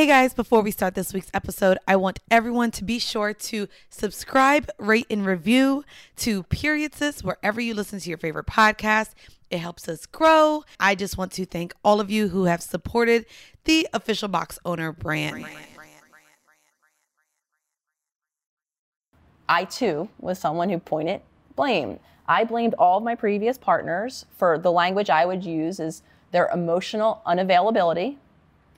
Hey 0.00 0.06
guys, 0.06 0.32
before 0.32 0.62
we 0.62 0.70
start 0.70 0.94
this 0.94 1.12
week's 1.12 1.30
episode, 1.34 1.76
I 1.86 1.96
want 1.96 2.20
everyone 2.30 2.70
to 2.70 2.84
be 2.84 2.98
sure 2.98 3.34
to 3.34 3.68
subscribe, 3.90 4.70
rate, 4.78 5.04
and 5.10 5.26
review 5.26 5.84
to 6.16 6.42
Period 6.44 6.94
Sis 6.94 7.22
wherever 7.22 7.60
you 7.60 7.74
listen 7.74 8.00
to 8.00 8.08
your 8.08 8.16
favorite 8.16 8.46
podcast. 8.46 9.10
It 9.50 9.58
helps 9.58 9.90
us 9.90 10.06
grow. 10.06 10.64
I 10.80 10.94
just 10.94 11.18
want 11.18 11.32
to 11.32 11.44
thank 11.44 11.74
all 11.84 12.00
of 12.00 12.10
you 12.10 12.28
who 12.28 12.44
have 12.44 12.62
supported 12.62 13.26
the 13.64 13.86
official 13.92 14.28
box 14.28 14.58
owner 14.64 14.90
brand. 14.90 15.44
I 19.50 19.64
too 19.66 20.08
was 20.18 20.38
someone 20.38 20.70
who 20.70 20.78
pointed 20.78 21.20
blame. 21.56 22.00
I 22.26 22.44
blamed 22.44 22.72
all 22.78 22.96
of 22.96 23.04
my 23.04 23.16
previous 23.16 23.58
partners 23.58 24.24
for 24.34 24.56
the 24.56 24.72
language 24.72 25.10
I 25.10 25.26
would 25.26 25.44
use 25.44 25.78
is 25.78 26.02
their 26.32 26.48
emotional 26.54 27.20
unavailability. 27.26 28.16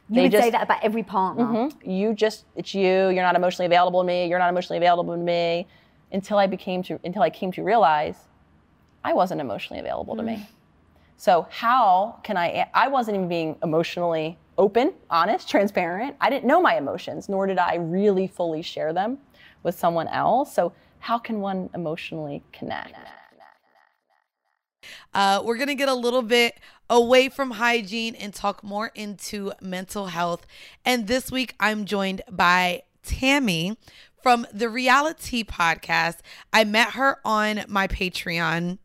You 0.09 0.17
They 0.17 0.23
would 0.23 0.33
say 0.33 0.51
that 0.51 0.63
about 0.63 0.83
every 0.83 1.03
partner. 1.03 1.45
Mhm. 1.45 1.87
You 1.87 2.15
just 2.15 2.45
it's 2.55 2.75
you. 2.75 3.09
You're 3.09 3.23
not 3.23 3.37
emotionally 3.37 3.67
available 3.67 4.01
to 4.03 4.07
me. 4.07 4.27
You're 4.27 4.39
not 4.39 4.51
emotionally 4.51 4.79
available 4.79 5.15
to 5.15 5.21
me. 5.21 5.67
Until 6.11 6.39
I 6.39 6.47
became 6.47 6.83
to 6.85 7.01
until 7.05 7.23
I 7.23 7.31
came 7.31 7.51
to 7.53 7.63
realize 7.63 8.29
I 9.05 9.15
wasn't 9.15 9.41
emotionally 9.41 9.81
available 9.81 10.17
to 10.17 10.23
me. 10.23 10.47
So 11.17 11.47
how 11.51 12.19
can 12.23 12.37
I? 12.37 12.69
I 12.75 12.89
wasn't 12.89 13.17
even 13.17 13.29
being 13.29 13.57
emotionally 13.63 14.39
open, 14.59 14.93
honest, 15.09 15.49
transparent. 15.49 16.17
I 16.21 16.29
didn't 16.29 16.45
know 16.45 16.61
my 16.61 16.77
emotions, 16.77 17.29
nor 17.29 17.47
did 17.47 17.59
I 17.59 17.77
really 17.77 18.27
fully 18.27 18.61
share 18.63 18.93
them 18.93 19.19
with 19.63 19.79
someone 19.79 20.09
else. 20.09 20.53
So 20.55 20.73
how 20.99 21.19
can 21.19 21.41
one 21.41 21.71
emotionally 21.75 22.43
connect? 22.53 22.95
Uh, 25.15 25.43
we're 25.45 25.57
going 25.57 25.69
to 25.69 25.75
get 25.75 25.89
a 25.89 25.95
little 25.95 26.23
bit 26.23 26.59
away 26.89 27.29
from 27.29 27.53
hygiene 27.53 28.15
and 28.15 28.35
talk 28.35 28.63
more 28.63 28.91
into 28.95 29.53
mental 29.61 30.07
health. 30.07 30.47
And 30.85 31.07
this 31.07 31.31
week, 31.31 31.55
I'm 31.59 31.85
joined 31.85 32.23
by 32.31 32.83
Tammy 33.03 33.77
from 34.23 34.47
the 34.53 34.69
Real-I-Tea 34.69 35.45
Podcast. 35.45 36.19
I 36.53 36.65
met 36.65 36.91
her 36.91 37.19
on 37.25 37.65
my 37.69 37.89
Patreon. 37.89 38.79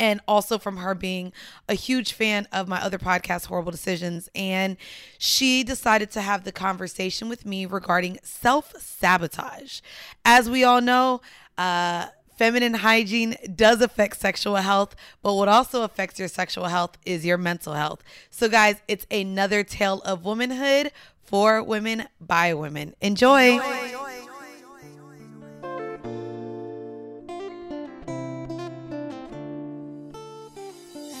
And 0.00 0.20
also 0.28 0.58
from 0.58 0.76
her 0.76 0.94
being 0.94 1.32
a 1.68 1.74
huge 1.74 2.12
fan 2.12 2.46
of 2.52 2.68
my 2.68 2.80
other 2.80 2.98
podcast, 2.98 3.48
Whoreible 3.48 3.72
Decisions. 3.72 4.28
And 4.32 4.76
she 5.18 5.64
decided 5.64 6.12
to 6.12 6.20
have 6.20 6.44
the 6.44 6.52
conversation 6.52 7.28
with 7.28 7.44
me 7.44 7.66
regarding 7.66 8.20
self 8.22 8.72
sabotage. 8.80 9.80
As 10.24 10.48
we 10.48 10.62
all 10.62 10.80
know, 10.80 11.20
uh, 11.56 12.06
feminine 12.38 12.74
hygiene 12.74 13.36
does 13.54 13.82
affect 13.82 14.16
sexual 14.16 14.56
health, 14.56 14.94
but 15.22 15.34
what 15.34 15.48
also 15.48 15.82
affects 15.82 16.18
your 16.18 16.28
sexual 16.28 16.66
health 16.66 16.96
is 17.04 17.26
your 17.26 17.36
mental 17.36 17.74
health. 17.74 18.02
So, 18.30 18.48
guys, 18.48 18.76
it's 18.86 19.06
another 19.10 19.64
tale 19.64 20.00
of 20.04 20.24
womanhood 20.24 20.92
for 21.24 21.62
women 21.62 22.04
by 22.20 22.54
women. 22.54 22.94
Enjoy. 23.00 23.58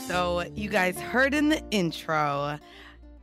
So, 0.06 0.44
you 0.54 0.70
guys 0.70 0.98
heard 0.98 1.34
in 1.34 1.48
the 1.50 1.62
intro. 1.70 2.58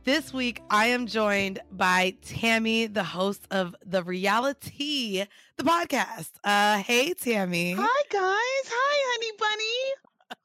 This 0.06 0.32
week, 0.32 0.62
I 0.70 0.86
am 0.86 1.08
joined 1.08 1.58
by 1.72 2.14
Tammy, 2.22 2.86
the 2.86 3.02
host 3.02 3.44
of 3.50 3.74
the 3.84 4.04
Real-I-Tea, 4.04 5.24
the 5.56 5.64
podcast. 5.64 6.30
Uh, 6.44 6.78
hey, 6.78 7.12
Tammy. 7.12 7.72
Hi 7.72 8.02
guys. 8.08 8.70
Hi, 8.72 8.98
honey 9.10 9.32
bunny. 9.36 10.38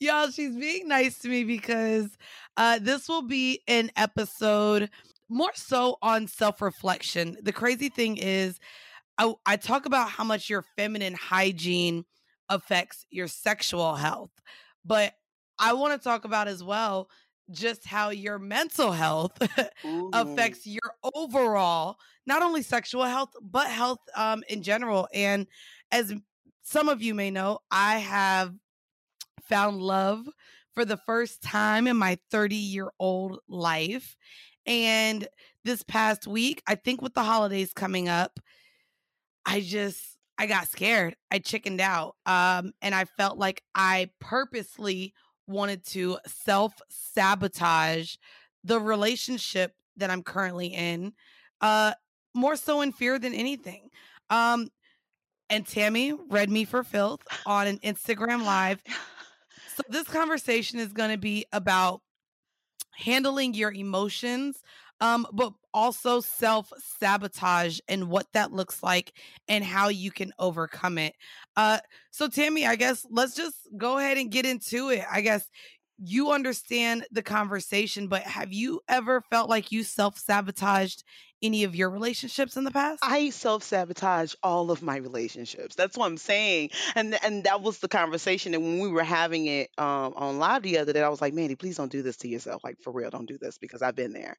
Y'all, 0.00 0.30
she's 0.32 0.56
being 0.56 0.88
nice 0.88 1.20
to 1.20 1.28
me 1.28 1.44
because 1.44 2.08
uh, 2.56 2.80
this 2.82 3.08
will 3.08 3.22
be 3.22 3.62
an 3.68 3.92
episode 3.94 4.90
more 5.28 5.52
so 5.54 5.96
on 6.02 6.26
self 6.26 6.60
reflection. 6.60 7.36
The 7.40 7.52
crazy 7.52 7.88
thing 7.88 8.16
is, 8.16 8.58
I, 9.16 9.32
I 9.46 9.58
talk 9.58 9.86
about 9.86 10.10
how 10.10 10.24
much 10.24 10.50
your 10.50 10.64
feminine 10.76 11.14
hygiene 11.14 12.04
affects 12.48 13.06
your 13.10 13.28
sexual 13.28 13.94
health, 13.94 14.32
but 14.84 15.14
I 15.56 15.74
want 15.74 15.92
to 15.92 16.02
talk 16.02 16.24
about 16.24 16.48
as 16.48 16.64
well 16.64 17.08
just 17.50 17.84
how 17.86 18.10
your 18.10 18.38
mental 18.38 18.92
health 18.92 19.36
affects 20.12 20.66
your 20.66 20.94
overall 21.14 21.96
not 22.26 22.42
only 22.42 22.62
sexual 22.62 23.04
health 23.04 23.30
but 23.40 23.68
health 23.68 23.98
um 24.16 24.42
in 24.48 24.62
general 24.62 25.08
and 25.12 25.46
as 25.90 26.12
some 26.62 26.88
of 26.88 27.02
you 27.02 27.14
may 27.14 27.30
know 27.30 27.58
i 27.70 27.98
have 27.98 28.54
found 29.48 29.80
love 29.82 30.26
for 30.74 30.84
the 30.84 30.96
first 30.96 31.42
time 31.42 31.86
in 31.86 31.96
my 31.96 32.18
30 32.30 32.54
year 32.56 32.90
old 32.98 33.38
life 33.48 34.16
and 34.66 35.28
this 35.64 35.82
past 35.82 36.26
week 36.26 36.62
i 36.66 36.74
think 36.74 37.02
with 37.02 37.14
the 37.14 37.22
holidays 37.22 37.72
coming 37.72 38.08
up 38.08 38.38
i 39.44 39.60
just 39.60 40.16
i 40.38 40.46
got 40.46 40.68
scared. 40.68 41.14
I 41.30 41.38
chickened 41.38 41.80
out 41.80 42.16
um 42.26 42.72
and 42.80 42.94
i 42.94 43.04
felt 43.04 43.38
like 43.38 43.62
i 43.74 44.10
purposely 44.20 45.12
wanted 45.46 45.84
to 45.86 46.18
self 46.26 46.74
sabotage 46.88 48.16
the 48.64 48.80
relationship 48.80 49.74
that 49.96 50.10
I'm 50.10 50.22
currently 50.22 50.68
in, 50.68 51.12
uh, 51.60 51.92
more 52.34 52.56
so 52.56 52.80
in 52.80 52.92
fear 52.92 53.18
than 53.18 53.34
anything. 53.34 53.90
Um, 54.30 54.68
and 55.50 55.66
Tammy 55.66 56.14
read 56.30 56.50
me 56.50 56.64
for 56.64 56.82
filth 56.82 57.20
on 57.44 57.66
an 57.66 57.78
Instagram 57.78 58.44
live. 58.44 58.82
So 59.76 59.82
this 59.88 60.06
conversation 60.06 60.78
is 60.78 60.92
going 60.92 61.10
to 61.10 61.18
be 61.18 61.46
about 61.52 62.02
handling 62.94 63.54
your 63.54 63.72
emotions, 63.72 64.62
um, 65.02 65.26
but 65.32 65.52
also 65.74 66.20
self 66.20 66.72
sabotage 67.00 67.80
and 67.88 68.08
what 68.08 68.26
that 68.34 68.52
looks 68.52 68.82
like 68.84 69.12
and 69.48 69.64
how 69.64 69.88
you 69.88 70.12
can 70.12 70.32
overcome 70.38 70.96
it. 70.96 71.14
Uh, 71.56 71.80
so 72.12 72.28
Tammy, 72.28 72.64
I 72.64 72.76
guess 72.76 73.04
let's 73.10 73.34
just 73.34 73.56
go 73.76 73.98
ahead 73.98 74.16
and 74.16 74.30
get 74.30 74.46
into 74.46 74.90
it. 74.90 75.04
I 75.10 75.20
guess 75.20 75.48
you 75.98 76.30
understand 76.30 77.04
the 77.10 77.22
conversation, 77.22 78.06
but 78.06 78.22
have 78.22 78.52
you 78.52 78.80
ever 78.88 79.22
felt 79.28 79.50
like 79.50 79.72
you 79.72 79.82
self 79.82 80.16
sabotaged 80.18 81.02
any 81.42 81.64
of 81.64 81.74
your 81.74 81.90
relationships 81.90 82.56
in 82.56 82.64
the 82.64 82.70
past? 82.70 83.00
I 83.02 83.30
self 83.30 83.62
sabotage 83.62 84.34
all 84.42 84.70
of 84.70 84.82
my 84.82 84.96
relationships. 84.96 85.74
That's 85.74 85.96
what 85.96 86.06
I'm 86.06 86.16
saying, 86.16 86.70
and 86.94 87.16
and 87.24 87.44
that 87.44 87.62
was 87.62 87.78
the 87.78 87.88
conversation. 87.88 88.54
And 88.54 88.62
when 88.62 88.80
we 88.80 88.88
were 88.88 89.04
having 89.04 89.46
it 89.46 89.70
um, 89.78 90.14
on 90.16 90.38
live 90.38 90.62
the 90.62 90.78
other 90.78 90.92
day, 90.92 91.02
I 91.02 91.08
was 91.08 91.20
like, 91.20 91.34
Mandy, 91.34 91.56
please 91.56 91.76
don't 91.76 91.92
do 91.92 92.02
this 92.02 92.18
to 92.18 92.28
yourself. 92.28 92.62
Like 92.64 92.78
for 92.82 92.92
real, 92.92 93.10
don't 93.10 93.26
do 93.28 93.38
this 93.38 93.58
because 93.58 93.82
I've 93.82 93.96
been 93.96 94.12
there. 94.12 94.36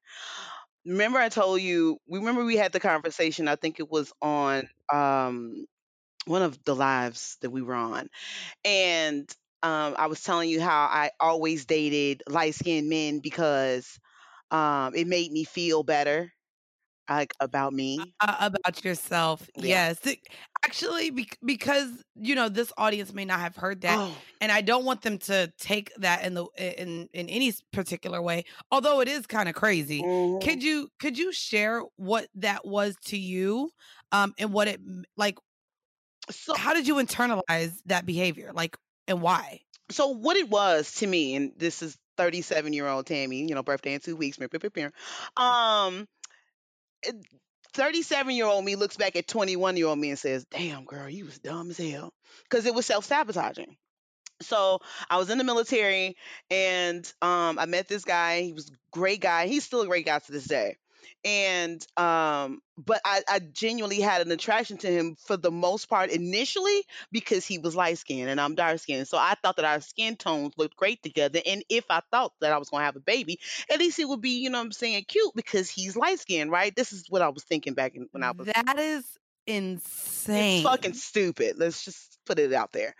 Remember, 0.85 1.19
I 1.19 1.29
told 1.29 1.61
you. 1.61 1.97
Remember, 2.09 2.43
we 2.43 2.57
had 2.57 2.73
the 2.73 2.79
conversation. 2.79 3.47
I 3.47 3.55
think 3.55 3.79
it 3.79 3.89
was 3.89 4.11
on 4.21 4.67
um, 4.91 5.65
one 6.25 6.41
of 6.41 6.63
the 6.65 6.75
lives 6.75 7.37
that 7.41 7.51
we 7.51 7.61
were 7.61 7.75
on, 7.75 8.09
and 8.65 9.29
um, 9.63 9.95
I 9.97 10.07
was 10.07 10.21
telling 10.23 10.49
you 10.49 10.61
how 10.61 10.83
I 10.91 11.11
always 11.19 11.65
dated 11.65 12.23
light 12.29 12.55
skinned 12.55 12.89
men 12.89 13.19
because 13.19 13.99
um, 14.51 14.95
it 14.95 15.07
made 15.07 15.31
me 15.31 15.45
feel 15.45 15.83
better, 15.83 16.31
like 17.09 17.33
about 17.39 17.73
me. 17.73 18.13
uh, 18.19 18.35
about 18.39 18.83
yourself. 18.83 19.49
Yeah. 19.55 19.91
Yes. 20.03 20.15
Actually, 20.65 21.09
bec- 21.11 21.37
because 21.43 21.89
you 22.15 22.35
know 22.35 22.47
this 22.49 22.71
audience 22.77 23.13
may 23.13 23.25
not 23.25 23.39
have 23.41 23.55
heard 23.55 23.81
that, 23.81 23.97
Oh, 23.99 24.15
and 24.39 24.51
I 24.51 24.61
don't 24.61 24.85
want 24.85 25.01
them 25.01 25.17
to 25.19 25.51
take 25.59 25.93
that 25.97 26.23
in 26.25 26.33
the 26.33 26.45
in 26.57 27.09
in 27.13 27.27
any 27.29 27.53
particular 27.73 28.21
way. 28.21 28.45
Although 28.71 29.01
it 29.01 29.07
is 29.09 29.27
kind 29.27 29.49
of 29.49 29.55
crazy. 29.55 30.01
mhm. 30.01 30.41
Could 30.41 30.63
you 30.63 30.89
could 30.99 31.17
you 31.17 31.31
share 31.33 31.81
what 31.97 32.27
that 32.35 32.65
was 32.65 32.95
to 33.05 33.17
you, 33.17 33.71
um, 34.13 34.33
and 34.39 34.53
what 34.53 34.67
it 34.69 34.79
like? 35.17 35.37
So, 36.31 36.53
How 36.55 36.73
did 36.73 36.87
you 36.87 36.95
internalize 36.95 37.73
that 37.87 38.05
behavior, 38.05 38.51
like, 38.53 38.77
and 39.07 39.21
why? 39.21 39.59
so 39.91 40.07
what 40.07 40.37
it 40.37 40.49
was 40.49 40.93
to 40.95 41.05
me, 41.07 41.35
and 41.35 41.51
this 41.57 41.81
is 41.83 41.97
37 42.17 42.71
year 42.71 42.87
old 42.87 43.05
Tammy, 43.05 43.45
you 43.45 43.53
know, 43.53 43.61
birthday 43.63 43.93
in 43.93 43.99
two 43.99 44.15
weeks. 44.15 44.39
meow. 44.39 44.89
Um, 45.35 46.07
37 47.73 48.35
year 48.35 48.45
old 48.45 48.63
me 48.65 48.75
looks 48.75 48.97
back 48.97 49.15
at 49.15 49.27
21 49.27 49.77
year 49.77 49.87
old 49.87 49.99
me 49.99 50.09
and 50.09 50.19
says, 50.19 50.45
"Damn, 50.45 50.85
girl, 50.85 51.09
you 51.09 51.25
was 51.25 51.39
dumb 51.39 51.69
as 51.69 51.77
hell," 51.77 52.13
because 52.49 52.65
it 52.65 52.73
was 52.73 52.85
self 52.85 53.05
sabotaging. 53.05 53.77
So 54.41 54.79
I 55.09 55.17
was 55.17 55.29
in 55.29 55.37
the 55.37 55.43
military, 55.43 56.17
and 56.51 57.05
um, 57.21 57.59
I 57.59 57.65
met 57.65 57.87
this 57.87 58.03
guy. 58.05 58.41
He 58.41 58.53
was 58.53 58.69
a 58.69 58.73
great 58.91 59.21
guy. 59.21 59.47
He's 59.47 59.63
still 59.63 59.81
a 59.81 59.87
great 59.87 60.05
guy 60.05 60.19
to 60.19 60.31
this 60.31 60.45
day. 60.45 60.77
And 61.23 61.85
um, 61.97 62.61
but 62.77 63.01
I, 63.05 63.21
I 63.29 63.39
genuinely 63.39 63.99
had 63.99 64.21
an 64.21 64.31
attraction 64.31 64.77
to 64.77 64.87
him 64.87 65.15
for 65.15 65.37
the 65.37 65.51
most 65.51 65.89
part 65.89 66.09
initially 66.09 66.83
because 67.11 67.45
he 67.45 67.59
was 67.59 67.75
light 67.75 67.97
skinned 67.97 68.29
and 68.29 68.41
I'm 68.41 68.55
dark 68.55 68.79
skinned. 68.79 69.07
So 69.07 69.17
I 69.17 69.35
thought 69.41 69.57
that 69.57 69.65
our 69.65 69.81
skin 69.81 70.15
tones 70.15 70.53
looked 70.57 70.75
great 70.75 71.03
together. 71.03 71.39
And 71.45 71.63
if 71.69 71.85
I 71.89 72.01
thought 72.11 72.33
that 72.41 72.51
I 72.51 72.57
was 72.57 72.69
gonna 72.69 72.85
have 72.85 72.95
a 72.95 73.01
baby, 73.01 73.39
at 73.71 73.79
least 73.79 73.99
it 73.99 74.07
would 74.07 74.21
be, 74.21 74.41
you 74.41 74.49
know 74.49 74.57
what 74.57 74.65
I'm 74.65 74.71
saying, 74.71 75.05
cute 75.07 75.33
because 75.35 75.69
he's 75.69 75.95
light 75.95 76.19
skinned, 76.19 76.51
right? 76.51 76.75
This 76.75 76.93
is 76.93 77.05
what 77.09 77.21
I 77.21 77.29
was 77.29 77.43
thinking 77.43 77.73
back 77.73 77.95
in, 77.95 78.07
when 78.11 78.23
I 78.23 78.31
was 78.31 78.47
That 78.47 78.79
is 78.79 79.05
insane. 79.45 80.57
it's 80.57 80.63
fucking 80.63 80.93
stupid. 80.93 81.57
Let's 81.57 81.83
just 81.83 82.17
put 82.25 82.39
it 82.39 82.53
out 82.53 82.71
there. 82.71 82.95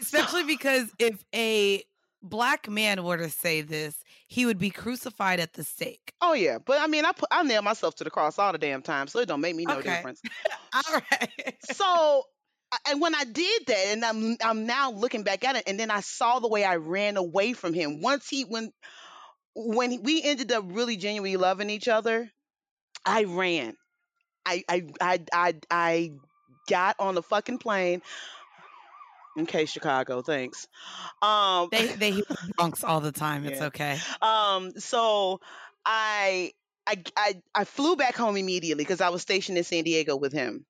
Especially 0.00 0.44
because 0.44 0.90
if 0.98 1.24
a 1.34 1.84
black 2.24 2.68
man 2.68 3.04
were 3.04 3.18
to 3.18 3.30
say 3.30 3.62
this, 3.62 4.02
he 4.26 4.46
would 4.46 4.58
be 4.58 4.70
crucified 4.70 5.40
at 5.40 5.54
the 5.54 5.64
stake. 5.64 6.14
Oh 6.20 6.32
yeah, 6.32 6.58
but 6.58 6.80
I 6.80 6.86
mean, 6.86 7.04
I 7.04 7.12
put 7.12 7.28
I 7.30 7.42
nail 7.42 7.62
myself 7.62 7.96
to 7.96 8.04
the 8.04 8.10
cross 8.10 8.38
all 8.38 8.52
the 8.52 8.58
damn 8.58 8.82
time, 8.82 9.08
so 9.08 9.18
it 9.20 9.26
don't 9.28 9.40
make 9.40 9.54
me 9.56 9.66
no 9.66 9.80
Okay. 9.80 9.82
difference. 9.82 10.22
All 10.74 11.00
right. 11.12 11.54
so 11.62 12.24
and 12.88 13.00
when 13.00 13.14
I 13.14 13.24
did 13.24 13.66
that, 13.66 13.86
and 13.88 14.04
I'm 14.04 14.36
I'm 14.42 14.66
now 14.66 14.90
looking 14.90 15.22
back 15.22 15.44
at 15.44 15.56
it, 15.56 15.64
and 15.66 15.78
then 15.78 15.90
I 15.90 16.00
saw 16.00 16.40
the 16.40 16.48
way 16.48 16.64
I 16.64 16.76
ran 16.76 17.16
away 17.16 17.52
from 17.52 17.74
him. 17.74 18.00
Once 18.00 18.28
he 18.28 18.44
when 18.44 18.72
when 19.54 20.02
we 20.02 20.22
ended 20.22 20.52
up 20.52 20.64
really 20.68 20.96
genuinely 20.96 21.36
loving 21.36 21.70
each 21.70 21.88
other, 21.88 22.30
I 23.06 23.24
ran. 23.24 23.76
I 24.46 24.64
I 24.68 24.86
I 25.00 25.20
I, 25.32 25.54
I 25.70 26.12
got 26.68 26.96
on 26.98 27.14
the 27.14 27.22
fucking 27.22 27.58
plane. 27.58 28.02
Okay, 29.36 29.64
Chicago, 29.64 30.22
thanks. 30.22 30.68
Um, 31.20 31.68
they 31.72 31.88
they 31.88 32.10
hear 32.12 32.24
Bronx 32.56 32.84
all 32.84 33.00
the 33.00 33.12
time. 33.12 33.44
It's 33.44 33.60
Yeah. 33.60 33.66
okay. 33.66 33.98
um 34.22 34.72
so 34.78 35.40
I 35.84 36.52
I 36.86 37.02
I, 37.16 37.42
I 37.54 37.64
flew 37.64 37.96
back 37.96 38.16
home 38.16 38.36
immediately 38.36 38.84
because 38.84 39.00
I 39.00 39.08
was 39.08 39.22
stationed 39.22 39.58
in 39.58 39.64
San 39.64 39.84
Diego 39.84 40.16
with 40.16 40.32
him. 40.32 40.64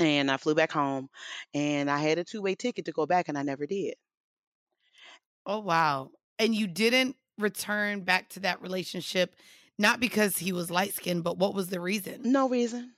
And 0.00 0.28
I 0.30 0.38
flew 0.38 0.56
back 0.56 0.72
home 0.72 1.08
and 1.54 1.88
I 1.88 1.98
had 1.98 2.18
a 2.18 2.24
two-way 2.24 2.56
ticket 2.56 2.86
to 2.86 2.92
go 2.92 3.06
back 3.06 3.28
and 3.28 3.38
I 3.38 3.42
never 3.42 3.64
did. 3.66 3.94
Oh 5.46 5.60
wow. 5.60 6.10
And 6.38 6.54
you 6.54 6.66
didn't 6.66 7.16
return 7.38 8.00
back 8.00 8.30
to 8.30 8.40
that 8.40 8.60
relationship 8.62 9.36
not 9.78 10.00
because 10.00 10.38
he 10.38 10.52
was 10.52 10.70
light 10.70 10.94
skinned, 10.94 11.24
but 11.24 11.38
what 11.38 11.54
was 11.54 11.68
the 11.68 11.80
reason? 11.80 12.20
No 12.24 12.48
reason. 12.48 12.94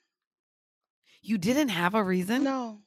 You 1.23 1.39
didn't 1.39 1.71
have 1.71 1.95
a 1.95 2.05
reason? 2.05 2.45
No. 2.45 2.81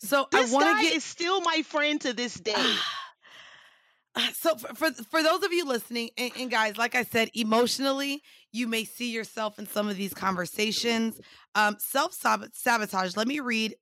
So 0.00 0.26
This 0.30 0.50
I 0.50 0.54
want 0.54 0.78
to 0.78 0.84
get 0.84 0.94
is 0.96 1.04
still 1.04 1.40
my 1.42 1.62
friend 1.62 2.00
to 2.02 2.12
this 2.12 2.34
day. 2.40 2.74
so 4.34 4.56
for, 4.56 4.74
for 4.74 4.90
for 5.04 5.22
those 5.22 5.42
of 5.44 5.52
you 5.52 5.64
listening 5.64 6.10
and, 6.18 6.32
and 6.36 6.50
guys 6.50 6.76
like 6.76 6.96
i 6.96 7.04
said 7.04 7.30
emotionally 7.34 8.20
you 8.50 8.66
may 8.66 8.84
see 8.84 9.10
yourself 9.12 9.56
in 9.58 9.66
some 9.68 9.88
of 9.88 9.96
these 9.96 10.12
conversations 10.12 11.20
um 11.54 11.76
self 11.78 12.12
sabotage 12.12 13.16
let 13.16 13.28
me 13.28 13.38
read 13.38 13.76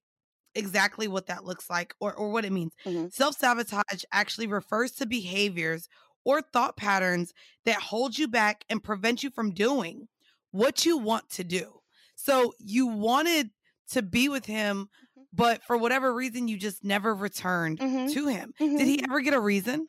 exactly 0.54 1.08
what 1.08 1.26
that 1.26 1.44
looks 1.44 1.70
like 1.70 1.94
or, 2.00 2.14
or 2.14 2.30
what 2.30 2.44
it 2.44 2.52
means 2.52 2.72
Mhm. 2.86 3.12
self 3.12 3.36
sabotage 3.36 4.04
actually 4.12 4.46
refers 4.48 4.92
to 4.92 5.06
behaviors 5.06 5.88
or 6.24 6.42
thought 6.42 6.76
patterns 6.76 7.32
that 7.64 7.80
hold 7.80 8.18
you 8.18 8.28
back 8.28 8.64
and 8.68 8.84
prevent 8.84 9.22
you 9.22 9.30
from 9.30 9.52
doing 9.52 10.08
what 10.50 10.84
you 10.84 10.98
want 10.98 11.30
to 11.30 11.44
do 11.44 11.80
so 12.16 12.52
you 12.58 12.86
wanted 12.86 13.50
to 13.90 14.02
be 14.02 14.28
with 14.28 14.44
him. 14.44 14.86
But 15.32 15.62
for 15.64 15.76
whatever 15.76 16.12
reason 16.14 16.48
you 16.48 16.56
just 16.58 16.84
never 16.84 17.14
returned 17.14 17.78
Mhm. 17.78 18.12
to 18.12 18.26
him. 18.28 18.52
Mhm. 18.60 18.78
did 18.78 18.86
he 18.86 19.02
ever 19.04 19.20
get 19.20 19.34
a 19.34 19.40
reason? 19.40 19.88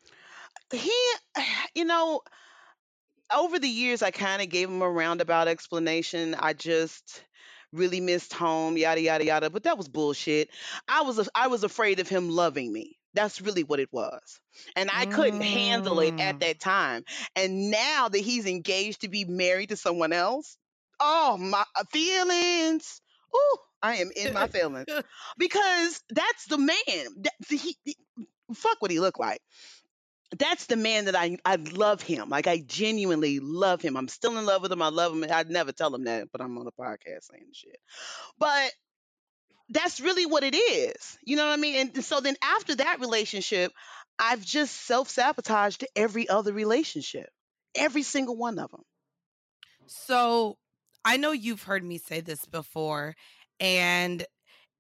He 0.72 0.92
you 1.76 1.86
know 1.86 2.22
over 3.34 3.60
the 3.60 3.70
years 3.70 4.02
i 4.02 4.12
kind 4.12 4.42
of 4.42 4.50
gave 4.50 4.70
him 4.70 4.82
a 4.82 4.90
roundabout 4.90 5.48
explanation. 5.48 6.36
I 6.36 6.54
just 6.54 7.24
really 7.72 8.00
missed 8.02 8.34
home 8.34 8.78
yada 8.78 9.02
yada 9.02 9.24
yada 9.26 9.50
but 9.50 9.64
that 9.64 9.78
was 9.78 9.88
bullshit. 9.88 10.50
I 10.88 11.02
was 11.02 11.30
I 11.36 11.48
was 11.48 11.64
afraid 11.64 12.00
of 12.00 12.10
him 12.10 12.30
loving 12.30 12.72
me. 12.74 12.98
That's 13.14 13.42
really 13.42 13.64
what 13.64 13.80
it 13.80 13.90
was 13.92 14.40
and 14.76 14.90
i 14.94 15.06
couldn't 15.06 15.42
handle 15.42 16.00
it 16.00 16.16
Mm. 16.16 16.20
at 16.22 16.40
that 16.42 16.60
time. 16.60 17.04
And 17.36 17.72
now 17.72 18.08
that 18.10 18.20
he's 18.20 18.46
engaged 18.46 19.02
to 19.02 19.08
be 19.10 19.26
married 19.26 19.70
to 19.70 19.76
someone 19.78 20.14
else 20.14 20.58
oh 21.00 21.38
my 21.38 21.64
uh, 21.76 21.84
feelings 21.92 23.02
oh 23.34 23.58
i 23.82 23.96
am 23.98 24.12
in 24.16 24.34
my 24.34 24.48
feelings 24.48 24.88
because 25.38 26.02
that's 26.10 26.46
the 26.48 26.58
man 26.58 27.06
that, 27.22 27.34
he, 27.48 27.78
he- 27.84 27.98
fuck 28.54 28.78
what 28.82 28.92
he 28.92 29.00
looked 29.00 29.20
like 29.20 29.42
that's 30.38 30.68
the 30.68 30.76
man 30.76 31.06
that 31.06 31.16
I 31.16 31.38
I 31.44 31.56
love 31.56 32.02
him. 32.04 32.30
Like 32.30 32.46
I 32.46 32.60
genuinely 32.60 33.40
love 33.40 33.82
him. 33.82 33.98
I'm 33.98 34.08
still 34.08 34.38
in 34.38 34.46
love 34.46 34.62
with 34.62 34.72
him. 34.72 34.82
I 34.82 34.90
love 34.90 35.14
him. 35.14 35.26
I'd 35.30 35.50
never 35.50 35.72
tell 35.72 35.94
him 35.94 36.04
that, 36.04 36.32
but 36.32 36.42
I'm 36.42 36.58
on 36.58 36.68
a 36.68 36.72
podcast 36.72 37.24
saying 37.32 37.48
shit. 37.54 37.80
But 38.38 38.72
that's 39.70 40.00
really 40.00 40.26
what 40.26 40.44
it 40.44 40.56
is. 40.56 41.18
You 41.24 41.36
know 41.36 41.46
what 41.48 41.54
I 41.54 41.62
mean? 41.62 41.92
And 41.96 42.04
so 42.04 42.20
then 42.20 42.36
after 42.44 42.76
that 42.76 43.00
relationship, 43.00 43.72
I've 44.18 44.44
just 44.44 44.76
self-sabotaged 44.76 45.86
every 45.96 46.28
other 46.28 46.54
relationship. 46.54 47.30
Every 47.76 48.04
single 48.04 48.36
one 48.36 48.60
of 48.60 48.72
them. 48.72 48.84
So 49.88 50.58
I 51.06 51.18
know 51.18 51.32
you've 51.32 51.64
heard 51.64 51.84
me 51.84 51.98
say 51.98 52.22
this 52.22 52.46
before, 52.46 53.16
and 53.60 54.26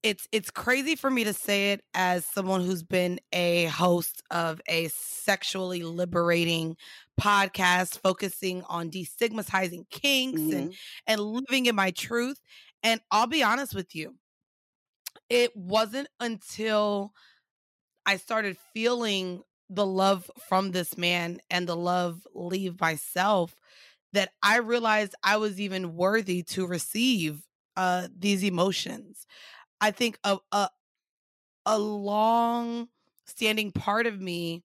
it's 0.03 0.27
it's 0.31 0.49
crazy 0.49 0.95
for 0.95 1.09
me 1.09 1.25
to 1.25 1.33
say 1.33 1.71
it 1.71 1.81
as 1.93 2.25
someone 2.25 2.61
who's 2.61 2.83
been 2.83 3.19
a 3.33 3.65
host 3.65 4.21
of 4.31 4.61
a 4.67 4.87
sexually 4.89 5.83
liberating 5.83 6.77
podcast 7.19 7.99
focusing 7.99 8.63
on 8.69 8.89
destigmatizing 8.89 9.89
kinks 9.89 10.41
and 10.41 10.53
mm-hmm. 10.53 10.71
and 11.07 11.21
living 11.21 11.65
in 11.65 11.75
my 11.75 11.91
truth. 11.91 12.39
And 12.81 13.01
I'll 13.11 13.27
be 13.27 13.43
honest 13.43 13.75
with 13.75 13.93
you, 13.93 14.15
it 15.29 15.55
wasn't 15.55 16.07
until 16.19 17.11
I 18.05 18.17
started 18.17 18.57
feeling 18.73 19.41
the 19.69 19.85
love 19.85 20.31
from 20.47 20.71
this 20.71 20.97
man 20.97 21.39
and 21.49 21.67
the 21.67 21.75
love 21.75 22.25
leave 22.33 22.79
myself 22.79 23.53
that 24.13 24.31
I 24.43 24.57
realized 24.57 25.15
I 25.23 25.37
was 25.37 25.59
even 25.59 25.95
worthy 25.95 26.43
to 26.43 26.67
receive 26.67 27.43
uh 27.75 28.07
these 28.17 28.43
emotions. 28.43 29.25
I 29.81 29.91
think 29.91 30.19
a 30.23 30.39
a, 30.51 30.69
a 31.65 31.77
long 31.79 32.89
standing 33.25 33.71
part 33.71 34.07
of 34.07 34.19
me 34.19 34.63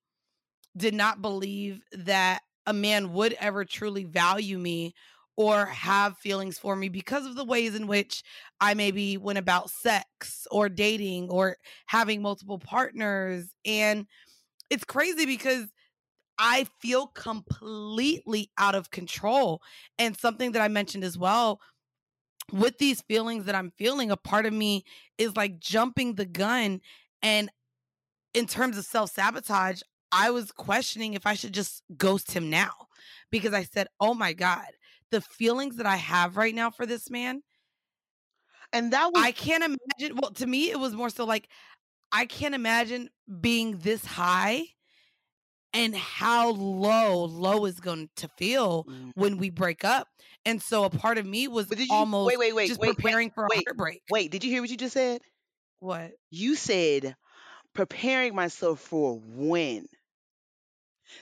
did 0.76 0.94
not 0.94 1.22
believe 1.22 1.82
that 1.92 2.42
a 2.66 2.72
man 2.72 3.12
would 3.12 3.34
ever 3.34 3.64
truly 3.64 4.04
value 4.04 4.58
me 4.58 4.94
or 5.36 5.66
have 5.66 6.18
feelings 6.18 6.58
for 6.58 6.76
me 6.76 6.88
because 6.88 7.26
of 7.26 7.36
the 7.36 7.44
ways 7.44 7.74
in 7.74 7.86
which 7.88 8.22
I 8.60 8.74
maybe 8.74 9.16
went 9.18 9.38
about 9.38 9.70
sex 9.70 10.46
or 10.50 10.68
dating 10.68 11.30
or 11.30 11.56
having 11.86 12.22
multiple 12.22 12.58
partners. 12.58 13.54
And 13.64 14.06
it's 14.70 14.84
crazy 14.84 15.26
because 15.26 15.73
I 16.38 16.66
feel 16.80 17.08
completely 17.08 18.50
out 18.58 18.74
of 18.74 18.90
control. 18.90 19.62
And 19.98 20.18
something 20.18 20.52
that 20.52 20.62
I 20.62 20.68
mentioned 20.68 21.04
as 21.04 21.16
well 21.18 21.60
with 22.52 22.78
these 22.78 23.00
feelings 23.02 23.44
that 23.46 23.54
I'm 23.54 23.72
feeling, 23.78 24.10
a 24.10 24.16
part 24.16 24.46
of 24.46 24.52
me 24.52 24.84
is 25.18 25.36
like 25.36 25.58
jumping 25.60 26.14
the 26.14 26.26
gun. 26.26 26.80
And 27.22 27.50
in 28.34 28.46
terms 28.46 28.78
of 28.78 28.84
self 28.84 29.10
sabotage, 29.12 29.82
I 30.12 30.30
was 30.30 30.52
questioning 30.52 31.14
if 31.14 31.26
I 31.26 31.34
should 31.34 31.54
just 31.54 31.82
ghost 31.96 32.32
him 32.32 32.50
now 32.50 32.72
because 33.30 33.54
I 33.54 33.64
said, 33.64 33.88
oh 34.00 34.14
my 34.14 34.32
God, 34.32 34.66
the 35.10 35.20
feelings 35.20 35.76
that 35.76 35.86
I 35.86 35.96
have 35.96 36.36
right 36.36 36.54
now 36.54 36.70
for 36.70 36.86
this 36.86 37.10
man, 37.10 37.42
And 38.72 38.92
that 38.92 39.12
was 39.12 39.22
I 39.22 39.32
can't 39.32 39.62
imagine. 39.64 40.16
Well, 40.20 40.32
to 40.32 40.46
me, 40.46 40.70
it 40.70 40.78
was 40.78 40.94
more 40.94 41.10
so 41.10 41.24
like, 41.24 41.48
I 42.12 42.26
can't 42.26 42.54
imagine 42.54 43.10
being 43.40 43.78
this 43.78 44.04
high 44.04 44.64
and 45.74 45.94
how 45.96 46.50
low 46.52 47.24
low 47.26 47.66
is 47.66 47.80
going 47.80 48.10
to 48.16 48.28
feel 48.38 48.86
Mm. 48.88 49.12
when 49.14 49.38
we 49.38 49.50
break 49.50 49.84
up. 49.84 50.08
And 50.46 50.62
so 50.62 50.84
a 50.84 50.90
part 50.90 51.18
of 51.18 51.26
me 51.26 51.48
was 51.48 51.68
you 51.78 51.86
almost 51.90 52.28
wait, 52.28 52.38
wait, 52.38 52.54
wait, 52.54 52.68
just 52.68 52.80
wait, 52.80 52.96
wait, 52.96 52.96
preparing 52.96 53.30
for 53.30 53.46
a 53.46 53.50
wait, 53.50 53.66
heartbreak. 53.66 54.02
wait, 54.10 54.30
did 54.32 54.44
you 54.44 54.50
hear 54.50 54.62
what 54.62 54.70
you 54.70 54.76
just 54.78 54.94
said? 54.94 55.20
What? 55.80 56.12
You 56.30 56.56
said 56.56 57.16
preparing 57.74 58.34
myself 58.34 58.80
for 58.80 59.18
when. 59.18 59.86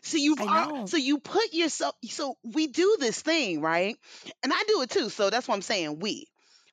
So 0.02 0.16
you 0.18 0.36
I 0.38 0.44
are 0.46 0.68
know. 0.68 0.86
so 0.86 0.96
you 0.96 1.18
put 1.18 1.52
yourself 1.52 1.94
so 2.04 2.36
we 2.42 2.66
do 2.68 2.96
this 3.00 3.20
thing, 3.22 3.60
right? 3.60 3.96
And 4.42 4.52
I 4.52 4.62
do 4.68 4.82
it 4.82 4.90
too. 4.90 5.08
So 5.10 5.30
that's 5.30 5.48
what 5.48 5.54
I'm 5.54 5.62
saying. 5.62 5.98
We 6.00 6.26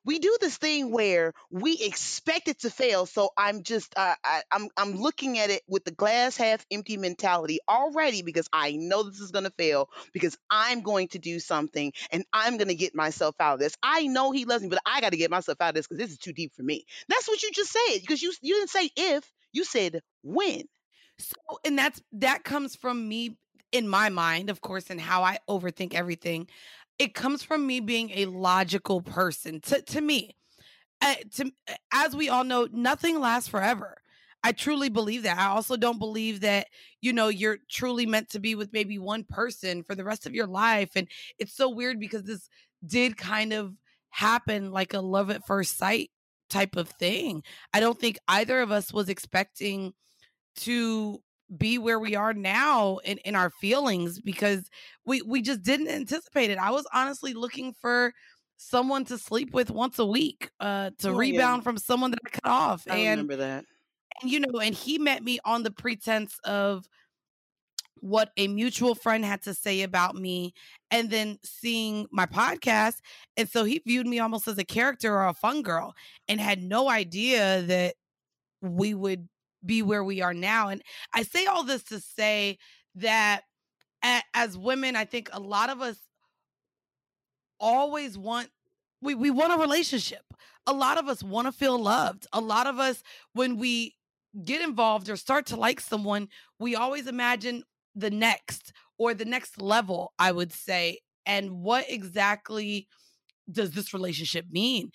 we 0.04 0.18
do 0.18 0.36
this 0.40 0.56
thing 0.56 0.90
where 0.90 1.32
we 1.50 1.78
expect 1.78 2.48
it 2.48 2.60
to 2.60 2.70
fail. 2.70 3.06
So 3.06 3.30
I'm 3.36 3.62
just 3.62 3.92
uh, 3.96 4.14
I, 4.24 4.42
I'm 4.50 4.68
I'm 4.76 4.94
looking 4.94 5.38
at 5.38 5.50
it 5.50 5.62
with 5.68 5.84
the 5.84 5.90
glass 5.90 6.36
half 6.36 6.64
empty 6.70 6.96
mentality 6.96 7.58
already 7.68 8.22
because 8.22 8.48
I 8.52 8.72
know 8.72 9.02
this 9.02 9.20
is 9.20 9.30
gonna 9.30 9.50
fail 9.50 9.88
because 10.12 10.36
I'm 10.50 10.80
going 10.82 11.08
to 11.08 11.18
do 11.18 11.38
something 11.38 11.92
and 12.10 12.24
I'm 12.32 12.56
gonna 12.56 12.74
get 12.74 12.94
myself 12.94 13.34
out 13.40 13.54
of 13.54 13.60
this. 13.60 13.76
I 13.82 14.06
know 14.06 14.32
he 14.32 14.44
loves 14.44 14.62
me, 14.62 14.68
but 14.70 14.82
I 14.86 15.00
got 15.00 15.10
to 15.10 15.18
get 15.18 15.30
myself 15.30 15.60
out 15.60 15.70
of 15.70 15.74
this 15.74 15.86
because 15.86 15.98
this 15.98 16.10
is 16.12 16.18
too 16.18 16.32
deep 16.32 16.54
for 16.54 16.62
me. 16.62 16.84
That's 17.08 17.28
what 17.28 17.42
you 17.42 17.50
just 17.52 17.72
said 17.72 18.00
because 18.00 18.22
you 18.22 18.32
you 18.40 18.54
didn't 18.54 18.70
say 18.70 18.90
if 18.96 19.30
you 19.52 19.64
said 19.64 20.00
when. 20.22 20.62
So, 21.18 21.58
and 21.64 21.78
that's 21.78 22.00
that 22.12 22.44
comes 22.44 22.76
from 22.76 23.06
me 23.06 23.36
in 23.72 23.86
my 23.86 24.08
mind, 24.08 24.50
of 24.50 24.60
course, 24.60 24.90
and 24.90 25.00
how 25.00 25.22
I 25.22 25.38
overthink 25.48 25.94
everything. 25.94 26.48
It 27.00 27.14
comes 27.14 27.42
from 27.42 27.66
me 27.66 27.80
being 27.80 28.10
a 28.10 28.26
logical 28.26 29.00
person. 29.00 29.60
To 29.62 29.80
to 29.80 30.00
me, 30.02 30.36
uh, 31.00 31.14
to 31.36 31.50
as 31.92 32.14
we 32.14 32.28
all 32.28 32.44
know, 32.44 32.68
nothing 32.70 33.18
lasts 33.18 33.48
forever. 33.48 33.96
I 34.44 34.52
truly 34.52 34.90
believe 34.90 35.22
that. 35.22 35.38
I 35.38 35.46
also 35.46 35.78
don't 35.78 35.98
believe 35.98 36.42
that 36.42 36.66
you 37.00 37.14
know 37.14 37.28
you're 37.28 37.56
truly 37.70 38.04
meant 38.04 38.28
to 38.30 38.38
be 38.38 38.54
with 38.54 38.74
maybe 38.74 38.98
one 38.98 39.24
person 39.24 39.82
for 39.82 39.94
the 39.94 40.04
rest 40.04 40.26
of 40.26 40.34
your 40.34 40.46
life. 40.46 40.90
And 40.94 41.08
it's 41.38 41.54
so 41.56 41.70
weird 41.70 41.98
because 42.00 42.24
this 42.24 42.50
did 42.86 43.16
kind 43.16 43.54
of 43.54 43.72
happen 44.10 44.70
like 44.70 44.92
a 44.92 45.00
love 45.00 45.30
at 45.30 45.46
first 45.46 45.78
sight 45.78 46.10
type 46.50 46.76
of 46.76 46.90
thing. 46.90 47.42
I 47.72 47.80
don't 47.80 47.98
think 47.98 48.18
either 48.28 48.60
of 48.60 48.70
us 48.70 48.92
was 48.92 49.08
expecting 49.08 49.94
to 50.56 51.22
be 51.56 51.78
where 51.78 51.98
we 51.98 52.14
are 52.16 52.32
now 52.34 52.98
in, 52.98 53.18
in 53.18 53.34
our 53.34 53.50
feelings 53.50 54.20
because 54.20 54.68
we 55.04 55.22
we 55.22 55.42
just 55.42 55.62
didn't 55.62 55.88
anticipate 55.88 56.50
it. 56.50 56.58
I 56.58 56.70
was 56.70 56.86
honestly 56.92 57.34
looking 57.34 57.74
for 57.80 58.12
someone 58.56 59.04
to 59.06 59.18
sleep 59.18 59.52
with 59.54 59.70
once 59.70 59.98
a 59.98 60.06
week, 60.06 60.50
uh, 60.60 60.90
to 60.98 61.08
Oh, 61.08 61.12
yeah. 61.12 61.18
rebound 61.18 61.64
from 61.64 61.78
someone 61.78 62.10
that 62.12 62.20
I 62.26 62.30
cut 62.30 62.46
off. 62.50 62.84
I 62.88 62.96
and 62.98 63.22
remember 63.22 63.36
that. 63.36 63.64
and 64.22 64.30
you 64.30 64.40
know, 64.40 64.60
and 64.60 64.74
he 64.74 64.98
met 64.98 65.22
me 65.24 65.38
on 65.44 65.62
the 65.62 65.70
pretense 65.70 66.38
of 66.44 66.86
what 68.02 68.30
a 68.38 68.48
mutual 68.48 68.94
friend 68.94 69.24
had 69.24 69.42
to 69.42 69.52
say 69.52 69.82
about 69.82 70.14
me 70.14 70.54
and 70.90 71.10
then 71.10 71.38
seeing 71.44 72.06
my 72.10 72.24
podcast 72.24 72.94
and 73.36 73.46
so 73.46 73.62
he 73.62 73.82
viewed 73.86 74.06
me 74.06 74.18
almost 74.18 74.48
as 74.48 74.56
a 74.56 74.64
character 74.64 75.14
or 75.14 75.26
a 75.26 75.34
fun 75.34 75.60
girl 75.60 75.94
and 76.26 76.40
had 76.40 76.62
no 76.62 76.88
idea 76.88 77.60
that 77.62 77.94
we 78.62 78.94
would 78.94 79.28
be 79.64 79.82
where 79.82 80.04
we 80.04 80.22
are 80.22 80.34
now 80.34 80.68
and 80.68 80.82
i 81.14 81.22
say 81.22 81.46
all 81.46 81.62
this 81.62 81.82
to 81.82 82.00
say 82.00 82.58
that 82.94 83.42
as 84.34 84.56
women 84.56 84.96
i 84.96 85.04
think 85.04 85.28
a 85.32 85.40
lot 85.40 85.70
of 85.70 85.80
us 85.80 85.96
always 87.60 88.16
want 88.16 88.48
we, 89.02 89.14
we 89.14 89.30
want 89.30 89.52
a 89.52 89.56
relationship. 89.56 90.22
A 90.66 90.72
lot 90.72 90.98
of 90.98 91.08
us 91.08 91.22
want 91.22 91.46
to 91.46 91.52
feel 91.52 91.78
loved. 91.78 92.26
A 92.32 92.40
lot 92.40 92.66
of 92.66 92.78
us 92.78 93.02
when 93.32 93.56
we 93.56 93.94
get 94.44 94.60
involved 94.60 95.08
or 95.08 95.16
start 95.16 95.46
to 95.46 95.56
like 95.56 95.80
someone 95.80 96.28
we 96.58 96.76
always 96.76 97.06
imagine 97.06 97.64
the 97.96 98.10
next 98.10 98.72
or 98.96 99.12
the 99.12 99.24
next 99.24 99.60
level 99.60 100.12
i 100.20 100.30
would 100.30 100.52
say 100.52 101.00
and 101.26 101.50
what 101.50 101.84
exactly 101.88 102.86
does 103.50 103.72
this 103.72 103.92
relationship 103.92 104.46
mean 104.48 104.88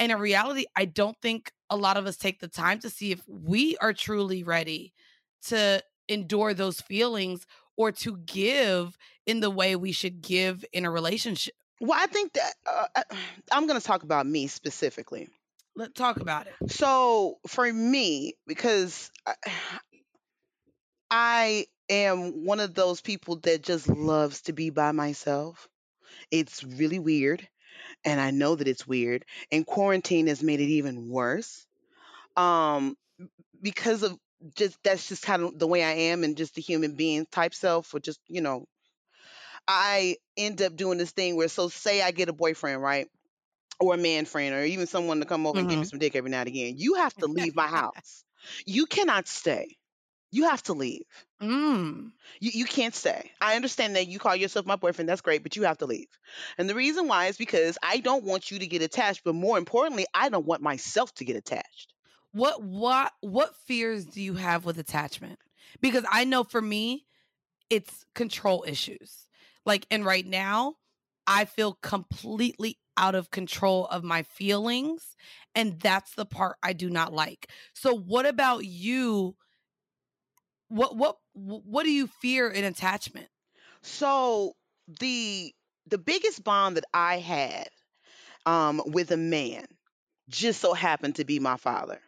and 0.00 0.12
in 0.12 0.18
reality 0.18 0.66
i 0.76 0.84
don't 0.86 1.16
think 1.22 1.52
a 1.70 1.76
lot 1.76 1.96
of 1.96 2.06
us 2.06 2.16
take 2.16 2.40
the 2.40 2.48
time 2.48 2.80
to 2.80 2.90
see 2.90 3.12
if 3.12 3.22
we 3.28 3.76
are 3.78 3.94
truly 3.94 4.42
ready 4.42 4.92
to 5.42 5.82
endure 6.08 6.54
those 6.54 6.80
feelings 6.80 7.46
or 7.76 7.92
to 7.92 8.18
give 8.18 8.98
in 9.26 9.40
the 9.40 9.50
way 9.50 9.76
we 9.76 9.92
should 9.92 10.22
give 10.22 10.64
in 10.72 10.84
a 10.86 10.90
relationship 10.90 11.54
Well, 11.80 11.98
I 11.98 12.06
think 12.08 12.32
that 12.34 12.54
uh, 12.66 12.86
I- 12.96 13.16
I'm 13.52 13.66
going 13.68 13.80
to 13.80 13.86
talk 13.86 14.02
about 14.02 14.26
me 14.26 14.48
specifically. 14.48 15.28
let's 15.76 15.94
talk 15.94 16.18
about 16.20 16.46
it 16.48 16.54
So 16.68 17.38
for 17.46 17.72
me, 17.72 18.34
because 18.46 19.10
I, 19.26 19.34
I 21.10 21.66
am 21.88 22.44
one 22.44 22.60
of 22.60 22.74
those 22.74 23.00
people 23.00 23.36
that 23.40 23.62
just 23.62 23.88
loves 23.88 24.42
to 24.42 24.52
be 24.52 24.70
by 24.70 24.92
myself. 24.92 25.68
It's 26.30 26.64
really 26.64 26.98
weird, 27.00 27.48
and 28.04 28.20
I 28.20 28.30
know 28.30 28.54
that 28.56 28.68
it's 28.68 28.86
weird. 28.86 29.24
And 29.52 29.66
quarantine 29.66 30.26
has 30.28 30.42
made 30.42 30.60
it 30.60 30.68
even 30.70 31.08
worse. 31.08 31.66
Um, 32.36 32.96
because 33.62 34.02
of 34.04 34.18
just 34.56 34.78
that's 34.84 35.08
just 35.08 35.22
kind 35.24 35.42
of 35.42 35.58
the 35.58 35.66
way 35.68 35.84
I 35.84 35.92
am, 35.92 36.24
and 36.24 36.36
just 36.36 36.54
the 36.56 36.62
human 36.62 36.96
being 36.96 37.26
type 37.26 37.54
self, 37.54 37.94
or 37.94 38.00
just 38.00 38.20
you 38.28 38.40
know, 38.42 38.66
I 39.68 40.16
end 40.36 40.62
up 40.62 40.76
doing 40.76 40.98
this 40.98 41.12
thing 41.12 41.36
where, 41.36 41.48
so 41.48 41.68
say 41.68 42.02
I 42.02 42.10
get 42.10 42.28
a 42.28 42.32
boyfriend, 42.32 42.82
right? 42.82 43.08
or 43.80 43.94
a 43.94 43.98
man 43.98 44.26
friend 44.26 44.54
or 44.54 44.64
even 44.64 44.86
someone 44.86 45.20
to 45.20 45.26
come 45.26 45.46
over 45.46 45.60
and 45.60 45.68
give 45.68 45.80
me 45.80 45.84
Mhm. 45.84 45.90
some 45.90 45.98
dick 45.98 46.16
every 46.16 46.30
now 46.30 46.40
and 46.40 46.48
again. 46.48 46.76
You 46.78 46.94
have 46.94 47.16
to 47.18 47.26
leave 47.26 47.56
my 47.56 47.66
house. 47.68 48.24
You 48.66 48.86
cannot 48.86 49.28
stay. 49.28 49.78
You 50.32 50.44
have 50.44 50.62
to 50.64 50.74
leave. 50.74 51.04
mm. 51.42 52.10
You 52.40 52.50
you 52.54 52.64
can't 52.64 52.94
stay. 52.94 53.30
I 53.40 53.56
understand 53.56 53.96
that 53.96 54.08
you 54.08 54.18
call 54.18 54.36
yourself 54.36 54.66
my 54.66 54.76
boyfriend. 54.76 55.08
That's 55.08 55.20
great, 55.22 55.42
but 55.42 55.56
you 55.56 55.64
have 55.64 55.78
to 55.78 55.86
leave. 55.86 56.08
And 56.58 56.68
the 56.68 56.74
reason 56.74 57.08
why 57.08 57.26
is 57.26 57.36
because 57.36 57.76
I 57.82 57.98
don't 57.98 58.24
want 58.24 58.50
you 58.50 58.58
to 58.60 58.66
get 58.66 58.82
attached, 58.82 59.22
but 59.24 59.34
more 59.34 59.58
importantly, 59.58 60.06
I 60.14 60.28
don't 60.28 60.46
want 60.46 60.62
myself 60.62 61.12
to 61.14 61.24
get 61.24 61.36
attached. 61.36 61.92
what 62.32 62.62
what 62.62 63.12
what 63.20 63.56
fears 63.66 64.04
do 64.06 64.20
you 64.22 64.34
have 64.34 64.64
with 64.64 64.78
attachment 64.78 65.38
because 65.80 66.04
i 66.10 66.24
know 66.24 66.44
for 66.44 66.60
me 66.62 67.04
it's 67.70 68.04
control 68.14 68.64
issues 68.66 69.26
like 69.66 69.86
and 69.90 70.04
right 70.04 70.26
now 70.26 70.74
i 71.26 71.44
feel 71.44 71.78
completely 71.82 72.78
out 72.96 73.14
of 73.14 73.30
control 73.30 73.86
of 73.86 74.04
my 74.04 74.22
feelings 74.24 75.16
and 75.54 75.78
that's 75.80 76.14
the 76.14 76.26
part 76.26 76.56
i 76.62 76.72
do 76.72 76.90
not 76.90 77.12
like 77.12 77.50
so 77.74 77.94
what 77.94 78.26
about 78.26 78.64
you 78.64 79.36
what 80.70 80.96
what 80.96 81.18
what 81.34 81.84
do 81.84 81.92
you 81.92 82.08
fear 82.22 82.48
in 82.50 82.64
attachment 82.64 83.28
So 83.82 84.54
the 85.00 85.54
the 85.88 85.98
biggest 85.98 86.44
bond 86.44 86.78
that 86.78 86.84
I 86.94 87.18
had 87.18 87.68
um, 88.46 88.82
with 88.86 89.12
a 89.12 89.16
man 89.18 89.66
just 90.30 90.60
so 90.60 90.74
happened 90.74 91.16
to 91.16 91.24
be 91.24 91.40
my 91.40 91.56
father. 91.58 92.00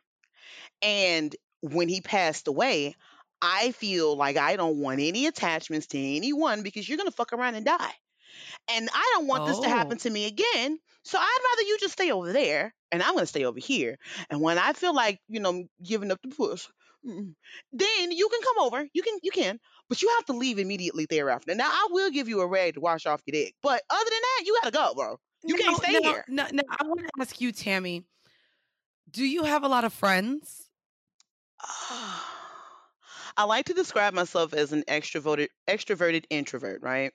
And 0.83 1.35
when 1.62 1.88
he 1.88 2.00
passed 2.00 2.49
away, 2.49 2.97
I 3.40 3.73
feel 3.73 4.16
like 4.16 4.37
I 4.37 4.57
don't 4.57 4.78
want 4.78 5.00
any 5.00 5.26
attachments 5.26 5.88
to 5.88 5.99
anyone 5.99 6.62
because 6.62 6.88
you're 6.88 6.99
gonna 6.99 7.11
fuck 7.12 7.33
around 7.33 7.57
and 7.57 7.66
die. 7.66 7.95
And 8.71 8.88
I 8.92 9.12
don't 9.14 9.26
want 9.28 9.47
this 9.47 9.61
to 9.61 9.69
happen 9.69 9.99
Oh. 9.99 10.02
to 10.02 10.11
me 10.11 10.26
again. 10.26 10.78
So 11.04 11.18
I'd 11.18 11.38
rather 11.50 11.68
you 11.68 11.78
just 11.80 11.94
stay 11.94 12.12
over 12.12 12.32
there 12.32 12.75
and 12.90 13.02
I'm 13.02 13.14
gonna 13.14 13.26
stay 13.26 13.44
over 13.44 13.59
here. 13.59 13.99
And 14.30 14.40
when 14.40 14.59
I 14.59 14.73
feel 14.73 14.94
like, 14.94 15.21
you 15.28 15.40
know, 15.40 15.64
giving 15.85 16.11
up 16.11 16.21
the 16.23 16.35
push, 16.35 16.66
then 17.04 18.12
you 18.12 18.28
can 18.28 18.40
come 18.42 18.64
over. 18.64 18.87
You 18.92 19.02
can 19.02 19.18
you 19.23 19.32
can, 19.32 19.59
but 19.88 20.02
you 20.02 20.09
have 20.16 20.26
to 20.26 20.32
leave 20.32 20.59
immediately 20.59 21.06
thereafter. 21.09 21.54
Now 21.54 21.68
I 21.68 21.88
will 21.90 22.11
give 22.11 22.28
you 22.28 22.40
a 22.40 22.47
rag 22.47 22.75
to 22.75 22.80
wash 22.80 23.06
off 23.06 23.23
your 23.26 23.32
dick. 23.32 23.54
But 23.62 23.82
other 23.90 24.11
than 24.11 24.21
that, 24.21 24.42
you 24.47 24.59
gotta 24.62 24.73
go, 24.73 24.94
bro. 24.94 25.16
You 25.44 25.56
can't 25.56 25.76
stay 25.76 25.92
no, 25.92 26.00
here. 26.02 26.25
no 26.28 26.47
no 26.52 26.62
i 26.78 26.87
want 26.87 27.00
to 27.00 27.09
ask 27.21 27.40
you 27.40 27.50
tammy 27.50 28.04
do 29.11 29.25
you 29.25 29.42
have 29.42 29.64
a 29.64 29.68
lot 29.68 29.82
of 29.85 29.92
friends 29.92 30.68
I 33.37 33.44
like 33.44 33.66
to 33.66 33.75
describe 33.75 34.14
myself 34.14 34.52
as 34.52 34.73
an 34.73 34.82
extroverted 34.88 35.49
extroverted 35.68 36.25
introvert, 36.30 36.82
right? 36.82 37.12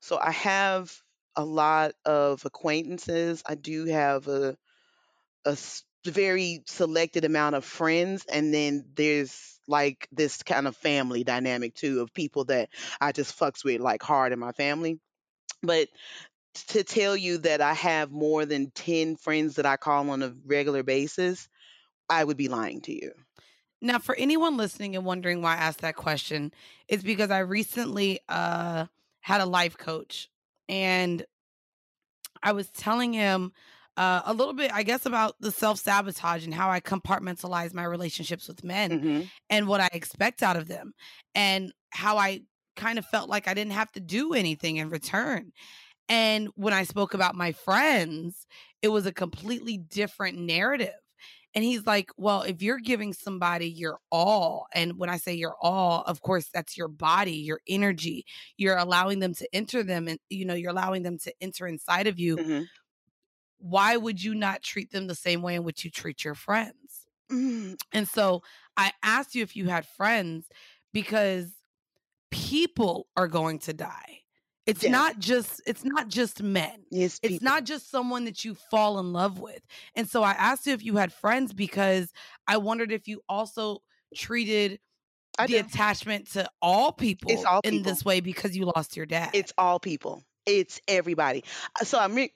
So 0.00 0.18
I 0.18 0.32
have 0.32 0.92
a 1.36 1.44
lot 1.44 1.92
of 2.04 2.44
acquaintances. 2.44 3.42
I 3.46 3.54
do 3.54 3.86
have 3.86 4.28
a 4.28 4.56
very 6.04 6.62
selected 6.66 7.24
amount 7.24 7.56
of 7.56 7.64
friends 7.64 8.24
and 8.30 8.52
then 8.54 8.86
there's 8.94 9.58
like 9.68 10.08
this 10.10 10.42
kind 10.42 10.66
of 10.66 10.76
family 10.76 11.24
dynamic 11.24 11.74
too 11.74 12.00
of 12.00 12.12
people 12.12 12.44
that 12.46 12.70
I 13.00 13.12
just 13.12 13.38
fucks 13.38 13.64
with 13.64 13.80
like 13.80 14.02
hard 14.02 14.32
in 14.32 14.38
my 14.38 14.52
family. 14.52 14.98
But 15.62 15.88
to 16.68 16.82
tell 16.82 17.16
you 17.16 17.38
that 17.38 17.60
I 17.60 17.74
have 17.74 18.10
more 18.10 18.44
than 18.44 18.70
10 18.70 19.16
friends 19.16 19.56
that 19.56 19.66
I 19.66 19.76
call 19.76 20.10
on 20.10 20.22
a 20.22 20.34
regular 20.46 20.82
basis, 20.82 21.48
I 22.08 22.24
would 22.24 22.36
be 22.36 22.48
lying 22.48 22.80
to 22.82 22.92
you. 22.92 23.12
Now, 23.80 23.98
for 23.98 24.14
anyone 24.16 24.56
listening 24.56 24.96
and 24.96 25.04
wondering 25.04 25.40
why 25.40 25.54
I 25.54 25.58
asked 25.58 25.80
that 25.80 25.96
question, 25.96 26.52
it's 26.88 27.02
because 27.02 27.30
I 27.30 27.38
recently 27.38 28.20
uh, 28.28 28.86
had 29.20 29.40
a 29.40 29.46
life 29.46 29.78
coach 29.78 30.28
and 30.70 31.26
I 32.42 32.52
was 32.52 32.70
telling 32.70 33.12
him 33.12 33.52
uh, 33.96 34.22
a 34.24 34.32
little 34.34 34.54
bit, 34.54 34.72
I 34.72 34.82
guess, 34.82 35.04
about 35.06 35.34
the 35.40 35.50
self 35.52 35.78
sabotage 35.78 36.44
and 36.44 36.54
how 36.54 36.70
I 36.70 36.80
compartmentalize 36.80 37.74
my 37.74 37.84
relationships 37.84 38.48
with 38.48 38.64
men 38.64 38.98
hmm 39.00 39.30
and 39.50 39.66
what 39.66 39.80
I 39.80 39.88
expect 39.92 40.42
out 40.42 40.56
of 40.56 40.68
them 40.68 40.92
and 41.34 41.72
how 41.90 42.16
I 42.16 42.42
kind 42.76 42.98
of 42.98 43.04
felt 43.04 43.28
like 43.28 43.48
I 43.48 43.54
didn't 43.54 43.72
have 43.72 43.92
to 43.92 44.00
do 44.00 44.32
anything 44.32 44.76
in 44.76 44.88
return. 44.90 45.52
And 46.08 46.50
when 46.56 46.74
I 46.74 46.84
spoke 46.84 47.14
about 47.14 47.36
my 47.36 47.52
friends, 47.52 48.46
it 48.82 48.88
was 48.88 49.06
a 49.06 49.12
completely 49.12 49.78
different 49.78 50.38
narrative. 50.38 50.99
And 51.54 51.64
he's 51.64 51.86
like, 51.86 52.10
Well, 52.16 52.42
if 52.42 52.62
you're 52.62 52.78
giving 52.78 53.12
somebody 53.12 53.68
your 53.68 53.98
all, 54.10 54.66
and 54.74 54.98
when 54.98 55.10
I 55.10 55.16
say 55.16 55.34
your 55.34 55.56
all, 55.60 56.02
of 56.02 56.20
course, 56.22 56.48
that's 56.52 56.76
your 56.76 56.88
body, 56.88 57.32
your 57.34 57.60
energy, 57.68 58.24
you're 58.56 58.76
allowing 58.76 59.18
them 59.20 59.34
to 59.34 59.48
enter 59.54 59.82
them 59.82 60.08
and, 60.08 60.18
you 60.30 60.44
know, 60.44 60.54
you're 60.54 60.70
allowing 60.70 61.02
them 61.02 61.18
to 61.18 61.34
enter 61.40 61.66
inside 61.66 62.06
of 62.06 62.18
you. 62.20 62.38
hmm 62.38 62.62
Why 63.58 63.96
would 63.96 64.22
you 64.22 64.34
not 64.34 64.62
treat 64.62 64.90
them 64.90 65.06
the 65.06 65.14
same 65.14 65.42
way 65.42 65.54
in 65.54 65.64
which 65.64 65.84
you 65.84 65.90
treat 65.90 66.24
your 66.24 66.34
friends? 66.34 67.06
Mm, 67.30 67.76
And 67.92 68.08
so 68.08 68.42
I 68.76 68.92
asked 69.02 69.34
you 69.34 69.42
if 69.42 69.56
you 69.56 69.68
had 69.68 69.86
friends 69.86 70.48
because 70.92 71.52
people 72.30 73.08
are 73.16 73.28
going 73.28 73.60
to 73.60 73.72
die. 73.74 74.19
It's 74.70 74.84
not 74.88 75.18
just 75.18 75.60
it's 75.66 75.84
not 75.84 76.08
just 76.08 76.42
men. 76.42 76.84
Yes, 76.90 77.18
It's 77.22 77.34
people. 77.34 77.44
not 77.44 77.64
just 77.64 77.90
someone 77.90 78.24
that 78.24 78.44
you 78.44 78.54
fall 78.70 78.98
in 78.98 79.12
love 79.12 79.38
with. 79.38 79.60
And 79.94 80.08
so 80.08 80.22
I 80.22 80.32
asked 80.32 80.66
you 80.66 80.72
if 80.72 80.84
you 80.84 80.96
had 80.96 81.12
friends 81.12 81.52
because 81.52 82.12
I 82.46 82.56
wondered 82.56 82.92
if 82.92 83.08
you 83.08 83.20
also 83.28 83.82
treated 84.14 84.80
the 85.46 85.56
attachment 85.56 86.32
to 86.32 86.48
all 86.60 86.92
people 86.92 87.44
all 87.46 87.60
in 87.64 87.82
this 87.82 88.04
way 88.04 88.20
because 88.20 88.56
you 88.56 88.64
lost 88.64 88.96
your 88.96 89.06
dad. 89.06 89.30
It's 89.32 89.52
all 89.56 89.78
people. 89.78 90.22
It's 90.46 90.80
everybody. 90.88 91.44
Uh, 91.80 91.84
So 91.84 91.98
I 91.98 92.08
me, 92.08 92.30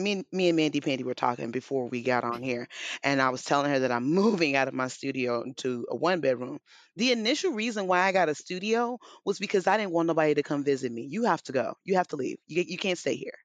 me 0.00 0.12
and 0.12 0.24
me, 0.32 0.48
and- 0.48 0.56
Mandy 0.56 0.80
Pandy 0.80 1.04
were 1.04 1.14
talking 1.14 1.50
before 1.52 1.88
we 1.88 2.02
got 2.02 2.24
on 2.24 2.42
here, 2.42 2.68
and 3.04 3.20
I 3.22 3.30
was 3.30 3.44
telling 3.44 3.70
her 3.70 3.80
that 3.80 3.92
I'm 3.92 4.04
moving 4.14 4.56
out 4.56 4.68
of 4.68 4.74
my 4.74 4.88
studio 4.88 5.42
into 5.42 5.86
a 5.90 5.96
one 5.96 6.20
bedroom. 6.20 6.60
The 6.96 7.12
initial 7.12 7.52
reason 7.52 7.86
why 7.86 8.00
I 8.00 8.12
got 8.12 8.28
a 8.28 8.34
studio 8.34 8.98
was 9.24 9.38
because 9.38 9.66
I 9.66 9.76
didn't 9.78 9.92
want 9.92 10.08
nobody 10.08 10.34
to 10.34 10.42
come 10.42 10.64
visit 10.64 10.92
me. 10.92 11.02
You 11.02 11.24
have 11.24 11.42
to 11.44 11.52
go. 11.52 11.74
You 11.84 11.96
have 11.96 12.08
to 12.08 12.16
leave. 12.16 12.38
You 12.48 12.64
you 12.66 12.78
can't 12.78 12.98
stay 12.98 13.16
here. 13.16 13.38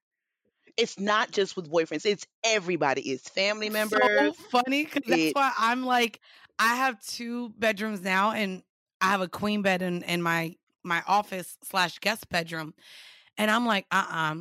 It's 0.76 0.98
not 0.98 1.30
just 1.32 1.56
with 1.56 1.70
boyfriends. 1.70 2.06
It's 2.06 2.26
everybody. 2.44 3.02
It's 3.02 3.28
family 3.28 3.70
members. 3.70 4.00
so 4.02 4.32
funny 4.32 4.84
because 4.84 5.02
that's 5.06 5.34
why 5.34 5.52
I'm 5.58 5.84
like, 5.84 6.20
I 6.58 6.76
have 6.76 7.00
two 7.04 7.50
bedrooms 7.58 8.02
now, 8.02 8.32
and 8.32 8.62
I 9.00 9.06
have 9.08 9.20
a 9.20 9.28
queen 9.28 9.62
bed 9.62 9.82
in 9.82 10.02
in 10.02 10.22
my 10.22 10.56
my 10.84 11.02
office 11.06 11.56
slash 11.64 11.98
guest 11.98 12.28
bedroom, 12.28 12.74
and 13.38 13.50
I'm 13.50 13.66
like, 13.66 13.86
uh 13.90 14.06
uh 14.08 14.34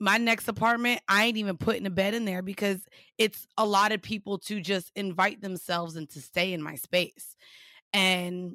My 0.00 0.16
next 0.16 0.48
apartment, 0.48 1.00
I 1.08 1.24
ain't 1.24 1.36
even 1.36 1.56
putting 1.58 1.86
a 1.86 1.90
bed 1.90 2.14
in 2.14 2.24
there 2.24 2.42
because 2.42 2.80
it's 3.18 3.46
a 3.58 3.66
lot 3.66 3.92
of 3.92 4.00
people 4.00 4.38
to 4.38 4.60
just 4.60 4.90
invite 4.96 5.42
themselves 5.42 5.96
and 5.96 6.08
to 6.10 6.20
stay 6.20 6.52
in 6.52 6.62
my 6.62 6.76
space. 6.76 7.36
And 7.92 8.52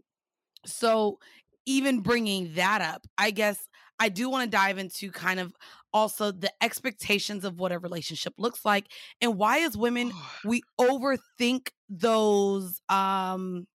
so, 0.65 1.19
even 1.67 2.01
bringing 2.01 2.53
that 2.55 2.81
up, 2.81 3.05
I 3.17 3.31
guess 3.31 3.67
I 3.99 4.09
do 4.09 4.29
want 4.29 4.49
to 4.49 4.57
dive 4.57 4.77
into 4.77 5.11
kind 5.11 5.39
of 5.39 5.53
also 5.93 6.31
the 6.31 6.51
expectations 6.61 7.45
of 7.45 7.59
what 7.59 7.71
a 7.71 7.79
relationship 7.79 8.33
looks 8.37 8.65
like 8.65 8.87
and 9.21 9.37
why 9.37 9.59
as 9.59 9.77
women 9.77 10.11
we 10.43 10.61
overthink 10.79 11.69
those 11.89 12.81
um 12.89 13.65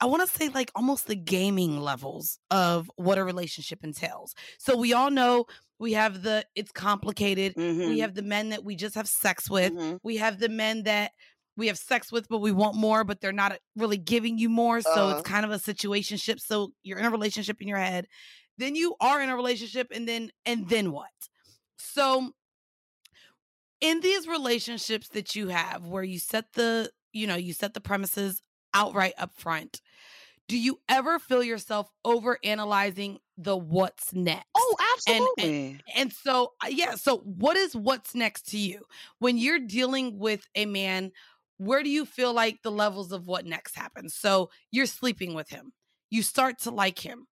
I 0.00 0.06
want 0.06 0.28
to 0.28 0.38
say 0.38 0.48
like 0.48 0.70
almost 0.76 1.06
the 1.08 1.16
gaming 1.16 1.80
levels 1.80 2.38
of 2.50 2.90
what 2.96 3.18
a 3.18 3.24
relationship 3.24 3.82
entails. 3.82 4.34
So 4.58 4.76
we 4.76 4.92
all 4.92 5.10
know 5.10 5.46
we 5.78 5.92
have 5.92 6.22
the 6.22 6.44
it's 6.54 6.72
complicated. 6.72 7.54
Mm-hmm. 7.56 7.88
We 7.90 7.98
have 8.00 8.14
the 8.14 8.22
men 8.22 8.50
that 8.50 8.64
we 8.64 8.76
just 8.76 8.94
have 8.96 9.08
sex 9.08 9.48
with. 9.50 9.72
Mhm. 9.72 9.98
We 10.02 10.16
have 10.16 10.38
the 10.38 10.48
men 10.48 10.84
that 10.84 11.12
we 11.56 11.66
have 11.68 11.78
sex 11.78 12.12
with 12.12 12.28
but 12.28 12.38
we 12.38 12.52
want 12.52 12.76
more 12.76 13.04
but 13.04 13.20
they're 13.20 13.32
not 13.32 13.58
really 13.76 13.96
giving 13.98 14.38
you 14.38 14.48
more. 14.48 14.80
So 14.80 14.90
Uh-huh. 14.90 15.18
it's 15.18 15.28
kind 15.28 15.44
of 15.44 15.50
a 15.52 15.56
situationship. 15.58 16.40
So 16.40 16.72
you're 16.82 16.98
in 16.98 17.04
a 17.04 17.10
relationship 17.10 17.60
in 17.60 17.68
your 17.68 17.78
head. 17.78 18.06
Then 18.58 18.74
you 18.74 18.96
are 19.00 19.20
in 19.22 19.28
a 19.28 19.36
relationship 19.36 19.88
and 19.92 20.08
then 20.08 20.30
and 20.46 20.68
then 20.68 20.92
what? 20.92 21.10
So 21.78 22.32
in 23.80 24.00
these 24.00 24.26
relationships 24.26 25.08
that 25.10 25.36
you 25.36 25.48
have 25.48 25.84
where 25.84 26.02
you 26.02 26.18
set 26.18 26.52
the 26.54 26.90
you 27.12 27.26
know 27.26 27.36
you 27.36 27.52
set 27.52 27.74
the 27.74 27.80
premises 27.80 28.42
outright 28.74 29.14
up 29.18 29.32
front 29.34 29.80
do 30.48 30.58
you 30.58 30.80
ever 30.88 31.18
feel 31.18 31.42
yourself 31.42 31.88
over 32.04 32.38
analyzing 32.44 33.18
the 33.38 33.56
what's 33.56 34.12
next. 34.12 34.44
Oh, 34.54 34.76
absolutely. 34.94 35.82
and 35.94 35.96
and 35.96 36.12
so 36.12 36.52
uh, 36.62 36.68
yeah 36.68 36.96
so 36.96 37.18
what 37.18 37.56
is 37.56 37.74
what's 37.74 38.14
next 38.14 38.48
to 38.50 38.58
you? 38.58 38.82
When 39.20 39.38
you're 39.38 39.60
dealing 39.60 40.18
with 40.18 40.46
a 40.54 40.66
man 40.66 41.12
where 41.58 41.82
do 41.82 41.90
you 41.90 42.04
feel 42.06 42.32
like 42.32 42.60
the 42.62 42.70
levels 42.70 43.12
of 43.12 43.26
what 43.26 43.44
next 43.44 43.74
happens? 43.74 44.14
So 44.14 44.50
you're 44.70 44.86
sleeping 44.86 45.34
with 45.34 45.48
him. 45.50 45.72
You 46.08 46.22
start 46.22 46.60
to 46.60 46.70
like 46.70 46.98
him. 46.98 47.26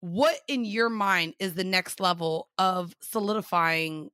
What 0.00 0.36
in 0.48 0.64
your 0.64 0.88
mind 0.88 1.34
is 1.38 1.54
the 1.54 1.64
next 1.64 1.98
level 1.98 2.48
of 2.58 2.94
solidifying 3.00 4.10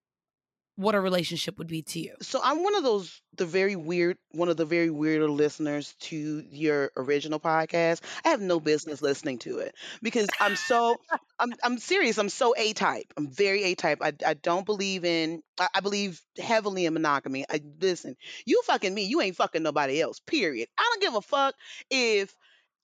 what 0.81 0.95
a 0.95 1.01
relationship 1.01 1.59
would 1.59 1.69
be 1.69 1.83
to 1.83 2.01
you 2.01 2.15
so 2.23 2.41
I'm 2.43 2.63
one 2.63 2.75
of 2.77 2.83
those 2.83 3.21
the 3.37 3.47
very 3.47 3.77
weird 3.77 4.19
one 4.33 4.49
of 4.49 4.57
the 4.57 4.65
very 4.65 4.91
weirder 4.91 5.29
listeners 5.29 5.95
to 6.01 6.45
your 6.51 6.91
original 6.97 7.41
podcast. 7.41 8.01
I 8.25 8.31
have 8.31 8.41
no 8.41 8.61
business 8.61 9.01
listening 9.03 9.39
to 9.41 9.59
it 9.59 9.75
because 10.03 10.29
I'm 10.41 10.57
so 10.57 10.97
I'm 11.39 11.53
I'm 11.63 11.79
serious. 11.79 12.19
I'm 12.19 12.29
so 12.29 12.55
A 12.57 12.73
type. 12.73 13.13
I'm 13.17 13.31
very 13.31 13.65
A 13.65 13.75
type. 13.75 13.99
I 14.03 14.13
I 14.27 14.35
don't 14.35 14.67
believe 14.67 15.05
in 15.05 15.43
I, 15.59 15.69
I 15.77 15.81
believe 15.81 16.21
heavily 16.39 16.87
in 16.87 16.93
monogamy. 16.93 17.45
I 17.49 17.61
listen, 17.81 18.17
you 18.45 18.61
fucking 18.67 18.93
me, 18.93 19.05
you 19.05 19.21
ain't 19.21 19.37
fucking 19.37 19.63
nobody 19.63 20.01
else. 20.01 20.21
Period. 20.21 20.69
I 20.79 20.89
don't 20.91 21.03
give 21.03 21.15
a 21.15 21.23
fuck 21.23 21.55
if 21.91 22.37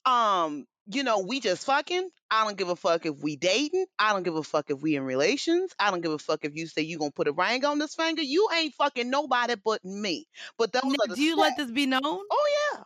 um 0.05 0.67
you 0.87 1.03
know 1.03 1.21
we 1.21 1.41
just 1.41 1.65
fucking. 1.67 2.11
I 2.31 2.45
don't 2.45 2.57
give 2.57 2.69
a 2.69 2.77
fuck 2.77 3.07
if 3.07 3.17
we 3.19 3.37
dating. 3.37 3.87
I 3.99 4.13
don't 4.13 4.23
give 4.23 4.37
a 4.37 4.43
fuck 4.43 4.71
if 4.71 4.81
we 4.81 4.97
in 4.97 5.05
relations. 5.05 5.73
I 5.79 5.91
don't 5.91 6.01
give 6.01 6.13
a 6.13 6.19
fuck 6.19 6.45
if 6.45 6.55
you 6.55 6.67
say 6.67 6.83
you 6.83 6.99
gonna 6.99 7.11
put 7.11 7.29
a 7.29 7.33
ring 7.33 7.65
on 7.65 7.79
this 7.79 7.95
finger. 7.95 8.23
You 8.23 8.49
ain't 8.55 8.75
fucking 8.75 9.11
nobody 9.11 9.55
but 9.63 9.85
me. 9.85 10.27
But 10.59 10.73
those 10.73 10.83
Now, 10.85 11.15
do 11.15 11.23
you 11.23 11.37
let 11.37 11.57
this 11.57 11.71
be 11.71 11.87
known? 11.87 12.03
Oh 12.05 12.71
yeah. 12.75 12.83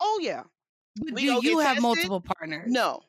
Oh 0.00 0.20
yeah. 0.22 0.42
But 0.96 1.14
we 1.14 1.22
do 1.22 1.46
you 1.46 1.58
have 1.58 1.76
tested? 1.76 1.82
multiple 1.82 2.20
partners? 2.20 2.70
No. 2.70 3.02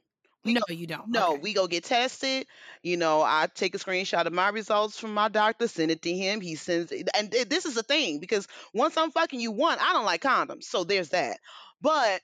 We 0.43 0.53
no 0.53 0.61
go- 0.67 0.73
you 0.73 0.87
don't. 0.87 1.09
no 1.09 1.33
Okay. 1.33 1.41
we 1.41 1.53
go 1.53 1.67
get 1.67 1.83
tested. 1.83 2.47
You 2.83 2.95
know 2.97 3.21
i 3.21 3.47
take 3.53 3.75
a 3.75 3.79
screenshot 3.79 4.25
of 4.25 4.33
my 4.33 4.49
results 4.49 4.97
from 4.99 5.13
my 5.13 5.27
doctor 5.27 5.67
send 5.67 5.91
it 5.91 6.01
to 6.03 6.13
him. 6.13 6.41
He 6.41 6.55
sends 6.55 6.91
it. 6.91 7.09
And 7.17 7.31
th- 7.31 7.49
this 7.49 7.65
is 7.65 7.75
the 7.75 7.83
thing 7.83 8.19
because 8.19 8.47
once 8.73 8.95
i'm 8.97 9.11
fucking 9.11 9.39
you 9.41 9.51
one 9.51 9.77
i 9.81 9.93
don't 9.93 10.05
like 10.05 10.21
condoms. 10.21 10.63
So 10.65 10.83
there's 10.83 11.09
that. 11.09 11.39
But 11.81 12.21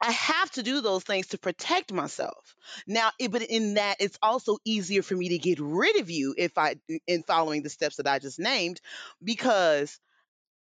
I 0.00 0.12
have 0.12 0.50
to 0.52 0.62
do 0.62 0.80
those 0.80 1.04
things 1.04 1.28
to 1.28 1.38
protect 1.38 1.92
myself. 1.92 2.56
Now, 2.86 3.10
it, 3.18 3.30
but 3.30 3.42
in 3.42 3.74
that, 3.74 3.96
it's 4.00 4.18
also 4.22 4.56
easier 4.64 5.02
for 5.02 5.14
me 5.14 5.30
to 5.30 5.38
get 5.38 5.60
rid 5.60 6.00
of 6.00 6.08
you 6.10 6.34
if 6.38 6.56
I, 6.56 6.76
in 7.06 7.22
following 7.22 7.62
the 7.62 7.70
steps 7.70 7.96
that 7.96 8.06
I 8.06 8.18
just 8.18 8.38
named, 8.38 8.80
because 9.22 10.00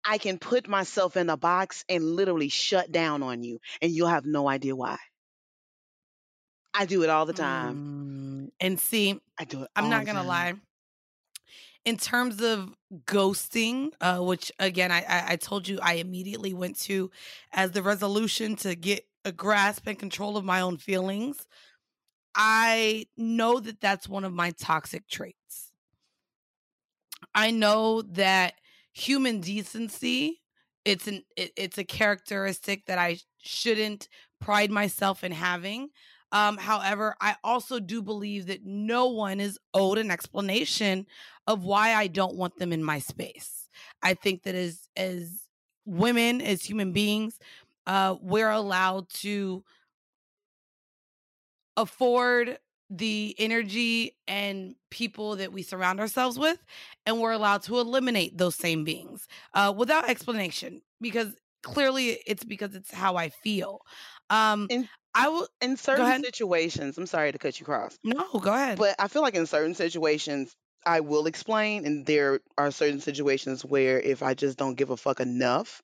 I 0.04 0.18
can 0.18 0.38
put 0.38 0.68
myself 0.68 1.16
in 1.16 1.28
a 1.28 1.36
box 1.36 1.84
and 1.88 2.02
literally 2.02 2.48
shut 2.48 2.90
down 2.90 3.22
on 3.22 3.42
you, 3.42 3.58
and 3.82 3.92
you'll 3.92 4.08
have 4.08 4.24
no 4.24 4.48
idea 4.48 4.74
why. 4.74 4.98
I 6.72 6.86
do 6.86 7.02
it 7.02 7.10
all 7.10 7.26
the 7.26 7.32
time. 7.32 7.80
Mm, 8.46 8.50
and 8.60 8.78
see 8.78 9.20
I 9.38 9.44
do 9.44 9.62
it. 9.62 9.70
I'm 9.76 9.90
not 9.90 10.06
gonna 10.06 10.20
time. 10.20 10.28
lie. 10.28 10.54
In 11.84 11.96
terms 11.96 12.42
of 12.42 12.74
ghosting, 13.06 13.92
uh, 14.00 14.18
which 14.18 14.52
again 14.58 14.92
I, 14.92 15.00
I 15.02 15.24
I 15.32 15.36
told 15.36 15.68
you 15.68 15.78
I 15.82 15.94
immediately 15.94 16.52
went 16.52 16.78
to 16.80 17.10
as 17.52 17.70
the 17.72 17.82
resolution 17.82 18.56
to 18.56 18.74
get 18.74 19.06
a 19.26 19.32
grasp 19.32 19.86
and 19.86 19.98
control 19.98 20.36
of 20.36 20.44
my 20.44 20.60
own 20.60 20.78
feelings. 20.78 21.46
I 22.34 23.06
know 23.16 23.60
that 23.60 23.80
that's 23.80 24.08
one 24.08 24.24
of 24.24 24.32
my 24.32 24.52
toxic 24.52 25.08
traits. 25.08 25.72
I 27.34 27.50
know 27.50 28.02
that 28.02 28.54
human 28.92 29.40
decency 29.40 30.40
it's 30.86 31.08
an 31.08 31.24
it, 31.36 31.52
it's 31.56 31.78
a 31.78 31.84
characteristic 31.84 32.86
that 32.86 32.96
I 32.96 33.18
shouldn't 33.38 34.08
pride 34.40 34.70
myself 34.70 35.24
in 35.24 35.32
having. 35.32 35.88
Um, 36.32 36.56
however, 36.56 37.16
I 37.20 37.36
also 37.42 37.80
do 37.80 38.02
believe 38.02 38.46
that 38.46 38.64
no 38.64 39.08
one 39.08 39.40
is 39.40 39.58
owed 39.74 39.98
an 39.98 40.10
explanation 40.10 41.06
of 41.46 41.64
why 41.64 41.94
I 41.94 42.06
don't 42.06 42.36
want 42.36 42.56
them 42.58 42.72
in 42.72 42.84
my 42.84 43.00
space. 43.00 43.68
I 44.02 44.14
think 44.14 44.44
that 44.44 44.54
as 44.54 44.88
as 44.96 45.42
women, 45.84 46.40
as 46.40 46.62
human 46.62 46.92
beings, 46.92 47.38
uh, 47.86 48.16
we're 48.20 48.50
allowed 48.50 49.08
to 49.10 49.64
afford 51.76 52.58
the 52.88 53.34
energy 53.38 54.16
and 54.28 54.76
people 54.90 55.36
that 55.36 55.52
we 55.52 55.62
surround 55.62 55.98
ourselves 56.00 56.38
with, 56.38 56.64
and 57.04 57.20
we're 57.20 57.32
allowed 57.32 57.62
to 57.62 57.78
eliminate 57.78 58.38
those 58.38 58.54
same 58.54 58.84
beings 58.84 59.26
uh, 59.54 59.72
without 59.76 60.08
explanation 60.08 60.80
because 61.00 61.34
clearly 61.62 62.18
it's 62.26 62.44
because 62.44 62.74
it's 62.76 62.92
how 62.92 63.16
I 63.16 63.28
feel. 63.28 63.80
Um, 64.30 64.66
In 64.70 64.88
I 65.14 65.28
will 65.28 65.48
in 65.60 65.76
certain 65.76 66.22
situations, 66.22 66.98
I'm 66.98 67.06
sorry 67.06 67.32
to 67.32 67.38
cut 67.38 67.58
you 67.58 67.66
cross, 67.66 67.98
no 68.04 68.24
go 68.40 68.52
ahead. 68.52 68.78
but 68.78 68.94
I 68.98 69.08
feel 69.08 69.22
like 69.22 69.34
in 69.34 69.46
certain 69.46 69.74
situations, 69.74 70.54
I 70.84 71.00
will 71.00 71.26
explain, 71.26 71.86
and 71.86 72.06
there 72.06 72.40
are 72.56 72.70
certain 72.70 73.00
situations 73.00 73.64
where 73.64 73.98
if 73.98 74.22
I 74.22 74.34
just 74.34 74.58
don't 74.58 74.74
give 74.76 74.90
a 74.90 74.96
fuck 74.96 75.18
enough, 75.20 75.82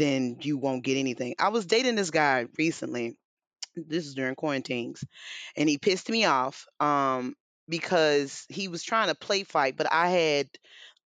then 0.00 0.38
you 0.40 0.58
won't 0.58 0.84
get 0.84 0.96
anything. 0.96 1.34
I 1.38 1.48
was 1.48 1.66
dating 1.66 1.96
this 1.96 2.10
guy 2.10 2.46
recently. 2.58 3.16
This 3.76 4.06
is 4.06 4.14
during 4.14 4.34
quarantines, 4.34 5.04
and 5.56 5.68
he 5.68 5.78
pissed 5.78 6.10
me 6.10 6.24
off 6.24 6.66
um, 6.80 7.34
because 7.68 8.44
he 8.48 8.68
was 8.68 8.82
trying 8.82 9.08
to 9.08 9.14
play 9.14 9.44
fight, 9.44 9.76
but 9.76 9.92
I 9.92 10.08
had 10.08 10.48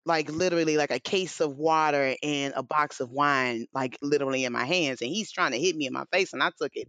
like 0.07 0.31
literally 0.31 0.77
like 0.77 0.91
a 0.91 1.01
case 1.01 1.41
of 1.41 1.57
water 1.57 2.15
and 2.23 2.53
a 2.57 2.63
box 2.63 3.01
of 3.01 3.11
wine 3.11 3.67
like 3.73 3.99
literally 4.03 4.45
in 4.45 4.53
my 4.53 4.65
hands 4.65 5.01
and 5.01 5.11
he's 5.11 5.33
trying 5.33 5.53
to 5.53 5.59
hit 5.59 5.75
me 5.75 5.87
in 5.87 5.93
my 5.93 6.05
face 6.13 6.33
and 6.33 6.43
I 6.43 6.51
took 6.61 6.73
it 6.75 6.89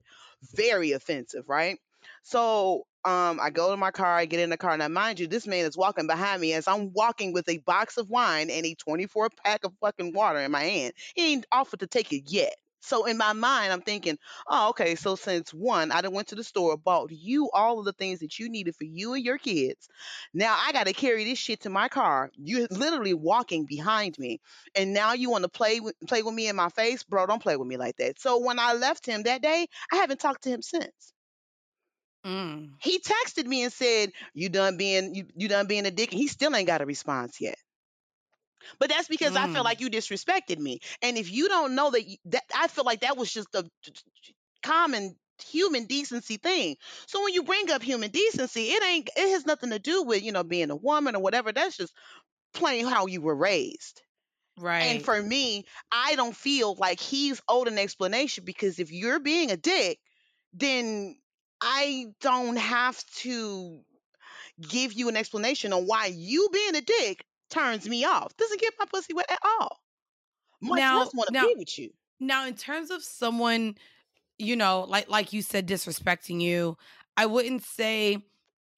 very 0.53 0.91
offensive, 0.91 1.45
right? 1.47 1.77
So 2.23 2.85
um 3.05 3.39
I 3.41 3.49
go 3.51 3.71
to 3.71 3.77
my 3.77 3.91
car, 3.91 4.15
I 4.17 4.25
get 4.25 4.39
in 4.39 4.49
the 4.49 4.57
car. 4.57 4.77
Now 4.77 4.87
mind 4.87 5.19
you, 5.19 5.27
this 5.27 5.47
man 5.47 5.65
is 5.65 5.77
walking 5.77 6.07
behind 6.07 6.41
me 6.41 6.53
as 6.53 6.67
I'm 6.67 6.91
walking 6.93 7.33
with 7.33 7.47
a 7.49 7.57
box 7.59 7.97
of 7.97 8.09
wine 8.09 8.49
and 8.49 8.65
a 8.65 8.75
24 8.75 9.29
pack 9.43 9.63
of 9.65 9.73
fucking 9.81 10.13
water 10.13 10.39
in 10.39 10.51
my 10.51 10.63
hand. 10.63 10.93
He 11.15 11.33
ain't 11.33 11.45
offered 11.51 11.81
to 11.81 11.87
take 11.87 12.11
it 12.13 12.23
yet. 12.31 12.55
So 12.81 13.05
in 13.05 13.17
my 13.17 13.33
mind, 13.33 13.73
I'm 13.73 13.81
thinking, 13.81 14.17
oh, 14.47 14.69
okay. 14.69 14.95
So 14.95 15.15
since 15.15 15.51
one, 15.51 15.91
I 15.91 16.07
went 16.07 16.27
to 16.27 16.35
the 16.35 16.43
store, 16.43 16.77
bought 16.77 17.11
you 17.11 17.49
all 17.51 17.79
of 17.79 17.85
the 17.85 17.93
things 17.93 18.19
that 18.19 18.37
you 18.37 18.47
needed 18.49 18.75
for 18.75 18.83
you 18.83 19.13
and 19.13 19.23
your 19.25 19.39
kids. 19.39 19.87
Now 20.35 20.55
I 20.59 20.71
got 20.71 20.85
to 20.87 20.93
carry 20.93 21.23
this 21.25 21.39
shit 21.39 21.61
to 21.61 21.69
my 21.71 21.87
car. 21.89 22.31
You're 22.35 22.67
literally 22.69 23.13
walking 23.15 23.65
behind 23.65 24.19
me, 24.19 24.39
and 24.75 24.93
now 24.93 25.13
you 25.13 25.31
want 25.31 25.43
to 25.43 25.49
play 25.49 25.79
play 26.07 26.21
with 26.21 26.35
me 26.35 26.47
in 26.47 26.55
my 26.55 26.69
face, 26.69 27.03
bro? 27.03 27.25
Don't 27.25 27.41
play 27.41 27.57
with 27.57 27.67
me 27.67 27.77
like 27.77 27.97
that. 27.97 28.19
So 28.19 28.37
when 28.39 28.59
I 28.59 28.73
left 28.73 29.05
him 29.05 29.23
that 29.23 29.41
day, 29.41 29.67
I 29.91 29.95
haven't 29.97 30.19
talked 30.19 30.43
to 30.43 30.49
him 30.49 30.61
since. 30.61 31.13
Mm. 32.25 32.75
He 32.79 32.99
texted 32.99 33.45
me 33.45 33.63
and 33.63 33.73
said, 33.73 34.13
"You 34.33 34.49
done 34.49 34.77
being 34.77 35.13
you, 35.15 35.27
you 35.35 35.47
done 35.49 35.67
being 35.67 35.85
a 35.85 35.91
dick," 35.91 36.11
and 36.11 36.19
he 36.21 36.27
still 36.27 36.55
ain't 36.55 36.67
got 36.67 36.81
a 36.81 36.85
response 36.85 37.41
yet. 37.41 37.57
But 38.79 38.89
that's 38.89 39.07
because 39.07 39.35
I 39.35 39.47
feel 39.47 39.63
Mm. 39.63 39.65
like 39.65 39.79
you 39.81 39.89
disrespected 39.89 40.57
me, 40.59 40.79
and 41.01 41.17
if 41.17 41.31
you 41.31 41.47
don't 41.47 41.75
know 41.75 41.91
that, 41.91 42.03
you, 42.07 42.17
that 42.25 42.43
I 42.55 42.67
feel 42.67 42.83
like 42.85 43.01
that 43.01 43.17
was 43.17 43.31
just 43.31 43.53
a 43.55 43.69
common 44.63 45.17
human 45.43 45.85
decency 45.85 46.37
thing. 46.37 46.77
So 47.07 47.23
when 47.23 47.33
you 47.33 47.43
bring 47.43 47.69
up 47.71 47.81
human 47.83 48.11
decency, 48.11 48.69
it 48.71 48.83
ain't 48.83 49.09
it 49.15 49.29
has 49.31 49.45
nothing 49.45 49.71
to 49.71 49.79
do 49.79 50.03
with 50.03 50.23
you 50.23 50.31
know 50.31 50.43
being 50.43 50.71
a 50.71 50.75
woman 50.75 51.15
or 51.15 51.21
whatever. 51.21 51.51
That's 51.51 51.77
just 51.77 51.93
plain 52.53 52.85
how 52.85 53.07
you 53.07 53.21
were 53.21 53.35
raised. 53.35 54.01
Right. 54.57 54.81
And 54.81 55.01
for 55.03 55.21
me, 55.21 55.65
I 55.91 56.15
don't 56.15 56.35
feel 56.35 56.75
like 56.75 56.99
he's 56.99 57.41
owed 57.47 57.67
an 57.67 57.77
explanation 57.79 58.45
because 58.45 58.79
if 58.79 58.91
you're 58.91 59.19
being 59.19 59.51
a 59.51 59.57
dick, 59.57 59.99
then 60.53 61.17
I 61.61 62.07
don't 62.21 62.57
have 62.57 63.03
to 63.17 63.79
give 64.61 64.93
you 64.93 65.09
an 65.09 65.17
explanation 65.17 65.73
on 65.73 65.83
why 65.83 66.07
you 66.07 66.49
being 66.51 66.75
a 66.75 66.81
dick 66.81 67.25
turns 67.49 67.87
me 67.87 68.05
off. 68.05 68.35
Doesn't 68.37 68.61
get 68.61 68.73
my 68.79 68.85
pussy 68.85 69.13
wet 69.13 69.29
at 69.29 69.39
all. 69.43 69.79
Much 70.61 70.79
Now- 70.79 70.99
less 70.99 71.13
want 71.13 71.33
to 71.33 71.41
be 71.41 71.55
with 71.57 71.77
you. 71.77 71.91
Now, 72.19 72.45
in 72.47 72.55
terms 72.55 72.91
of 72.91 73.03
someone, 73.03 73.75
you 74.37 74.55
know, 74.55 74.85
like 74.87 75.09
like 75.09 75.33
you 75.33 75.41
said, 75.41 75.67
disrespecting 75.67 76.41
you, 76.41 76.77
I 77.17 77.25
wouldn't 77.25 77.63
say 77.63 78.25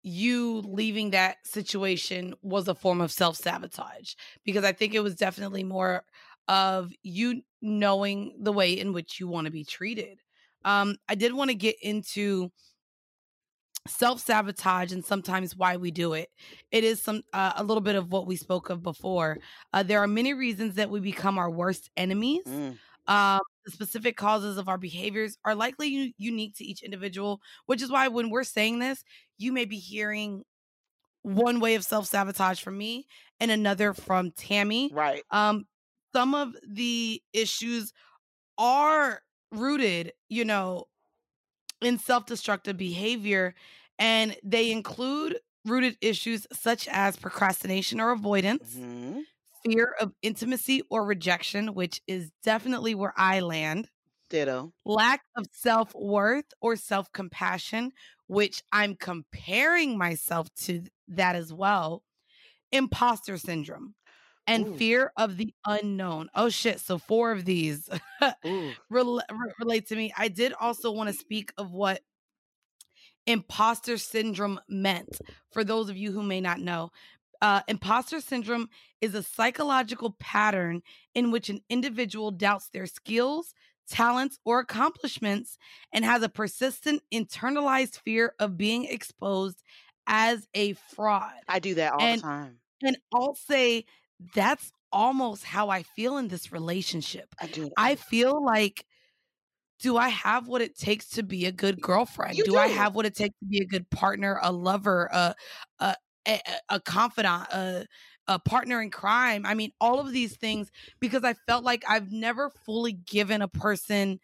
you 0.04 0.62
leaving 0.66 1.12
that 1.12 1.38
situation 1.46 2.34
was 2.42 2.68
a 2.68 2.76
form 2.76 3.02
of 3.02 3.12
self 3.12 3.36
sabotage 3.38 4.14
because 4.44 4.64
I 4.64 4.72
think 4.72 4.94
it 4.94 5.02
was 5.02 5.16
definitely 5.16 5.64
more 5.64 6.04
of 6.48 6.92
you 7.04 7.42
knowing 7.62 8.38
the 8.40 8.54
way 8.54 8.74
in 8.74 8.94
which 8.94 9.20
you 9.20 9.28
want 9.28 9.46
to 9.46 9.52
be 9.52 9.64
treated. 9.64 10.20
Um, 10.68 10.98
I 11.08 11.16
did 11.16 11.34
want 11.34 11.50
to 11.50 11.56
get 11.56 11.78
into 11.82 12.52
self 13.88 14.20
sabotage 14.20 14.92
and 14.92 15.04
sometimes 15.04 15.56
why 15.56 15.78
we 15.78 15.92
do 15.92 16.12
it. 16.12 16.28
It 16.72 16.84
is 16.84 17.02
some 17.02 17.22
uh, 17.32 17.54
a 17.56 17.64
little 17.64 17.80
bit 17.80 17.96
of 17.96 18.12
what 18.12 18.28
we 18.28 18.36
spoke 18.36 18.70
of 18.70 18.84
before. 18.84 19.38
Uh, 19.72 19.84
there 19.84 20.04
are 20.04 20.08
many 20.08 20.34
reasons 20.34 20.76
that 20.76 20.90
we 20.90 21.00
become 21.00 21.38
our 21.38 21.50
worst 21.50 21.90
enemies. 21.96 22.44
Mm. 22.46 22.78
Um, 23.08 23.40
the 23.66 23.72
specific 23.72 24.18
causes 24.18 24.58
of 24.58 24.68
our 24.68 24.78
behaviors 24.78 25.38
are 25.46 25.56
likely 25.56 25.88
u- 25.88 26.14
unique 26.18 26.58
to 26.58 26.66
each 26.66 26.84
individual, 26.84 27.40
which 27.66 27.82
is 27.82 27.90
why 27.90 28.10
when 28.10 28.30
we're 28.30 28.44
saying 28.44 28.80
this, 28.80 29.06
you 29.38 29.54
may 29.54 29.64
be 29.64 29.78
hearing 29.78 30.44
one 31.22 31.62
way 31.62 31.76
of 31.76 31.86
self 31.86 32.08
sabotage 32.08 32.60
from 32.62 32.78
me 32.78 33.08
and 33.40 33.52
another 33.52 33.94
from 33.94 34.32
Tammy. 34.32 34.92
Right. 34.94 35.24
Um, 35.32 35.64
some 36.14 36.36
of 36.36 36.54
the 36.68 37.22
issues 37.32 37.94
are 38.58 39.22
rooted, 39.52 40.14
you 40.30 40.46
know, 40.46 40.86
in 41.82 42.00
self 42.00 42.26
destructive 42.26 42.78
behavior, 42.78 43.56
and 44.00 44.38
they 44.44 44.72
include 44.72 45.40
rooted 45.66 45.98
issues 46.02 46.48
such 46.54 46.88
as 46.90 47.18
procrastination 47.18 48.00
or 48.00 48.12
avoidance 48.12 48.82
Mhm. 48.82 49.26
fear 49.66 49.96
of 50.00 50.14
intimacy 50.22 50.82
or 50.90 51.06
rejection, 51.06 51.74
which 51.74 52.02
is 52.08 52.32
definitely 52.44 52.96
where 52.96 53.14
I 53.18 53.40
land, 53.42 53.90
Ditto. 54.30 54.74
lack 54.86 55.22
of 55.38 55.48
self 55.52 55.94
worth 55.96 56.46
or 56.62 56.76
self 56.76 57.12
compassion, 57.14 57.92
which 58.28 58.64
I'm 58.72 58.96
comparing 58.96 59.98
myself 59.98 60.54
to 60.66 60.84
that 61.10 61.36
as 61.36 61.54
well, 61.54 62.04
imposter 62.72 63.38
syndrome, 63.38 63.96
and 64.48 64.68
Ooh. 64.68 64.78
fear 64.78 65.12
of 65.18 65.38
the 65.38 65.54
unknown. 65.66 66.30
Oh 66.34 66.50
shit. 66.50 66.80
So, 66.80 66.98
four 66.98 67.32
of 67.32 67.46
these 67.46 67.90
rel- 68.90 69.18
re- 69.32 69.54
relate 69.60 69.88
to 69.90 69.96
me. 69.96 70.14
I 70.18 70.30
did 70.30 70.54
also 70.60 70.92
want 70.92 71.10
to 71.10 71.16
speak 71.16 71.52
of 71.58 71.72
what 71.72 72.02
imposter 73.26 73.98
syndrome 73.98 74.60
meant 74.70 75.20
for 75.52 75.64
those 75.64 75.90
of 75.90 75.98
you 75.98 76.12
who 76.12 76.24
may 76.24 76.40
not 76.42 76.60
know. 76.60 76.92
Uh, 77.42 77.62
imposter 77.68 78.20
syndrome 78.22 78.68
is 79.02 79.14
a 79.14 79.22
psychological 79.22 80.16
pattern 80.20 80.82
in 81.14 81.30
which 81.30 81.50
an 81.50 81.62
individual 81.70 82.32
doubts 82.32 82.70
their 82.70 82.88
skills, 82.88 83.54
talents, 83.90 84.40
or 84.46 84.60
accomplishments 84.60 85.58
and 85.94 86.04
has 86.04 86.24
a 86.24 86.30
persistent 86.30 87.04
internalized 87.14 88.00
fear 88.00 88.34
of 88.40 88.58
being 88.58 88.86
exposed 88.86 89.62
as 90.08 90.48
a 90.56 90.74
fraud. 90.74 91.34
I 91.48 91.60
do 91.60 91.76
that 91.76 91.94
all 91.94 92.02
And- 92.02 92.20
the 92.22 92.24
time. 92.26 92.60
And 92.84 92.96
I'll 93.14 93.34
say 93.36 93.86
that's 94.34 94.72
almost 94.92 95.44
how 95.44 95.70
I 95.70 95.84
feel 95.84 96.18
in 96.18 96.28
this 96.28 96.52
relationship. 96.52 97.34
I 97.42 97.48
do. 97.48 97.70
I 97.78 97.96
feel 97.96 98.44
like, 98.44 98.86
do 99.80 99.98
I 99.98 100.10
have 100.10 100.48
what 100.48 100.62
it 100.62 100.78
takes 100.78 101.10
to 101.12 101.24
be 101.24 101.46
a 101.46 101.52
good 101.52 101.82
girlfriend? 101.82 102.38
You 102.38 102.44
do, 102.44 102.58
I 102.58 102.68
have 102.68 102.96
what 102.96 103.06
it 103.06 103.16
takes 103.16 103.38
to 103.40 103.46
be 103.46 103.60
a 103.60 103.66
good 103.66 103.90
partner, 103.90 104.40
a 104.42 104.52
lover, 104.52 105.10
a 105.14 105.36
a 105.80 105.96
a, 106.28 106.42
a 106.70 106.80
confidant, 106.80 107.48
a 107.52 107.86
a 108.28 108.40
partner 108.40 108.82
in 108.82 108.90
crime? 108.90 109.46
I 109.46 109.54
mean, 109.54 109.72
all 109.80 110.00
of 110.00 110.12
these 110.12 110.36
things 110.36 110.72
because 111.00 111.24
I 111.24 111.34
felt 111.34 111.64
like 111.64 111.86
I've 111.88 112.12
never 112.12 112.50
fully 112.66 112.94
given 112.94 113.42
a 113.42 113.48
person 113.48 114.20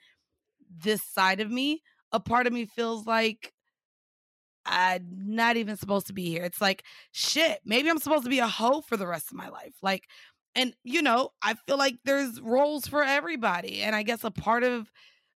this 0.70 1.04
side 1.04 1.40
of 1.40 1.52
me. 1.52 1.82
A 2.12 2.20
part 2.20 2.48
of 2.48 2.54
me 2.54 2.66
feels 2.66 3.06
like 3.06 3.53
I'm 4.66 5.08
not 5.12 5.58
even 5.58 5.78
supposed 5.78 6.08
to 6.08 6.14
be 6.14 6.26
here. 6.30 6.44
It's 6.44 6.62
like, 6.62 6.84
shit, 7.12 7.60
maybe 7.66 7.90
I'm 7.90 8.00
supposed 8.00 8.24
to 8.24 8.30
be 8.30 8.40
a 8.40 8.48
hoe 8.48 8.82
for 8.82 8.98
the 8.98 9.08
rest 9.08 9.32
of 9.32 9.38
my 9.38 9.50
life. 9.50 9.74
Like, 9.82 10.08
and 10.56 10.74
you 10.84 11.02
know, 11.02 11.30
I 11.42 11.56
feel 11.68 11.78
like 11.78 11.98
there's 12.06 12.40
roles 12.42 12.88
for 12.88 13.04
everybody. 13.04 13.82
And 13.82 13.96
I 13.96 14.04
guess 14.04 14.24
a 14.24 14.32
part 14.32 14.64
of, 14.64 14.92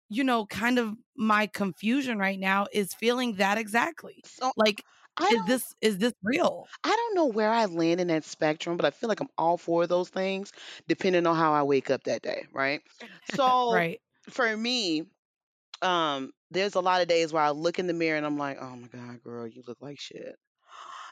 you 0.08 0.24
know, 0.24 0.46
kind 0.46 0.78
of 0.78 0.94
my 1.16 1.46
confusion 1.46 2.18
right 2.18 2.38
now 2.38 2.66
is 2.72 2.94
feeling 2.94 3.34
that 3.34 3.58
exactly. 3.58 4.22
So 4.24 4.52
Like, 4.56 4.84
I 5.16 5.30
is 5.32 5.46
this 5.46 5.74
is 5.80 5.98
this 5.98 6.12
real? 6.22 6.66
I 6.82 6.90
don't 6.90 7.14
know 7.14 7.26
where 7.26 7.50
I 7.50 7.66
land 7.66 8.00
in 8.00 8.08
that 8.08 8.24
spectrum, 8.24 8.76
but 8.76 8.86
I 8.86 8.90
feel 8.90 9.08
like 9.08 9.20
I'm 9.20 9.28
all 9.38 9.56
for 9.56 9.86
those 9.86 10.08
things, 10.08 10.52
depending 10.88 11.26
on 11.26 11.36
how 11.36 11.52
I 11.52 11.62
wake 11.62 11.90
up 11.90 12.04
that 12.04 12.22
day. 12.22 12.46
Right. 12.52 12.82
So 13.34 13.70
right. 13.72 14.00
for 14.28 14.56
me, 14.56 15.04
um, 15.82 16.30
there's 16.50 16.74
a 16.74 16.80
lot 16.80 17.02
of 17.02 17.08
days 17.08 17.32
where 17.32 17.42
I 17.42 17.50
look 17.50 17.78
in 17.78 17.86
the 17.86 17.92
mirror 17.92 18.16
and 18.16 18.26
I'm 18.26 18.38
like, 18.38 18.58
oh 18.60 18.76
my 18.76 18.88
God, 18.88 19.22
girl, 19.22 19.46
you 19.46 19.62
look 19.66 19.78
like 19.80 19.98
shit. 19.98 20.36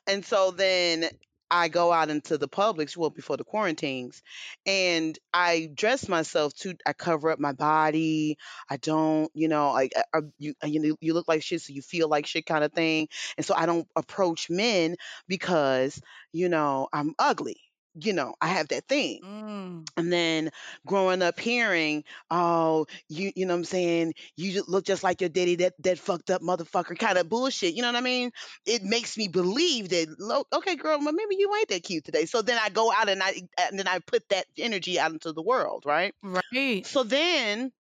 And 0.06 0.24
so 0.24 0.50
then 0.50 1.08
I 1.50 1.68
go 1.68 1.92
out 1.92 2.08
into 2.08 2.38
the 2.38 2.48
Publix, 2.48 2.96
well, 2.96 3.10
before 3.10 3.36
the 3.36 3.44
quarantines, 3.44 4.22
and 4.64 5.18
I 5.34 5.68
dress 5.74 6.08
myself 6.08 6.54
to, 6.60 6.74
I 6.86 6.94
cover 6.94 7.30
up 7.30 7.38
my 7.38 7.52
body. 7.52 8.38
I 8.70 8.78
don't, 8.78 9.30
you 9.34 9.48
know, 9.48 9.72
like 9.72 9.92
uh, 9.94 10.02
uh, 10.14 10.22
you, 10.38 10.54
uh, 10.64 10.66
you, 10.66 10.80
know, 10.80 10.96
you 11.00 11.12
look 11.12 11.28
like 11.28 11.42
shit, 11.42 11.60
so 11.60 11.74
you 11.74 11.82
feel 11.82 12.08
like 12.08 12.26
shit 12.26 12.46
kind 12.46 12.64
of 12.64 12.72
thing. 12.72 13.08
And 13.36 13.44
so 13.44 13.54
I 13.54 13.66
don't 13.66 13.86
approach 13.94 14.48
men 14.48 14.96
because, 15.28 16.00
you 16.32 16.48
know, 16.48 16.88
I'm 16.90 17.14
ugly. 17.18 17.60
You 17.94 18.12
know, 18.14 18.34
I 18.40 18.48
have 18.48 18.68
that 18.68 18.88
thing. 18.88 19.20
Mm. 19.22 19.88
And 19.96 20.12
then 20.12 20.50
growing 20.86 21.22
up 21.22 21.38
hearing, 21.38 22.04
oh, 22.30 22.86
you 23.08 23.32
you 23.36 23.44
know 23.46 23.54
what 23.54 23.58
I'm 23.58 23.64
saying, 23.64 24.14
you 24.36 24.52
just 24.52 24.68
look 24.68 24.84
just 24.84 25.02
like 25.02 25.20
your 25.20 25.28
daddy, 25.30 25.56
that 25.56 25.74
that 25.80 25.98
fucked 25.98 26.30
up 26.30 26.40
motherfucker 26.42 26.98
kind 26.98 27.18
of 27.18 27.28
bullshit. 27.28 27.74
You 27.74 27.82
know 27.82 27.88
what 27.88 27.98
I 27.98 28.02
mean? 28.02 28.30
It 28.64 28.82
makes 28.82 29.16
me 29.18 29.28
believe 29.28 29.90
that 29.90 30.16
lo- 30.18 30.46
okay, 30.52 30.76
girl, 30.76 30.98
well, 31.00 31.12
maybe 31.12 31.36
you 31.36 31.54
ain't 31.56 31.68
that 31.68 31.82
cute 31.82 32.04
today. 32.04 32.24
So 32.24 32.42
then 32.42 32.58
I 32.62 32.70
go 32.70 32.92
out 32.92 33.08
and 33.08 33.22
I 33.22 33.42
and 33.58 33.78
then 33.78 33.88
I 33.88 33.98
put 33.98 34.28
that 34.30 34.46
energy 34.56 34.98
out 34.98 35.12
into 35.12 35.32
the 35.32 35.42
world, 35.42 35.84
right? 35.86 36.14
Right. 36.22 36.86
So 36.86 37.02
then 37.02 37.72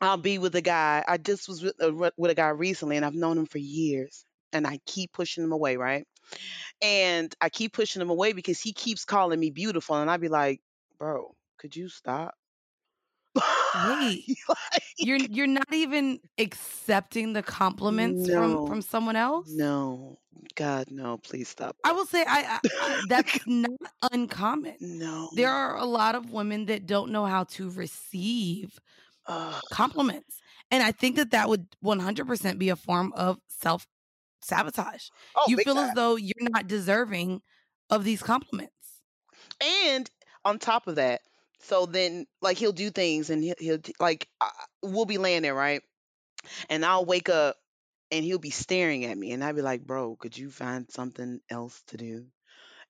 I'll 0.00 0.16
be 0.16 0.38
with 0.38 0.54
a 0.56 0.60
guy. 0.62 1.04
I 1.06 1.18
just 1.18 1.48
was 1.48 1.62
with 1.62 1.74
a, 1.80 2.12
with 2.16 2.30
a 2.30 2.34
guy 2.34 2.48
recently, 2.48 2.96
and 2.96 3.04
I've 3.04 3.14
known 3.14 3.38
him 3.38 3.46
for 3.46 3.58
years, 3.58 4.24
and 4.52 4.66
I 4.66 4.78
keep 4.86 5.12
pushing 5.12 5.44
him 5.44 5.52
away, 5.52 5.76
right? 5.76 6.06
And 6.82 7.34
I 7.40 7.50
keep 7.50 7.72
pushing 7.74 8.02
him 8.02 8.10
away 8.10 8.32
because 8.32 8.60
he 8.60 8.72
keeps 8.72 9.04
calling 9.04 9.40
me 9.40 9.50
beautiful, 9.50 9.96
and 9.96 10.10
I'd 10.10 10.20
be 10.20 10.28
like, 10.28 10.62
bro, 10.98 11.36
could 11.58 11.76
you 11.76 11.88
stop? 11.88 12.34
Wait. 13.74 14.24
Like, 14.48 14.82
You're 15.00 15.18
you're 15.18 15.46
not 15.46 15.72
even 15.72 16.20
accepting 16.38 17.32
the 17.32 17.42
compliments 17.42 18.28
from 18.28 18.58
No. 18.58 18.66
from 18.66 18.82
someone 18.82 19.16
else? 19.16 19.62
no, 19.62 20.18
God, 20.54 20.90
no, 20.90 21.18
please 21.18 21.48
stop. 21.48 21.76
I 21.84 21.92
will 21.92 22.06
say 22.06 22.24
I, 22.26 22.60
I, 22.80 22.98
that's 23.04 23.40
not 23.46 23.78
uncommon. 24.12 24.76
No, 24.80 25.30
There 25.30 25.50
are 25.50 25.76
a 25.76 25.84
lot 25.84 26.14
of 26.14 26.32
women 26.32 26.66
that 26.66 26.86
don't 26.86 27.12
know 27.12 27.26
how 27.26 27.44
to 27.44 27.70
receive 27.70 28.78
Ugh. 29.26 29.62
compliments. 29.70 30.40
And 30.70 30.82
I 30.82 30.92
think 30.92 31.16
that 31.16 31.30
that 31.32 31.48
would 31.48 31.66
100% 31.80 32.58
be 32.58 32.68
a 32.70 32.76
form 32.76 33.12
of 33.14 33.38
self 33.48 33.86
sabotage. 34.40 35.08
oh, 35.36 35.44
you 35.48 35.58
feel 35.58 35.78
as 35.78 35.92
though 35.92 36.16
you're 36.16 36.34
not 36.50 36.66
deserving 36.66 37.42
of 37.90 38.04
these 38.04 38.22
compliments. 38.22 38.72
And 39.60 40.10
on 40.44 40.58
top 40.58 40.86
of 40.86 40.96
that, 40.96 41.22
so 41.60 41.86
then 41.86 42.26
like 42.40 42.56
he'll 42.56 42.72
do 42.72 42.90
things 42.90 43.30
and 43.30 43.42
he'll, 43.42 43.54
he'll 43.58 43.80
like 44.00 44.28
uh, 44.40 44.50
we'll 44.82 45.06
be 45.06 45.18
laying 45.18 45.42
there, 45.42 45.54
right? 45.54 45.82
And 46.70 46.84
I'll 46.84 47.04
wake 47.04 47.28
up 47.28 47.56
and 48.10 48.24
he'll 48.24 48.38
be 48.38 48.50
staring 48.50 49.04
at 49.04 49.18
me 49.18 49.32
and 49.32 49.44
I'd 49.44 49.56
be 49.56 49.62
like, 49.62 49.86
"Bro, 49.86 50.16
could 50.16 50.36
you 50.36 50.50
find 50.50 50.90
something 50.90 51.40
else 51.50 51.82
to 51.88 51.96
do?" 51.96 52.26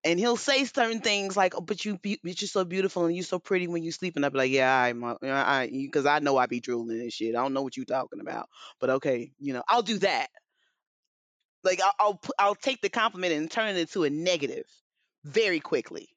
And 0.04 0.18
he'll 0.18 0.36
say 0.36 0.64
certain 0.64 1.00
things 1.00 1.36
like, 1.36 1.54
"Oh, 1.56 1.60
but 1.60 1.84
you 1.84 1.98
be- 1.98 2.20
but 2.22 2.40
you're 2.40 2.48
so 2.48 2.64
beautiful 2.64 3.06
and 3.06 3.16
you're 3.16 3.24
so 3.24 3.38
pretty 3.38 3.68
when 3.68 3.82
you 3.82 3.92
sleep." 3.92 4.16
And 4.16 4.24
I'd 4.26 4.32
be 4.32 4.38
like, 4.38 4.52
"Yeah, 4.52 4.74
I'm 4.74 5.04
I 5.04 5.68
because 5.72 6.06
I 6.06 6.20
know 6.20 6.36
I 6.36 6.46
be 6.46 6.60
drooling 6.60 7.00
and 7.00 7.12
shit. 7.12 7.34
I 7.36 7.40
don't 7.42 7.54
know 7.54 7.62
what 7.62 7.76
you're 7.76 7.86
talking 7.86 8.20
about, 8.20 8.48
but 8.80 8.90
okay, 8.90 9.32
you 9.38 9.52
know, 9.54 9.62
I'll 9.68 9.82
do 9.82 9.98
that. 9.98 10.28
Like 11.64 11.80
I'll 11.82 11.94
I'll, 11.98 12.20
I'll 12.38 12.54
take 12.54 12.80
the 12.82 12.88
compliment 12.88 13.32
and 13.34 13.50
turn 13.50 13.68
it 13.68 13.76
into 13.78 14.04
a 14.04 14.10
negative 14.10 14.66
very 15.24 15.60
quickly. 15.60 16.08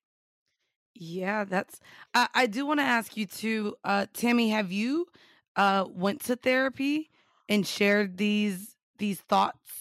Yeah, 0.93 1.45
that's 1.45 1.79
I, 2.13 2.27
I 2.33 2.45
do 2.47 2.65
want 2.65 2.79
to 2.79 2.85
ask 2.85 3.15
you 3.17 3.25
too, 3.25 3.75
uh, 3.83 4.05
Tammy, 4.13 4.49
have 4.49 4.71
you 4.71 5.07
uh 5.55 5.85
went 5.89 6.21
to 6.25 6.35
therapy 6.35 7.09
and 7.49 7.65
shared 7.65 8.17
these 8.17 8.75
these 8.97 9.19
thoughts 9.21 9.71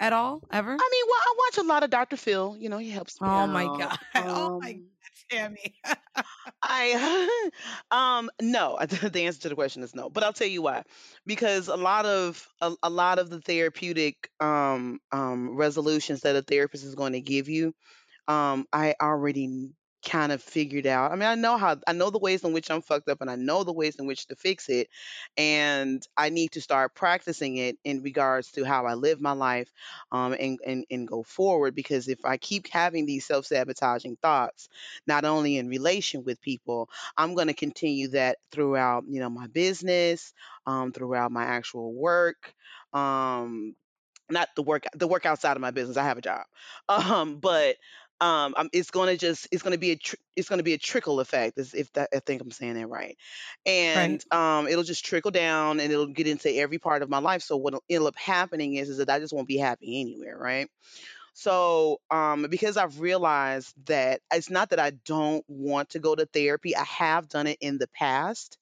at 0.00 0.12
all 0.12 0.42
ever? 0.50 0.72
I 0.72 0.88
mean, 0.90 1.04
well, 1.06 1.20
I 1.20 1.34
watch 1.38 1.58
a 1.58 1.68
lot 1.68 1.82
of 1.82 1.90
Dr. 1.90 2.16
Phil. 2.16 2.56
You 2.58 2.68
know, 2.68 2.78
he 2.78 2.90
helps 2.90 3.20
me 3.20 3.28
Oh 3.28 3.46
my 3.46 3.64
out. 3.64 3.78
God. 3.78 3.98
Oh 4.16 4.58
my 4.60 4.72
Um, 4.72 4.82
Tammy. 5.30 5.74
I 6.62 7.50
um 7.90 8.30
no. 8.40 8.78
The 9.12 9.26
answer 9.26 9.40
to 9.42 9.48
the 9.50 9.54
question 9.54 9.82
is 9.82 9.94
no. 9.94 10.10
But 10.10 10.24
I'll 10.24 10.32
tell 10.32 10.46
you 10.48 10.62
why. 10.62 10.84
Because 11.26 11.68
a 11.68 11.76
lot 11.76 12.06
of 12.06 12.46
a, 12.60 12.74
a 12.82 12.90
lot 12.90 13.18
of 13.18 13.30
the 13.30 13.40
therapeutic 13.40 14.30
um 14.40 15.00
um 15.12 15.56
resolutions 15.56 16.22
that 16.22 16.36
a 16.36 16.42
therapist 16.42 16.84
is 16.84 16.94
going 16.94 17.12
to 17.14 17.20
give 17.20 17.48
you, 17.48 17.74
um, 18.28 18.66
I 18.72 18.94
already 19.02 19.70
kind 20.06 20.32
of 20.32 20.42
figured 20.42 20.86
out. 20.86 21.12
I 21.12 21.16
mean, 21.16 21.28
I 21.28 21.34
know 21.34 21.56
how 21.58 21.76
I 21.86 21.92
know 21.92 22.10
the 22.10 22.18
ways 22.18 22.44
in 22.44 22.52
which 22.52 22.70
I'm 22.70 22.82
fucked 22.82 23.08
up 23.08 23.20
and 23.20 23.30
I 23.30 23.36
know 23.36 23.64
the 23.64 23.72
ways 23.72 23.96
in 23.96 24.06
which 24.06 24.26
to 24.26 24.36
fix 24.36 24.68
it. 24.68 24.88
And 25.36 26.06
I 26.16 26.30
need 26.30 26.52
to 26.52 26.60
start 26.60 26.94
practicing 26.94 27.56
it 27.56 27.78
in 27.84 28.02
regards 28.02 28.52
to 28.52 28.64
how 28.64 28.86
I 28.86 28.94
live 28.94 29.20
my 29.20 29.32
life 29.32 29.72
um 30.12 30.34
and 30.38 30.58
and, 30.66 30.84
and 30.90 31.08
go 31.08 31.22
forward 31.22 31.74
because 31.74 32.08
if 32.08 32.24
I 32.24 32.36
keep 32.36 32.68
having 32.68 33.06
these 33.06 33.26
self-sabotaging 33.26 34.16
thoughts, 34.22 34.68
not 35.06 35.24
only 35.24 35.56
in 35.56 35.68
relation 35.68 36.24
with 36.24 36.40
people, 36.40 36.88
I'm 37.16 37.34
going 37.34 37.48
to 37.48 37.54
continue 37.54 38.08
that 38.08 38.38
throughout, 38.52 39.04
you 39.08 39.20
know, 39.20 39.30
my 39.30 39.46
business, 39.48 40.32
um 40.66 40.92
throughout 40.92 41.32
my 41.32 41.44
actual 41.44 41.92
work, 41.92 42.54
um 42.92 43.74
not 44.30 44.48
the 44.56 44.62
work 44.62 44.84
the 44.94 45.08
work 45.08 45.26
outside 45.26 45.56
of 45.56 45.60
my 45.60 45.70
business. 45.70 45.96
I 45.96 46.04
have 46.04 46.18
a 46.18 46.22
job. 46.22 46.44
Um, 46.88 47.38
but 47.38 47.76
um, 48.20 48.54
um 48.56 48.68
it's 48.72 48.90
gonna 48.90 49.16
just 49.16 49.48
it's 49.52 49.62
gonna 49.62 49.78
be 49.78 49.92
a 49.92 49.96
tr- 49.96 50.16
it's 50.36 50.48
gonna 50.48 50.62
be 50.62 50.74
a 50.74 50.78
trickle 50.78 51.20
effect. 51.20 51.58
Is 51.58 51.74
if 51.74 51.92
that 51.92 52.10
I 52.14 52.20
think 52.20 52.42
I'm 52.42 52.50
saying 52.50 52.74
that 52.74 52.86
right, 52.88 53.16
Right. 53.94 54.20
and 54.20 54.22
um, 54.32 54.66
it'll 54.68 54.84
just 54.84 55.04
trickle 55.04 55.30
down 55.30 55.80
and 55.80 55.92
it'll 55.92 56.06
get 56.06 56.26
into 56.26 56.52
every 56.54 56.78
part 56.78 57.02
of 57.02 57.10
my 57.10 57.18
life. 57.18 57.42
So 57.42 57.56
what'll 57.56 57.82
end 57.90 58.04
up 58.04 58.16
happening 58.16 58.74
is 58.74 58.88
is 58.88 58.98
that 58.98 59.10
I 59.10 59.18
just 59.20 59.32
won't 59.32 59.48
be 59.48 59.58
happy 59.58 60.00
anywhere, 60.00 60.36
right? 60.38 60.68
So 61.34 62.00
um, 62.10 62.46
because 62.50 62.76
I've 62.76 63.00
realized 63.00 63.74
that 63.86 64.20
it's 64.32 64.50
not 64.50 64.70
that 64.70 64.80
I 64.80 64.90
don't 65.04 65.44
want 65.48 65.90
to 65.90 65.98
go 66.00 66.14
to 66.14 66.26
therapy. 66.26 66.76
I 66.76 66.84
have 66.84 67.28
done 67.28 67.46
it 67.46 67.58
in 67.60 67.78
the 67.78 67.88
past, 67.88 68.58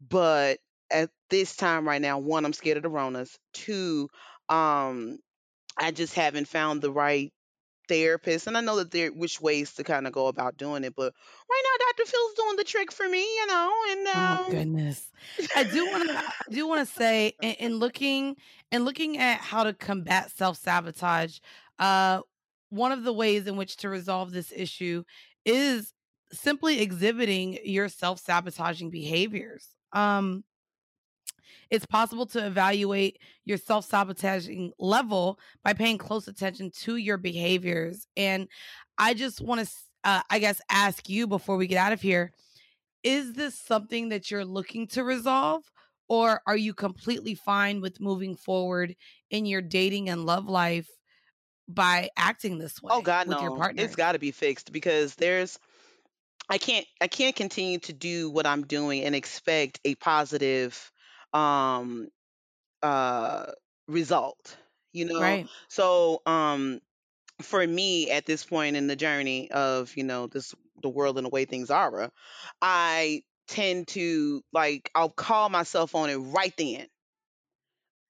but 0.00 0.58
at 0.90 1.10
this 1.30 1.56
time 1.56 1.86
right 1.88 2.00
now, 2.00 2.18
one, 2.18 2.44
I'm 2.44 2.52
scared 2.52 2.76
of 2.76 2.82
the 2.82 2.90
Ronas. 2.90 3.36
Two, 3.52 4.08
um, 4.48 5.18
I 5.78 5.90
just 5.92 6.14
haven't 6.14 6.48
found 6.48 6.82
the 6.82 6.92
right 6.92 7.32
therapist. 7.88 8.46
And 8.46 8.56
I 8.56 8.60
know 8.60 8.76
that 8.76 8.90
there 8.90 9.10
which 9.10 9.40
ways 9.40 9.74
to 9.74 9.84
kind 9.84 10.06
of 10.06 10.12
go 10.12 10.26
about 10.28 10.56
doing 10.56 10.84
it, 10.84 10.94
but 10.96 11.12
right 11.50 11.62
now 11.64 11.86
Dr. 11.86 12.10
Phil's 12.10 12.34
doing 12.34 12.56
the 12.56 12.64
trick 12.64 12.92
for 12.92 13.08
me, 13.08 13.22
you 13.22 13.46
know, 13.46 13.72
and 13.90 14.06
Oh 14.14 14.38
um 14.46 14.46
goodness. 14.48 15.10
I 15.54 15.64
do 15.64 15.86
want 15.86 16.08
to 16.08 16.16
I 16.48 16.52
do 16.52 16.66
want 16.66 16.86
to 16.86 16.92
say 16.94 17.34
in, 17.42 17.52
in 17.54 17.76
looking 17.76 18.36
and 18.72 18.84
looking 18.84 19.18
at 19.18 19.40
how 19.40 19.64
to 19.64 19.72
combat 19.74 20.30
self-sabotage, 20.32 21.38
uh 21.78 22.22
one 22.70 22.92
of 22.92 23.04
the 23.04 23.12
ways 23.12 23.46
in 23.46 23.56
which 23.56 23.76
to 23.78 23.88
resolve 23.88 24.32
this 24.32 24.52
issue 24.54 25.04
is 25.44 25.92
simply 26.32 26.80
exhibiting 26.80 27.58
your 27.64 27.88
self-sabotaging 27.88 28.90
behaviors. 28.90 29.68
Um 29.92 30.44
it's 31.70 31.86
possible 31.86 32.26
to 32.26 32.46
evaluate 32.46 33.18
your 33.44 33.58
self-sabotaging 33.58 34.72
level 34.78 35.38
by 35.64 35.72
paying 35.72 35.98
close 35.98 36.28
attention 36.28 36.70
to 36.70 36.96
your 36.96 37.18
behaviors 37.18 38.06
and 38.16 38.48
I 38.98 39.14
just 39.14 39.40
want 39.40 39.66
to 39.66 39.70
uh, 40.04 40.22
I 40.30 40.38
guess 40.38 40.60
ask 40.70 41.08
you 41.08 41.26
before 41.26 41.56
we 41.56 41.66
get 41.66 41.78
out 41.78 41.92
of 41.92 42.00
here 42.00 42.32
is 43.02 43.32
this 43.34 43.58
something 43.58 44.08
that 44.10 44.30
you're 44.30 44.44
looking 44.44 44.86
to 44.88 45.04
resolve 45.04 45.62
or 46.08 46.40
are 46.46 46.56
you 46.56 46.74
completely 46.74 47.34
fine 47.34 47.80
with 47.80 48.00
moving 48.00 48.36
forward 48.36 48.94
in 49.30 49.46
your 49.46 49.62
dating 49.62 50.08
and 50.08 50.24
love 50.24 50.48
life 50.48 50.88
by 51.68 52.08
acting 52.16 52.58
this 52.58 52.80
way? 52.80 52.90
oh 52.92 53.02
God 53.02 53.28
with 53.28 53.40
your 53.40 53.56
no, 53.56 53.82
it's 53.82 53.96
got 53.96 54.12
to 54.12 54.18
be 54.18 54.30
fixed 54.30 54.72
because 54.72 55.14
there's 55.16 55.58
I 56.48 56.58
can't 56.58 56.86
I 57.00 57.08
can't 57.08 57.34
continue 57.34 57.78
to 57.80 57.92
do 57.92 58.30
what 58.30 58.46
I'm 58.46 58.64
doing 58.64 59.02
and 59.02 59.14
expect 59.14 59.80
a 59.84 59.94
positive 59.96 60.92
um 61.36 62.08
uh 62.82 63.46
result. 63.88 64.56
You 64.92 65.06
know, 65.06 65.38
Right. 65.38 65.48
so 65.68 66.22
um 66.26 66.80
for 67.42 67.66
me 67.66 68.10
at 68.10 68.26
this 68.26 68.44
point 68.44 68.76
in 68.76 68.86
the 68.86 68.96
journey 68.96 69.50
of 69.50 69.96
you 69.96 70.04
know 70.04 70.26
this 70.26 70.54
the 70.82 70.88
world 70.88 71.18
and 71.18 71.26
the 71.26 71.30
way 71.30 71.44
things 71.44 71.70
are 71.70 72.10
i 72.62 73.22
tend 73.48 73.88
to 73.88 74.42
like 74.52 74.90
i'll 74.94 75.10
call 75.10 75.48
myself 75.48 75.94
on 75.94 76.10
it 76.10 76.16
right 76.16 76.54
then 76.58 76.86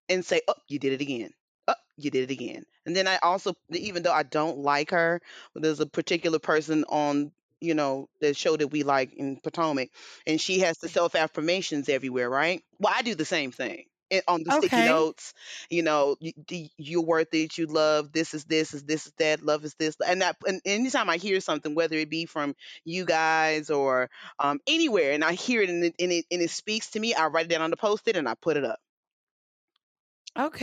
and 0.08 0.24
say 0.24 0.40
oh 0.48 0.54
you 0.68 0.78
did 0.78 0.92
it 0.92 1.00
again 1.00 1.30
oh 1.68 1.74
you 1.96 2.10
did 2.10 2.30
it 2.30 2.32
again 2.32 2.64
and 2.86 2.94
then 2.96 3.06
i 3.08 3.18
also 3.22 3.54
even 3.70 4.02
though 4.02 4.12
i 4.12 4.22
don't 4.22 4.58
like 4.58 4.90
her 4.90 5.20
there's 5.54 5.80
a 5.80 5.86
particular 5.86 6.38
person 6.38 6.84
on 6.88 7.32
you 7.60 7.74
know 7.74 8.08
the 8.20 8.34
show 8.34 8.56
that 8.56 8.68
we 8.68 8.82
like 8.82 9.12
in 9.14 9.36
potomac 9.42 9.90
and 10.26 10.40
she 10.40 10.60
has 10.60 10.78
the 10.78 10.88
self 10.88 11.14
affirmations 11.14 11.88
everywhere 11.88 12.28
right? 12.28 12.62
Well 12.78 12.92
i 12.96 13.02
do 13.02 13.14
the 13.14 13.24
same 13.24 13.52
thing 13.52 13.84
it, 14.10 14.22
on 14.28 14.42
the 14.44 14.52
sticky 14.52 14.80
Okay. 14.80 14.82
notes 14.82 15.34
you 15.70 15.82
know 15.82 16.16
you, 16.20 16.32
d- 16.46 16.70
you're 16.76 17.02
worth 17.02 17.32
it 17.32 17.58
you 17.58 17.66
love 17.66 18.12
this 18.12 18.34
is 18.34 18.44
this 18.44 18.74
is 18.74 18.84
this 18.84 19.06
is 19.06 19.12
that 19.18 19.42
love 19.42 19.64
is 19.64 19.74
this 19.74 19.96
and 20.06 20.22
that 20.22 20.36
and 20.46 20.60
anytime 20.64 21.08
i 21.10 21.16
hear 21.16 21.40
something 21.40 21.74
whether 21.74 21.96
it 21.96 22.10
be 22.10 22.26
from 22.26 22.54
you 22.84 23.04
guys 23.04 23.70
or 23.70 24.08
um, 24.38 24.60
anywhere 24.66 25.12
and 25.12 25.24
i 25.24 25.32
hear 25.32 25.62
it 25.62 25.70
and 25.70 25.84
it, 25.84 25.94
and 25.98 26.12
it 26.12 26.24
and 26.30 26.42
it 26.42 26.50
speaks 26.50 26.90
to 26.90 27.00
me 27.00 27.14
i 27.14 27.26
write 27.26 27.46
it 27.46 27.48
down 27.48 27.62
on 27.62 27.70
the 27.70 27.76
post-it 27.76 28.16
and 28.16 28.28
i 28.28 28.34
put 28.34 28.56
it 28.56 28.64
up 28.64 28.78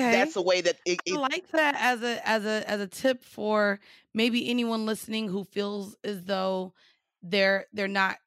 that's 0.09 0.33
Okay. 0.33 0.33
the 0.33 0.41
way 0.41 0.61
that 0.61 0.79
it, 0.85 1.01
I 1.09 1.15
like 1.15 1.49
that 1.51 1.75
as 1.77 2.03
a 2.03 2.27
as 2.27 2.45
a 2.45 2.69
as 2.69 2.81
a 2.81 2.87
tip 2.87 3.23
for 3.23 3.79
maybe 4.13 4.49
anyone 4.49 4.85
listening 4.85 5.27
who 5.29 5.43
feels 5.45 5.95
as 6.03 6.23
though 6.25 6.73
they're 7.23 7.67
they're 7.73 7.87
not 7.87 8.17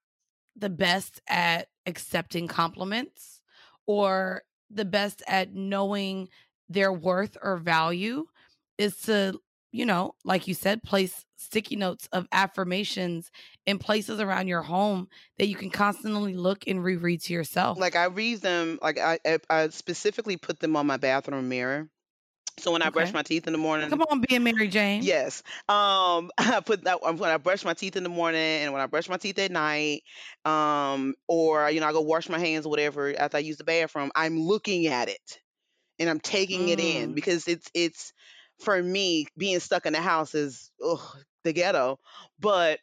the 0.57 0.71
best 0.71 1.21
at 1.29 1.69
accepting 1.87 2.49
compliments 2.49 3.43
or 3.87 4.43
the 4.71 4.85
best 4.85 5.23
at 5.29 5.55
knowing 5.55 6.29
their 6.69 6.93
worth 6.93 7.37
or 7.43 7.57
value 7.59 8.27
is 8.79 9.01
to, 9.03 9.41
you 9.73 9.85
know, 9.87 10.15
like 10.25 10.47
you 10.49 10.55
said, 10.55 10.83
place 10.83 11.25
sticky 11.37 11.77
notes 11.77 12.09
of 12.13 12.27
affirmations 12.33 13.31
in 13.67 13.79
places 13.79 14.21
around 14.21 14.49
your 14.49 14.63
home 14.63 15.09
that 15.39 15.47
you 15.49 15.55
can 15.55 15.71
constantly 15.71 16.35
look 16.35 16.67
and 16.67 16.83
reread 16.83 17.21
to 17.21 17.33
yourself. 17.33 17.79
like 17.79 17.95
i 17.95 18.07
read 18.07 18.41
them 18.41 18.79
like 18.81 18.99
I, 18.99 19.19
I 19.51 19.69
specifically 19.69 20.37
put 20.39 20.59
them 20.61 20.77
on 20.77 20.87
my 20.87 20.97
bathroom 20.97 21.49
mirror 21.51 21.89
so 22.59 22.73
when 22.73 22.81
i 22.81 22.89
brush 22.89 23.13
my 23.13 23.23
teeth 23.23 23.47
in 23.47 23.53
the 23.53 23.59
morning 23.59 23.91
Come 23.91 24.01
on, 24.11 24.23
being 24.27 24.43
Mary 24.45 24.69
Jane. 24.69 25.03
Yes. 25.03 25.43
Um, 25.69 26.31
I 26.39 26.63
put 26.65 26.85
that 26.85 27.03
when 27.03 27.23
I 27.31 27.37
brush 27.37 27.65
my 27.65 27.75
teeth 27.75 27.97
in 27.97 28.03
the 28.03 28.09
morning 28.09 28.41
and 28.41 28.73
when 28.73 28.81
I 28.81 28.87
brush 28.87 29.09
my 29.11 29.19
teeth 29.19 29.39
at 29.39 29.51
night, 29.51 30.03
um, 30.47 31.15
or 31.29 31.69
you 31.71 31.81
know, 31.81 31.87
I 31.87 31.93
go 31.93 32.01
wash 32.01 32.31
my 32.31 32.39
hands 32.39 32.65
or 32.65 32.71
whatever 32.71 33.15
after 33.19 33.37
I 33.37 33.41
use 33.41 33.59
the 33.59 33.65
bathroom, 33.65 34.11
I'm 34.15 34.41
looking 34.41 34.87
at 34.87 35.09
it 35.11 35.41
and 35.99 36.09
I'm 36.09 36.21
taking 36.21 36.69
it 36.71 36.81
in 36.81 37.11
Mm. 37.11 37.15
because 37.15 37.47
it's 37.47 37.69
it's 37.75 38.13
for 38.61 38.83
me 38.83 39.27
being 39.37 39.61
stuck 39.61 39.87
in 39.87 39.93
the 39.93 40.01
house 40.01 40.35
is 40.35 40.71
ugh, 40.85 41.01
the 41.45 41.53
ghetto, 41.53 41.99
but 42.41 42.81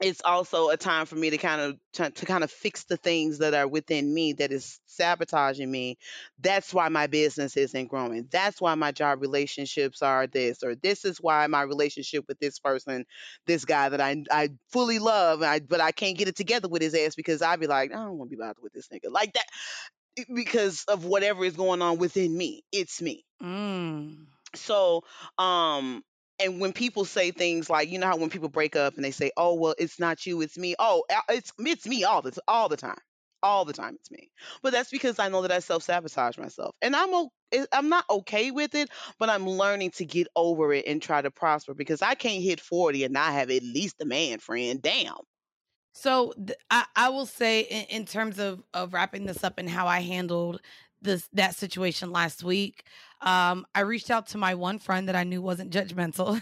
it's 0.00 0.22
also 0.24 0.70
a 0.70 0.76
time 0.78 1.04
for 1.04 1.14
me 1.14 1.28
to 1.30 1.36
kind 1.36 1.60
of 1.60 1.78
to, 1.92 2.10
to 2.10 2.26
kind 2.26 2.42
of 2.42 2.50
fix 2.50 2.84
the 2.84 2.96
things 2.96 3.38
that 3.38 3.52
are 3.52 3.68
within 3.68 4.12
me 4.12 4.32
that 4.34 4.50
is 4.50 4.80
sabotaging 4.86 5.70
me. 5.70 5.98
That's 6.40 6.72
why 6.72 6.88
my 6.88 7.06
business 7.06 7.56
isn't 7.56 7.88
growing. 7.88 8.26
That's 8.30 8.60
why 8.60 8.74
my 8.76 8.92
job 8.92 9.20
relationships 9.20 10.00
are 10.00 10.26
this 10.26 10.62
or 10.62 10.74
this 10.74 11.04
is 11.04 11.18
why 11.18 11.46
my 11.48 11.62
relationship 11.62 12.24
with 12.28 12.38
this 12.38 12.58
person 12.58 13.04
this 13.46 13.64
guy 13.64 13.88
that 13.88 14.00
i 14.00 14.22
i 14.30 14.50
fully 14.70 14.98
love 14.98 15.42
I, 15.42 15.60
but 15.60 15.80
i 15.80 15.92
can't 15.92 16.16
get 16.16 16.28
it 16.28 16.36
together 16.36 16.68
with 16.68 16.82
his 16.82 16.94
ass 16.94 17.14
because 17.14 17.42
i'd 17.42 17.60
be 17.60 17.66
like 17.66 17.92
i 17.92 17.96
don't 17.96 18.18
want 18.18 18.30
to 18.30 18.36
be 18.36 18.40
bothered 18.40 18.62
with 18.62 18.72
this 18.72 18.88
nigga. 18.88 19.10
Like 19.10 19.32
that 19.34 19.44
because 20.34 20.84
of 20.88 21.04
whatever 21.04 21.44
is 21.44 21.56
going 21.56 21.82
on 21.82 21.98
within 21.98 22.36
me. 22.36 22.62
It's 22.72 23.00
me. 23.00 23.24
Mm. 23.42 24.26
So 24.54 25.02
um 25.38 26.02
and 26.38 26.60
when 26.60 26.72
people 26.72 27.04
say 27.04 27.30
things 27.30 27.68
like 27.70 27.90
you 27.90 27.98
know 27.98 28.06
how 28.06 28.16
when 28.16 28.30
people 28.30 28.48
break 28.48 28.76
up 28.76 28.96
and 28.96 29.04
they 29.04 29.10
say 29.10 29.30
oh 29.36 29.54
well 29.54 29.74
it's 29.78 29.98
not 30.00 30.24
you 30.26 30.40
it's 30.40 30.58
me 30.58 30.74
oh 30.78 31.02
it's 31.28 31.52
it's 31.58 31.86
me 31.86 32.04
all 32.04 32.22
the 32.22 32.32
all 32.48 32.68
the 32.68 32.76
time 32.76 32.98
all 33.42 33.64
the 33.64 33.72
time 33.72 33.94
it's 33.98 34.10
me. 34.10 34.30
But 34.62 34.72
that's 34.72 34.90
because 34.90 35.18
i 35.18 35.28
know 35.28 35.42
that 35.42 35.52
i 35.52 35.60
self-sabotage 35.60 36.38
myself 36.38 36.74
and 36.82 36.94
i'm 36.96 37.14
o- 37.14 37.30
it- 37.52 37.68
i'm 37.72 37.88
not 37.88 38.04
okay 38.10 38.50
with 38.50 38.74
it 38.74 38.90
but 39.18 39.30
i'm 39.30 39.48
learning 39.48 39.90
to 39.92 40.04
get 40.04 40.28
over 40.36 40.72
it 40.72 40.86
and 40.86 41.00
try 41.00 41.22
to 41.22 41.30
prosper 41.30 41.74
because 41.74 42.02
i 42.02 42.14
can't 42.14 42.42
hit 42.42 42.60
40 42.60 43.04
and 43.04 43.14
not 43.14 43.32
have 43.32 43.50
at 43.50 43.62
least 43.62 43.96
a 44.00 44.04
man 44.04 44.38
friend 44.38 44.82
damn. 44.82 45.14
So 45.92 46.32
th- 46.34 46.58
I, 46.70 46.86
I 46.96 47.08
will 47.08 47.26
say 47.26 47.62
in, 47.62 47.84
in 48.00 48.04
terms 48.06 48.38
of 48.38 48.62
of 48.74 48.92
wrapping 48.94 49.26
this 49.26 49.42
up 49.44 49.58
and 49.58 49.68
how 49.68 49.86
I 49.86 50.00
handled 50.00 50.60
this 51.02 51.28
that 51.32 51.56
situation 51.56 52.10
last 52.12 52.42
week, 52.44 52.84
um, 53.22 53.66
I 53.74 53.80
reached 53.80 54.10
out 54.10 54.28
to 54.28 54.38
my 54.38 54.54
one 54.54 54.78
friend 54.78 55.08
that 55.08 55.16
I 55.16 55.24
knew 55.24 55.42
wasn't 55.42 55.72
judgmental, 55.72 56.40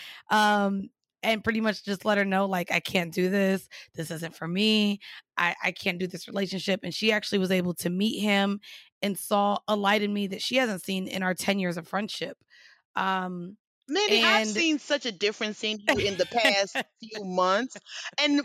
um, 0.30 0.90
and 1.22 1.44
pretty 1.44 1.60
much 1.60 1.84
just 1.84 2.04
let 2.04 2.18
her 2.18 2.24
know 2.24 2.46
like 2.46 2.70
I 2.70 2.80
can't 2.80 3.12
do 3.12 3.28
this. 3.30 3.68
This 3.94 4.10
isn't 4.10 4.34
for 4.34 4.48
me. 4.48 5.00
I 5.36 5.54
I 5.62 5.72
can't 5.72 5.98
do 5.98 6.06
this 6.06 6.28
relationship. 6.28 6.80
And 6.82 6.94
she 6.94 7.12
actually 7.12 7.38
was 7.38 7.50
able 7.50 7.74
to 7.74 7.90
meet 7.90 8.20
him 8.20 8.60
and 9.02 9.18
saw 9.18 9.58
a 9.68 9.76
light 9.76 10.02
in 10.02 10.12
me 10.12 10.26
that 10.28 10.42
she 10.42 10.56
hasn't 10.56 10.82
seen 10.84 11.06
in 11.08 11.22
our 11.22 11.34
ten 11.34 11.58
years 11.58 11.76
of 11.76 11.88
friendship. 11.88 12.38
Um, 12.96 13.56
Mandy, 13.90 14.22
I've 14.22 14.46
seen 14.46 14.78
such 14.78 15.06
a 15.06 15.12
difference 15.12 15.64
in 15.64 15.78
you 15.80 15.98
in 15.98 16.16
the 16.16 16.26
past 16.26 16.82
few 17.00 17.24
months. 17.24 17.76
And 18.20 18.42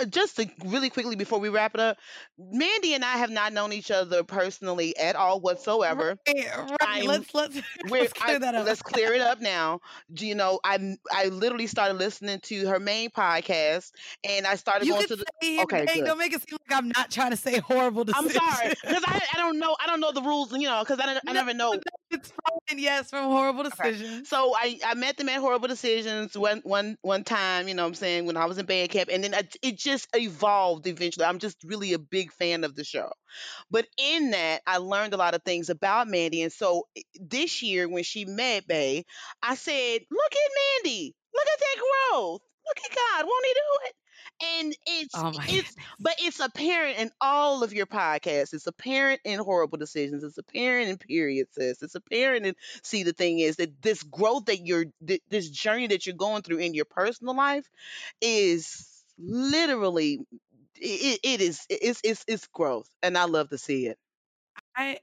uh, 0.00 0.06
just 0.06 0.36
to 0.36 0.50
really 0.64 0.90
quickly 0.90 1.16
before 1.16 1.40
we 1.40 1.48
wrap 1.48 1.74
it 1.74 1.80
up, 1.80 1.98
Mandy 2.38 2.94
and 2.94 3.04
I 3.04 3.18
have 3.18 3.30
not 3.30 3.52
known 3.52 3.72
each 3.72 3.90
other 3.90 4.24
personally 4.24 4.96
at 4.96 5.16
all 5.16 5.40
whatsoever. 5.40 6.16
right, 6.28 6.76
right. 6.82 7.04
Let's 7.04 7.34
let's 7.34 7.60
let's 7.98 8.12
clear 8.12 8.38
I, 8.38 8.38
that 8.40 8.54
up. 8.54 8.66
let's 8.66 8.82
clear 8.82 9.12
it 9.14 9.20
up 9.22 9.40
now. 9.40 9.80
Do 10.12 10.26
You 10.26 10.34
know, 10.34 10.60
I 10.64 10.96
I 11.12 11.26
literally 11.26 11.66
started 11.66 11.94
listening 11.98 12.40
to 12.44 12.68
her 12.68 12.80
main 12.80 13.10
podcast, 13.10 13.92
and 14.24 14.46
I 14.46 14.56
started 14.56 14.86
You 14.86 14.92
going 14.92 15.04
to 15.06 15.16
the. 15.16 15.24
Okay, 15.62 15.86
hey, 15.86 16.02
don't 16.02 16.18
make 16.18 16.32
it 16.32 16.42
seem 16.48 16.58
like 16.68 16.78
I'm 16.78 16.88
not 16.96 17.10
trying 17.10 17.30
to 17.30 17.36
say 17.36 17.58
horrible 17.66 18.04
I'm 18.12 18.28
sorry 18.28 18.70
because 18.86 19.04
I 19.06 19.20
I 19.34 19.38
don't 19.38 19.58
know 19.58 19.76
I 19.80 19.86
don't 19.86 20.00
know 20.00 20.12
the 20.12 20.22
rules, 20.22 20.52
you 20.52 20.68
know, 20.68 20.82
because 20.84 20.98
I, 21.00 21.20
I 21.26 21.32
No, 21.32 21.32
never 21.32 21.54
know. 21.54 21.80
It's 22.10 22.30
fine. 22.30 22.78
Yes, 22.78 23.10
from 23.10 23.30
Whoreible 23.30 23.64
Okay. 23.72 23.92
decisions. 23.92 24.28
So 24.28 24.54
I, 24.56 24.78
I 24.84 24.94
met 24.94 25.16
them 25.16 25.28
at 25.28 25.40
Whoreible 25.40 25.68
Decisions 25.68 26.36
one 26.36 26.60
one 26.64 26.96
one 27.02 27.22
time, 27.24 27.68
you 27.68 27.74
know 27.74 27.82
what 27.82 27.88
I'm 27.88 27.94
saying, 27.94 28.26
when 28.26 28.36
I 28.36 28.46
was 28.46 28.58
in 28.58 28.66
band 28.66 28.90
camp 28.90 29.10
and 29.12 29.22
then 29.22 29.34
I, 29.34 29.48
it 29.62 29.78
just 29.78 30.08
evolved 30.14 30.86
eventually. 30.88 31.24
I'm 31.26 31.38
just 31.38 31.62
really 31.64 31.92
a 31.92 31.98
big 32.00 32.32
fan 32.32 32.64
of 32.64 32.74
the 32.74 32.82
show. 32.84 33.12
But 33.70 33.86
in 33.98 34.32
that, 34.32 34.62
I 34.66 34.78
learned 34.78 35.14
a 35.14 35.18
lot 35.18 35.34
of 35.34 35.42
things 35.44 35.70
about 35.70 36.08
Mandy. 36.08 36.42
And 36.42 36.52
so 36.52 36.88
eh, 36.96 37.02
this 37.14 37.62
year 37.62 37.88
when 37.88 38.04
she 38.04 38.24
met 38.24 38.66
Bay, 38.66 39.04
I 39.42 39.54
said, 39.56 40.00
Look 40.10 40.32
at 40.32 40.52
Mandy. 40.84 41.14
Look 41.34 41.46
at 41.48 41.60
that 41.60 41.76
growth. 42.12 42.42
Look 42.66 42.78
at 42.84 42.96
God. 42.96 43.26
Won't 43.26 43.46
he 43.46 43.54
do 43.54 43.60
it? 43.88 43.94
And 44.42 44.74
it's 44.86 45.14
Oh 45.14 45.32
it's 45.48 45.76
but 45.98 46.14
it's 46.18 46.40
apparent 46.40 46.98
in 46.98 47.10
all 47.20 47.62
of 47.62 47.72
your 47.72 47.86
podcasts. 47.86 48.54
It's 48.54 48.66
apparent 48.66 49.20
in 49.24 49.40
Whoreible 49.40 49.78
Decisions. 49.78 50.24
It's 50.24 50.38
apparent 50.38 50.88
in 50.88 50.98
period 50.98 51.48
sis. 51.52 51.82
It's 51.82 51.94
apparent 51.94 52.46
in 52.46 52.54
see 52.82 53.02
the 53.02 53.12
thing 53.12 53.38
is 53.38 53.56
that 53.56 53.82
this 53.82 54.02
growth 54.02 54.46
that 54.46 54.66
you're 54.66 54.86
th- 55.06 55.22
this 55.28 55.48
journey 55.50 55.88
that 55.88 56.06
you're 56.06 56.16
going 56.16 56.42
through 56.42 56.58
in 56.58 56.74
your 56.74 56.86
personal 56.86 57.36
life 57.36 57.68
is 58.20 59.04
literally 59.18 60.20
it, 60.76 61.20
it 61.22 61.40
is 61.40 61.66
it's 61.68 62.00
it's 62.04 62.24
it's 62.26 62.46
growth 62.48 62.88
and 63.02 63.18
I 63.18 63.24
love 63.24 63.50
to 63.50 63.58
see 63.58 63.86
it. 63.86 63.98
I 64.76 64.98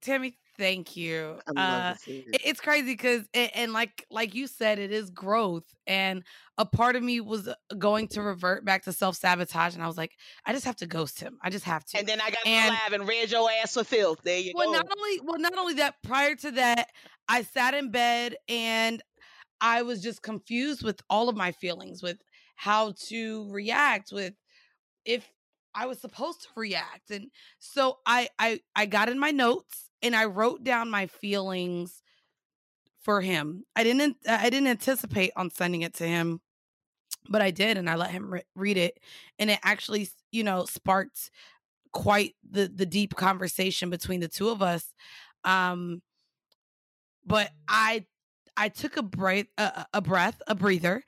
Tammy, 0.00 0.36
thank 0.62 0.96
you. 0.96 1.38
Uh 1.56 1.94
it. 2.06 2.24
it- 2.34 2.40
it's 2.44 2.60
crazy 2.60 2.92
because 2.92 3.22
and 3.34 3.72
like 3.72 4.04
like 4.10 4.34
you 4.34 4.46
said 4.46 4.78
it 4.78 4.92
is 4.92 5.10
growth 5.10 5.64
and 5.86 6.22
a 6.56 6.64
part 6.64 6.94
of 6.94 7.02
me 7.02 7.20
was 7.20 7.48
uh, 7.48 7.54
going 7.78 8.06
to 8.06 8.22
revert 8.22 8.64
back 8.64 8.84
to 8.84 8.92
self-sabotage 8.92 9.74
and 9.74 9.82
i 9.82 9.86
was 9.88 9.96
like 9.96 10.12
i 10.46 10.52
just 10.52 10.64
have 10.64 10.76
to 10.76 10.86
ghost 10.86 11.18
him 11.18 11.38
i 11.42 11.50
just 11.50 11.64
have 11.64 11.84
to 11.84 11.98
And 11.98 12.06
then 12.06 12.20
I 12.20 12.30
got 12.30 12.46
and 12.46 12.74
live 12.84 13.00
and 13.00 13.08
read 13.08 13.30
your 13.30 13.50
ass 13.50 13.74
for 13.74 13.82
filth. 13.84 14.20
There 14.22 14.38
you 14.38 14.52
well 14.54 14.66
go. 14.68 14.72
not 14.78 14.86
only 14.96 15.20
well 15.24 15.38
not 15.38 15.58
only 15.58 15.74
that 15.74 15.96
prior 16.04 16.36
to 16.36 16.50
that 16.52 16.88
i 17.28 17.42
sat 17.42 17.74
in 17.74 17.90
bed 17.90 18.36
and 18.48 19.02
i 19.60 19.82
was 19.82 20.00
just 20.00 20.22
confused 20.22 20.84
with 20.84 21.00
all 21.10 21.28
of 21.28 21.36
my 21.36 21.50
feelings 21.52 22.02
with 22.02 22.18
how 22.54 22.92
to 23.08 23.50
react 23.50 24.12
with 24.12 24.34
if 25.04 25.28
i 25.74 25.86
was 25.86 26.00
supposed 26.00 26.42
to 26.42 26.48
react 26.56 27.10
and 27.10 27.30
so 27.58 27.98
i 28.06 28.28
i 28.38 28.60
i 28.76 28.86
got 28.86 29.08
in 29.08 29.18
my 29.18 29.30
notes 29.32 29.88
and 30.02 30.14
i 30.16 30.24
wrote 30.24 30.64
down 30.64 30.90
my 30.90 31.06
feelings 31.06 32.02
for 33.02 33.20
him. 33.20 33.64
I 33.74 33.82
didn't 33.84 34.16
i 34.28 34.48
didn't 34.48 34.68
anticipate 34.68 35.32
on 35.36 35.50
sending 35.50 35.82
it 35.82 35.94
to 35.94 36.06
him 36.06 36.40
but 37.28 37.42
i 37.42 37.50
did 37.50 37.76
and 37.76 37.88
i 37.88 37.94
let 37.94 38.10
him 38.10 38.32
re- 38.32 38.42
read 38.54 38.76
it 38.76 38.98
and 39.38 39.50
it 39.50 39.58
actually 39.62 40.08
you 40.30 40.42
know 40.42 40.64
sparked 40.64 41.30
quite 41.92 42.34
the 42.48 42.70
the 42.74 42.86
deep 42.86 43.14
conversation 43.14 43.90
between 43.90 44.20
the 44.20 44.28
two 44.28 44.48
of 44.48 44.62
us 44.62 44.92
um 45.44 46.00
but 47.24 47.50
i 47.68 48.04
i 48.56 48.68
took 48.68 48.96
a 48.96 49.02
breath 49.02 49.46
a, 49.58 49.86
a 49.94 50.00
breath 50.00 50.40
a 50.46 50.54
breather 50.54 51.04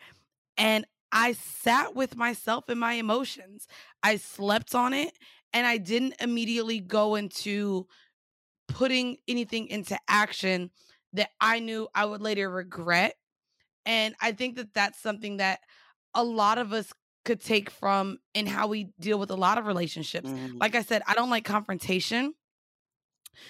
and 0.56 0.84
i 1.10 1.32
sat 1.32 1.94
with 1.94 2.16
myself 2.16 2.68
and 2.68 2.80
my 2.80 2.94
emotions. 2.94 3.66
I 4.02 4.16
slept 4.16 4.74
on 4.74 4.92
it 4.92 5.12
and 5.52 5.66
i 5.66 5.78
didn't 5.78 6.14
immediately 6.20 6.80
go 6.80 7.14
into 7.14 7.86
putting 8.74 9.18
anything 9.28 9.68
into 9.68 9.98
action 10.08 10.70
that 11.14 11.30
i 11.40 11.60
knew 11.60 11.88
i 11.94 12.04
would 12.04 12.20
later 12.22 12.50
regret 12.50 13.14
and 13.86 14.14
i 14.20 14.32
think 14.32 14.56
that 14.56 14.74
that's 14.74 15.00
something 15.00 15.38
that 15.38 15.60
a 16.14 16.24
lot 16.24 16.58
of 16.58 16.72
us 16.72 16.92
could 17.24 17.40
take 17.40 17.70
from 17.70 18.18
in 18.34 18.46
how 18.46 18.66
we 18.68 18.92
deal 19.00 19.18
with 19.18 19.30
a 19.30 19.36
lot 19.36 19.58
of 19.58 19.66
relationships 19.66 20.30
Mhm. 20.30 20.60
like 20.60 20.74
I 20.74 20.82
said, 20.82 21.02
I 21.06 21.14
don't 21.14 21.30
like 21.30 21.44
confrontation. 21.44 22.34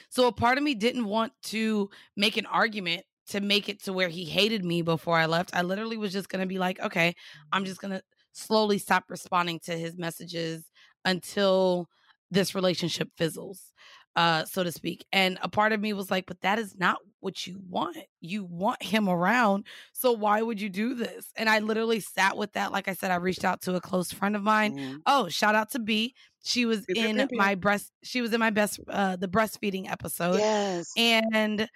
So 0.08 0.26
a 0.26 0.32
part 0.32 0.58
of 0.58 0.64
me 0.64 0.74
didn't 0.74 1.04
want 1.04 1.32
to 1.44 1.90
make 2.16 2.36
an 2.36 2.46
argument 2.46 3.04
to 3.28 3.40
make 3.40 3.68
it 3.68 3.82
to 3.84 3.92
where 3.92 4.08
he 4.08 4.24
hated 4.24 4.64
me 4.64 4.82
before 4.82 5.16
I 5.16 5.26
left. 5.26 5.54
I 5.54 5.62
literally 5.62 5.96
was 5.96 6.12
just 6.12 6.28
going 6.28 6.40
to 6.42 6.46
be 6.46 6.58
like, 6.58 6.78
okay, 6.80 7.14
I'm 7.52 7.64
just 7.64 7.80
going 7.80 7.92
to 7.92 8.02
slowly 8.32 8.78
stop 8.78 9.04
responding 9.08 9.60
to 9.60 9.76
his 9.76 9.96
messages 9.96 10.64
until 11.04 11.88
this 12.30 12.54
relationship 12.54 13.08
fizzles, 13.16 13.72
uh, 14.16 14.44
so 14.44 14.62
to 14.62 14.72
speak. 14.72 15.04
And 15.12 15.38
a 15.42 15.48
part 15.48 15.72
of 15.72 15.80
me 15.80 15.92
was 15.92 16.10
like, 16.10 16.26
but 16.26 16.40
that 16.42 16.58
is 16.58 16.76
not 16.76 16.98
what 17.20 17.46
you 17.46 17.60
want. 17.68 17.96
You 18.20 18.44
want 18.44 18.82
him 18.82 19.08
around. 19.08 19.66
So 19.92 20.12
why 20.12 20.42
would 20.42 20.60
you 20.60 20.68
do 20.68 20.94
this? 20.94 21.32
And 21.36 21.48
I 21.48 21.58
literally 21.60 22.00
sat 22.00 22.36
with 22.36 22.52
that. 22.52 22.72
Like 22.72 22.88
I 22.88 22.94
said, 22.94 23.10
I 23.10 23.16
reached 23.16 23.44
out 23.44 23.62
to 23.62 23.74
a 23.76 23.80
close 23.80 24.12
friend 24.12 24.36
of 24.36 24.42
mine 24.42 24.74
Mhm. 24.74 25.02
Oh, 25.06 25.28
shout 25.28 25.54
out 25.54 25.70
to 25.72 25.78
B. 25.78 26.14
She 26.44 26.66
was 26.66 26.86
in 26.94 27.28
my 27.32 27.54
breast. 27.54 27.90
She 28.02 28.20
was 28.20 28.32
in 28.32 28.40
my 28.40 28.50
best, 28.50 28.78
uh, 28.88 29.16
the 29.16 29.28
breastfeeding 29.28 29.90
episode, 29.90 30.36
Yes. 30.38 30.92
and 30.96 31.68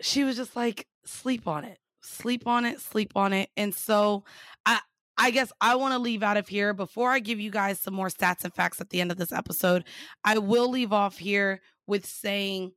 she 0.00 0.24
was 0.24 0.36
just 0.36 0.56
like, 0.56 0.86
sleep 1.04 1.46
on 1.46 1.64
it, 1.64 1.78
sleep 2.02 2.46
on 2.46 2.64
it, 2.64 2.80
sleep 2.80 3.12
on 3.16 3.32
it. 3.32 3.50
And 3.56 3.74
so, 3.74 4.24
I, 4.66 4.80
I 5.20 5.30
guess 5.30 5.52
I 5.60 5.76
want 5.76 5.92
to 5.92 5.98
leave 5.98 6.22
out 6.22 6.38
of 6.38 6.48
here 6.48 6.72
before 6.72 7.10
I 7.10 7.18
give 7.18 7.38
you 7.38 7.50
guys 7.50 7.78
some 7.78 7.92
more 7.92 8.08
stats 8.08 8.42
and 8.42 8.54
facts 8.54 8.80
at 8.80 8.88
the 8.88 9.02
end 9.02 9.12
of 9.12 9.18
this 9.18 9.32
episode. 9.32 9.84
I 10.24 10.38
will 10.38 10.70
leave 10.70 10.94
off 10.94 11.18
here 11.18 11.60
with 11.86 12.06
saying 12.06 12.72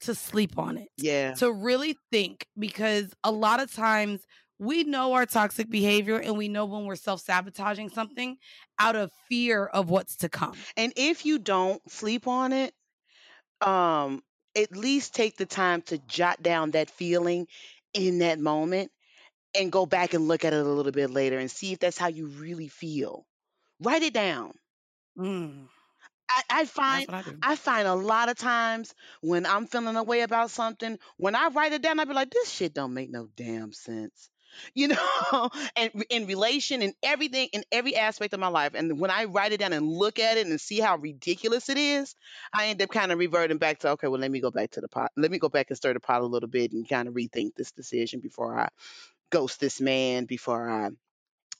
to 0.00 0.14
sleep 0.16 0.58
on 0.58 0.76
it 0.76 0.88
yeah. 0.96 1.34
to 1.34 1.52
really 1.52 1.96
think 2.10 2.48
because 2.58 3.14
a 3.22 3.30
lot 3.30 3.62
of 3.62 3.72
times 3.72 4.26
we 4.58 4.82
know 4.82 5.12
our 5.12 5.24
toxic 5.24 5.70
behavior 5.70 6.16
and 6.16 6.36
we 6.36 6.48
know 6.48 6.64
when 6.64 6.84
we're 6.84 6.96
self 6.96 7.20
sabotaging 7.20 7.90
something 7.90 8.38
out 8.80 8.96
of 8.96 9.12
fear 9.28 9.64
of 9.64 9.88
what's 9.88 10.16
to 10.16 10.28
come. 10.28 10.54
And 10.76 10.92
if 10.96 11.24
you 11.24 11.38
don't 11.38 11.80
sleep 11.88 12.26
on 12.26 12.52
it, 12.52 12.74
um, 13.60 14.20
at 14.56 14.76
least 14.76 15.14
take 15.14 15.36
the 15.36 15.46
time 15.46 15.80
to 15.82 15.98
jot 16.08 16.42
down 16.42 16.72
that 16.72 16.90
feeling 16.90 17.46
in 17.92 18.18
that 18.18 18.40
moment 18.40 18.90
and 19.54 19.72
go 19.72 19.86
back 19.86 20.14
and 20.14 20.28
look 20.28 20.44
at 20.44 20.52
it 20.52 20.64
a 20.64 20.68
little 20.68 20.92
bit 20.92 21.10
later 21.10 21.38
and 21.38 21.50
see 21.50 21.72
if 21.72 21.78
that's 21.78 21.98
how 21.98 22.08
you 22.08 22.26
really 22.26 22.68
feel. 22.68 23.24
Write 23.80 24.02
it 24.02 24.14
down. 24.14 24.52
Mm, 25.18 25.68
I, 26.28 26.42
I 26.50 26.64
find 26.64 27.06
I. 27.10 27.24
I 27.42 27.56
find 27.56 27.86
a 27.86 27.94
lot 27.94 28.28
of 28.28 28.36
times 28.36 28.94
when 29.20 29.46
I'm 29.46 29.66
feeling 29.66 29.96
a 29.96 30.02
way 30.02 30.22
about 30.22 30.50
something, 30.50 30.98
when 31.16 31.34
I 31.34 31.48
write 31.48 31.72
it 31.72 31.82
down, 31.82 32.00
I 32.00 32.04
be 32.04 32.14
like, 32.14 32.30
this 32.30 32.50
shit 32.50 32.74
don't 32.74 32.94
make 32.94 33.10
no 33.10 33.28
damn 33.36 33.72
sense. 33.72 34.30
You 34.72 34.86
know, 34.86 35.50
and 35.74 36.04
in 36.10 36.26
relation 36.26 36.80
and 36.82 36.94
everything 37.02 37.48
in 37.52 37.64
every 37.72 37.96
aspect 37.96 38.34
of 38.34 38.38
my 38.38 38.46
life. 38.46 38.74
And 38.74 39.00
when 39.00 39.10
I 39.10 39.24
write 39.24 39.50
it 39.50 39.58
down 39.58 39.72
and 39.72 39.84
look 39.84 40.20
at 40.20 40.38
it 40.38 40.46
and 40.46 40.60
see 40.60 40.78
how 40.78 40.96
ridiculous 40.96 41.68
it 41.68 41.76
is, 41.76 42.14
I 42.52 42.68
end 42.68 42.80
up 42.80 42.88
kind 42.90 43.10
of 43.10 43.18
reverting 43.18 43.58
back 43.58 43.80
to, 43.80 43.90
okay, 43.90 44.06
well, 44.06 44.20
let 44.20 44.30
me 44.30 44.38
go 44.38 44.52
back 44.52 44.70
to 44.70 44.80
the 44.80 44.86
pot. 44.86 45.10
Let 45.16 45.32
me 45.32 45.40
go 45.40 45.48
back 45.48 45.70
and 45.70 45.76
stir 45.76 45.94
the 45.94 45.98
pot 45.98 46.22
a 46.22 46.26
little 46.26 46.48
bit 46.48 46.70
and 46.70 46.88
kind 46.88 47.08
of 47.08 47.14
rethink 47.14 47.56
this 47.56 47.72
decision 47.72 48.20
before 48.20 48.56
I 48.56 48.68
ghost 49.30 49.60
this 49.60 49.80
man, 49.80 50.24
before 50.26 50.68
I 50.70 50.90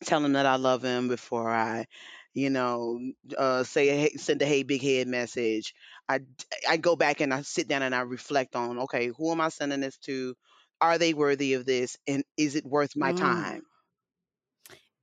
tell 0.05 0.25
him 0.25 0.33
that 0.35 0.47
I 0.47 0.57
love 0.57 0.83
him 0.83 1.09
before 1.09 1.51
I, 1.51 1.87
you 2.35 2.51
know, 2.51 3.01
uh, 3.37 3.65
say 3.65 3.89
a, 3.91 3.97
hey- 3.97 4.17
send 4.17 4.43
a 4.43 4.47
hey 4.47 4.63
big 4.63 4.83
head 4.83 5.09
message. 5.09 5.75
I 6.09 6.21
I 6.69 6.77
go 6.79 6.97
back 6.97 7.21
and 7.21 7.33
I 7.35 7.43
sit 7.43 7.69
down 7.69 7.83
and 7.83 7.95
I 7.95 8.01
reflect 8.03 8.57
on 8.57 8.79
okay, 8.81 9.09
who 9.17 9.33
am 9.33 9.41
I 9.41 9.49
sending 9.49 9.81
this 9.81 9.99
to? 10.01 10.35
Are 10.81 10.99
they 10.99 11.15
worthy 11.15 11.55
of 11.55 11.67
this? 11.67 11.97
And 12.07 12.25
is 12.37 12.57
it 12.57 12.65
worth 12.67 12.97
my 12.97 13.13
Mm. 13.13 13.19
time? 13.19 13.63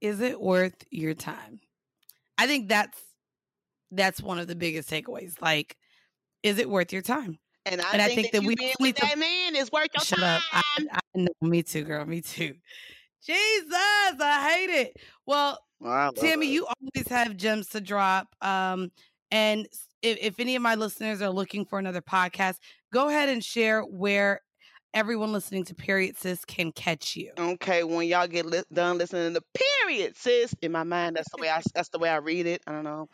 Is 0.02 0.21
it 0.21 0.39
worth 0.41 0.84
your 0.89 1.13
time? 1.13 1.60
I 2.38 2.47
think 2.47 2.69
that's 2.69 3.00
that's 3.91 4.21
one 4.21 4.39
of 4.39 4.47
the 4.47 4.56
biggest 4.56 4.89
takeaways. 4.89 5.41
Like, 5.41 5.78
is 6.43 6.60
it 6.60 6.69
worth 6.69 6.93
your 6.93 7.02
time? 7.02 7.39
And 7.65 7.82
I, 7.82 7.93
And 7.93 8.02
I 8.02 8.08
think, 8.08 8.15
think 8.15 8.32
that, 8.34 8.39
that 8.39 8.43
you 8.43 8.47
we 8.47 8.56
being 8.56 8.74
also 8.80 8.84
need 8.86 8.95
to- 8.97 9.08
that 9.08 9.17
man 9.19 9.56
is 9.56 9.71
worth 9.71 9.90
your 9.94 10.06
Shut 10.06 10.19
time. 10.19 10.42
up. 10.54 10.60
Know. 11.15 11.27
Me 11.41 11.63
too, 11.63 11.83
girl. 11.83 12.05
Me 12.05 12.21
too. 12.21 12.53
Jesus, 13.25 13.67
I 13.71 14.49
hate 14.49 14.69
it. 14.69 14.97
Well, 15.25 15.59
Well, 15.79 16.13
Tammy, 16.13 16.47
it. 16.47 16.51
you 16.51 16.65
always 16.65 17.07
have 17.09 17.37
gems 17.37 17.67
to 17.69 17.81
drop. 17.81 18.27
Um, 18.41 18.91
and 19.29 19.67
if, 20.01 20.17
if 20.21 20.39
any 20.39 20.55
of 20.55 20.62
my 20.62 20.75
listeners 20.75 21.21
are 21.21 21.29
looking 21.29 21.65
for 21.65 21.77
another 21.79 22.01
podcast, 22.01 22.55
go 22.91 23.09
ahead 23.09 23.29
and 23.29 23.43
share 23.43 23.81
where 23.83 24.41
everyone 24.93 25.31
listening 25.31 25.63
to 25.65 25.75
Period 25.75 26.17
Sis 26.17 26.43
can 26.45 26.71
catch 26.71 27.15
you. 27.15 27.31
Okay, 27.37 27.83
when 27.83 28.07
y'all 28.07 28.27
get 28.27 28.45
li- 28.45 28.63
done 28.73 28.97
listening 28.97 29.33
to 29.35 29.41
period, 29.85 30.17
sis. 30.17 30.53
In 30.62 30.71
my 30.71 30.83
mind, 30.83 31.15
that's 31.15 31.29
the 31.31 31.41
way 31.41 31.49
I 31.49 31.62
that's 31.75 31.89
the 31.89 31.99
way 31.99 32.09
I 32.09 32.17
read 32.17 32.45
it. 32.47 32.62
I 32.67 32.71
don't 32.71 32.83
know. 32.83 33.07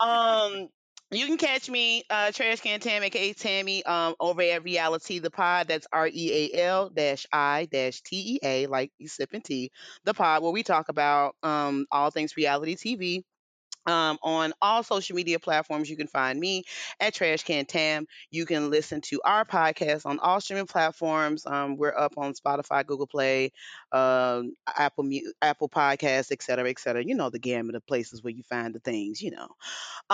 Um, 0.00 0.68
you 1.12 1.26
can 1.26 1.36
catch 1.36 1.68
me, 1.68 2.04
uh, 2.10 2.32
Trash 2.32 2.60
Can 2.60 2.80
Tam, 2.80 3.02
aka 3.02 3.32
Tammy, 3.34 3.84
um, 3.84 4.14
over 4.18 4.42
at 4.42 4.64
Real-I-Tea 4.64 5.18
the 5.18 5.30
Pod. 5.30 5.68
That's 5.68 5.86
R 5.92 6.08
E 6.08 6.50
A 6.54 6.58
L 6.60 6.88
dash 6.88 7.26
I 7.32 7.68
dash 7.70 8.00
T 8.00 8.36
E 8.36 8.38
A, 8.42 8.66
like 8.66 8.92
you 8.98 9.08
sipping 9.08 9.42
tea. 9.42 9.70
The 10.04 10.14
pod 10.14 10.42
where 10.42 10.52
we 10.52 10.62
talk 10.62 10.88
about 10.88 11.36
um 11.42 11.86
all 11.92 12.10
things 12.10 12.36
reality 12.36 12.76
TV. 12.76 13.24
Um, 13.84 14.18
on 14.22 14.52
all 14.62 14.84
social 14.84 15.16
media 15.16 15.40
platforms, 15.40 15.90
you 15.90 15.96
can 15.96 16.06
find 16.06 16.38
me 16.38 16.62
at 17.00 17.14
Trash 17.14 17.42
Can 17.42 17.64
Tam. 17.66 18.06
You 18.30 18.46
can 18.46 18.70
listen 18.70 19.00
to 19.02 19.20
our 19.24 19.44
podcast 19.44 20.06
on 20.06 20.20
all 20.20 20.40
streaming 20.40 20.68
platforms. 20.68 21.44
Um, 21.46 21.76
we're 21.76 21.96
up 21.96 22.14
on 22.16 22.32
Spotify, 22.34 22.86
Google 22.86 23.08
Play, 23.08 23.50
uh, 23.90 24.42
Apple 24.68 25.10
Apple 25.42 25.68
Podcasts, 25.68 26.30
et 26.30 26.42
cetera, 26.44 26.70
et 26.70 26.78
cetera. 26.78 27.04
You 27.04 27.16
know 27.16 27.28
the 27.28 27.40
gamut 27.40 27.74
of 27.74 27.84
places 27.84 28.22
where 28.22 28.32
you 28.32 28.44
find 28.44 28.72
the 28.72 28.80
things. 28.80 29.20
You 29.20 29.32
know. 29.32 29.48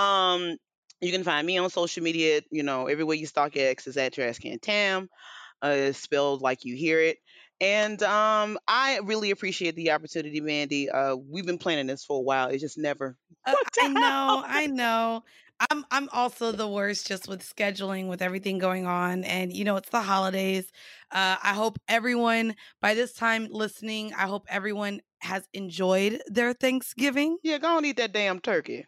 Um, 0.03 0.57
you 1.01 1.13
can 1.13 1.25
find 1.25 1.47
me 1.47 1.59
on 1.59 1.71
social 1.71 2.03
media. 2.03 2.41
You 2.51 2.63
know, 2.63 2.87
everywhere 2.87 3.17
you 3.17 3.27
stalk 3.27 3.57
X 3.57 3.87
is 3.87 3.97
at 3.97 4.13
Trash 4.15 4.39
Can 4.39 4.59
Tam. 4.59 5.09
Uh, 5.63 5.69
it's 5.77 5.99
spelled 5.99 6.43
like 6.43 6.65
you 6.65 6.77
hear 6.77 7.01
it. 7.01 7.19
And 7.61 8.03
um, 8.03 8.59
I 8.69 9.01
really 9.05 9.31
appreciate 9.31 9.75
the 9.77 9.91
opportunity, 9.93 10.41
Mandy. 10.41 10.91
Uh, 10.91 11.17
we've 11.17 11.47
been 11.47 11.59
planning 11.59 11.87
this 11.87 12.05
for 12.05 12.19
a 12.19 12.23
while. 12.23 12.49
It 12.49 12.59
just 12.59 12.79
never 12.79 13.17
Uh, 13.47 13.57
I 13.79 13.89
know. 13.93 14.43
I 14.47 14.67
know. 14.67 15.25
I'm 15.71 15.85
I'm 15.91 16.09
also 16.13 16.53
the 16.53 16.69
worst 16.69 17.07
just 17.07 17.29
with 17.29 17.41
scheduling 17.43 18.09
with 18.09 18.23
everything 18.23 18.59
going 18.59 18.87
on 18.87 19.25
and 19.25 19.53
you 19.53 19.65
know 19.65 19.77
it's 19.77 19.89
the 19.91 20.03
holidays. 20.03 20.71
Uh 21.11 21.37
I 21.43 21.55
hope 21.55 21.79
everyone 21.89 22.55
by 22.81 22.95
this 22.95 23.13
time 23.13 23.49
listening, 23.51 24.13
I 24.15 24.27
hope 24.27 24.47
everyone 24.49 25.01
has 25.21 25.49
enjoyed 25.53 26.23
their 26.29 26.53
Thanksgiving. 26.53 27.39
Yeah, 27.43 27.59
go 27.59 27.77
and 27.77 27.87
eat 27.87 27.97
that 27.97 28.13
damn 28.13 28.41
turkey. 28.41 28.87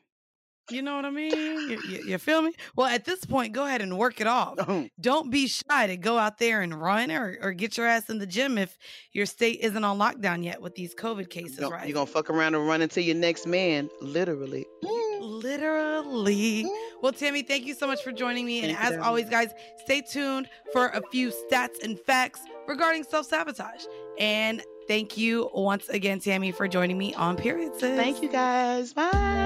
You 0.70 0.82
know 0.82 0.96
what 0.96 1.04
I 1.04 1.10
mean? 1.10 1.30
You, 1.32 1.80
you, 1.88 2.02
you 2.06 2.18
feel 2.18 2.42
me? 2.42 2.52
Well, 2.76 2.86
at 2.86 3.04
this 3.04 3.24
point, 3.24 3.52
go 3.52 3.64
ahead 3.66 3.82
and 3.82 3.96
work 3.98 4.20
it 4.20 4.26
off. 4.26 4.56
Don't 5.00 5.30
be 5.30 5.46
shy 5.46 5.86
to 5.86 5.96
go 5.96 6.18
out 6.18 6.38
there 6.38 6.60
and 6.62 6.74
run 6.80 7.10
or, 7.10 7.36
or 7.42 7.52
get 7.52 7.76
your 7.76 7.86
ass 7.86 8.08
in 8.10 8.18
the 8.18 8.26
gym 8.26 8.58
if 8.58 8.76
your 9.12 9.26
state 9.26 9.60
isn't 9.60 9.82
on 9.84 9.98
lockdown 9.98 10.44
yet 10.44 10.60
with 10.62 10.74
these 10.74 10.94
COVID 10.94 11.28
cases, 11.30 11.60
right? 11.68 11.86
You're 11.86 11.94
gonna 11.94 12.06
fuck 12.06 12.30
around 12.30 12.54
and 12.54 12.66
run 12.66 12.82
into 12.82 13.02
your 13.02 13.16
next 13.16 13.46
man, 13.46 13.88
literally. 14.00 14.66
Mm, 14.84 15.42
Literally. 15.42 16.64
mm. 16.64 16.76
Well, 17.02 17.12
Tammy, 17.12 17.42
thank 17.42 17.66
you 17.66 17.74
so 17.74 17.86
much 17.86 18.02
for 18.02 18.12
joining 18.12 18.46
me. 18.46 18.62
And 18.62 18.76
Thank 18.76 18.90
you, 18.92 19.00
as 19.00 19.06
always, 19.06 19.28
guys, 19.28 19.50
stay 19.84 20.00
tuned 20.02 20.48
for 20.72 20.88
a 20.88 21.00
few 21.10 21.30
stats 21.30 21.82
and 21.82 21.98
facts 22.00 22.40
regarding 22.66 23.04
self 23.04 23.26
sabotage. 23.26 23.84
And 24.18 24.62
thank 24.88 25.16
you 25.16 25.50
once 25.54 25.88
again, 25.88 26.20
Tammy, 26.20 26.52
for 26.52 26.68
joining 26.68 26.98
me 26.98 27.14
on 27.14 27.36
Period 27.36 27.72
Sis. 27.78 27.96
Thank 27.96 28.22
you 28.22 28.30
guys. 28.30 28.92
Bye. 28.92 29.39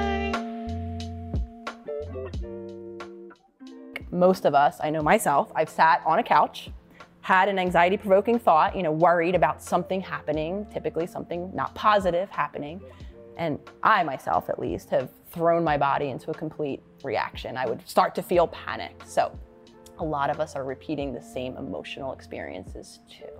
Most 4.14 4.44
of 4.44 4.54
us, 4.54 4.78
I 4.80 4.90
know 4.90 5.02
myself, 5.02 5.50
I've 5.54 5.68
sat 5.68 6.00
on 6.06 6.20
a 6.20 6.22
couch, 6.22 6.70
had 7.20 7.48
an 7.48 7.58
anxiety 7.58 7.96
provoking 7.96 8.38
thought, 8.38 8.76
you 8.76 8.82
know, 8.82 8.92
worried 8.92 9.34
about 9.34 9.62
something 9.62 10.00
happening, 10.00 10.66
typically 10.72 11.06
something 11.06 11.50
not 11.54 11.74
positive 11.74 12.30
happening. 12.30 12.80
And 13.36 13.58
I 13.82 14.04
myself, 14.04 14.48
at 14.48 14.58
least, 14.58 14.90
have 14.90 15.10
thrown 15.30 15.64
my 15.64 15.76
body 15.76 16.10
into 16.10 16.30
a 16.30 16.34
complete 16.34 16.82
reaction. 17.02 17.56
I 17.56 17.66
would 17.66 17.86
start 17.88 18.14
to 18.14 18.22
feel 18.22 18.46
panic. 18.48 19.02
So 19.04 19.36
a 19.98 20.04
lot 20.04 20.30
of 20.30 20.38
us 20.38 20.54
are 20.54 20.64
repeating 20.64 21.12
the 21.12 21.22
same 21.22 21.56
emotional 21.56 22.12
experiences 22.12 23.00
too. 23.10 23.32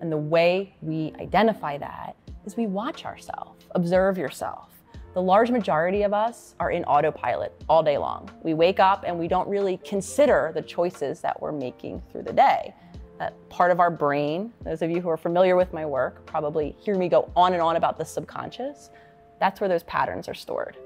And 0.00 0.10
the 0.10 0.16
way 0.16 0.74
we 0.80 1.12
identify 1.20 1.76
that 1.78 2.16
is 2.46 2.56
we 2.56 2.66
watch 2.66 3.04
ourselves, 3.04 3.66
observe 3.72 4.16
yourself. 4.16 4.70
The 5.18 5.22
large 5.22 5.50
majority 5.50 6.04
of 6.04 6.14
us 6.14 6.54
are 6.60 6.70
in 6.70 6.84
autopilot 6.84 7.52
all 7.68 7.82
day 7.82 7.98
long. 7.98 8.30
We 8.44 8.54
wake 8.54 8.78
up 8.78 9.02
and 9.04 9.18
we 9.18 9.26
don't 9.26 9.48
really 9.48 9.78
consider 9.78 10.52
the 10.54 10.62
choices 10.62 11.20
that 11.22 11.42
we're 11.42 11.50
making 11.50 12.02
through 12.12 12.22
the 12.22 12.32
day. 12.32 12.72
That 13.18 13.34
part 13.48 13.72
of 13.72 13.80
our 13.80 13.90
brain, 13.90 14.52
those 14.62 14.80
of 14.80 14.92
you 14.92 15.00
who 15.00 15.08
are 15.08 15.16
familiar 15.16 15.56
with 15.56 15.72
my 15.72 15.84
work 15.84 16.24
probably 16.24 16.76
hear 16.78 16.96
me 16.96 17.08
go 17.08 17.32
on 17.34 17.52
and 17.52 17.60
on 17.60 17.74
about 17.74 17.98
the 17.98 18.04
subconscious. 18.04 18.90
That's 19.40 19.60
where 19.60 19.66
those 19.66 19.82
patterns 19.82 20.28
are 20.28 20.34
stored. 20.34 20.76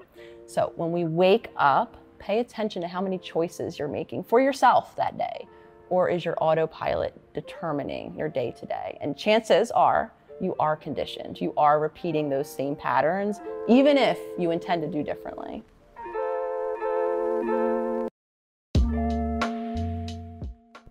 So 0.46 0.72
when 0.76 0.92
we 0.92 1.04
wake 1.04 1.50
up, 1.58 1.98
pay 2.18 2.38
attention 2.38 2.80
to 2.80 2.88
how 2.88 3.02
many 3.02 3.18
choices 3.18 3.78
you're 3.78 3.86
making 3.86 4.24
for 4.24 4.40
yourself 4.40 4.96
that 4.96 5.18
day. 5.18 5.46
Or 5.90 6.08
is 6.08 6.24
your 6.24 6.36
autopilot 6.40 7.20
determining 7.34 8.14
your 8.14 8.30
day 8.30 8.54
to 8.58 8.64
day? 8.64 8.96
And 9.02 9.14
chances 9.14 9.70
are 9.72 10.10
you 10.42 10.56
are 10.58 10.76
conditioned. 10.76 11.40
You 11.40 11.54
are 11.56 11.78
repeating 11.78 12.28
those 12.28 12.52
same 12.52 12.74
patterns, 12.74 13.40
even 13.68 13.96
if 13.96 14.18
you 14.36 14.50
intend 14.50 14.82
to 14.82 14.88
do 14.88 15.02
differently. 15.02 15.62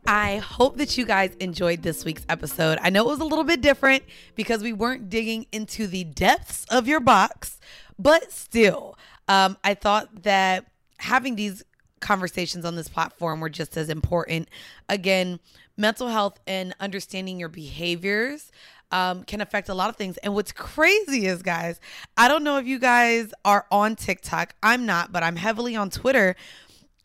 I 0.08 0.38
hope 0.38 0.78
that 0.78 0.98
you 0.98 1.06
guys 1.06 1.36
enjoyed 1.40 1.84
this 1.84 2.04
week's 2.04 2.26
episode. 2.28 2.80
I 2.82 2.90
know 2.90 3.04
it 3.04 3.08
was 3.08 3.20
a 3.20 3.26
little 3.26 3.44
bit 3.44 3.62
different 3.62 4.04
because 4.36 4.64
we 4.64 4.74
weren't 4.74 5.10
digging 5.10 5.46
into 5.52 5.88
the 5.88 6.04
depths 6.04 6.66
of 6.70 6.88
your 6.88 7.00
box, 7.00 7.60
but 8.00 8.32
still, 8.32 8.98
um, 9.28 9.58
I 9.64 9.74
thought 9.74 10.24
that 10.24 10.66
having 10.98 11.36
these 11.36 11.64
conversations 12.00 12.66
on 12.66 12.76
this 12.76 12.90
platform 12.90 13.40
were 13.40 13.50
just 13.50 13.78
as 13.78 13.90
important. 13.90 14.50
Again, 14.90 15.40
mental 15.78 16.08
health 16.08 16.40
and 16.46 16.76
understanding 16.80 17.40
your 17.40 17.50
behaviors 17.50 18.52
um, 18.92 19.24
can 19.24 19.42
affect 19.42 19.70
a 19.70 19.74
lot 19.74 19.90
of 19.90 19.96
things. 19.96 20.18
And 20.18 20.34
what's 20.34 20.52
crazy 20.52 21.26
is, 21.26 21.42
guys, 21.42 21.80
I 22.18 22.28
don't 22.28 22.44
know 22.44 22.58
if 22.58 22.66
you 22.66 22.80
guys 22.80 23.34
are 23.46 23.66
on 23.72 23.96
TikTok. 23.96 24.56
I'm 24.62 24.86
not, 24.86 25.12
but 25.12 25.24
I'm 25.24 25.36
heavily 25.36 25.76
on 25.76 25.90
Twitter. 25.90 26.36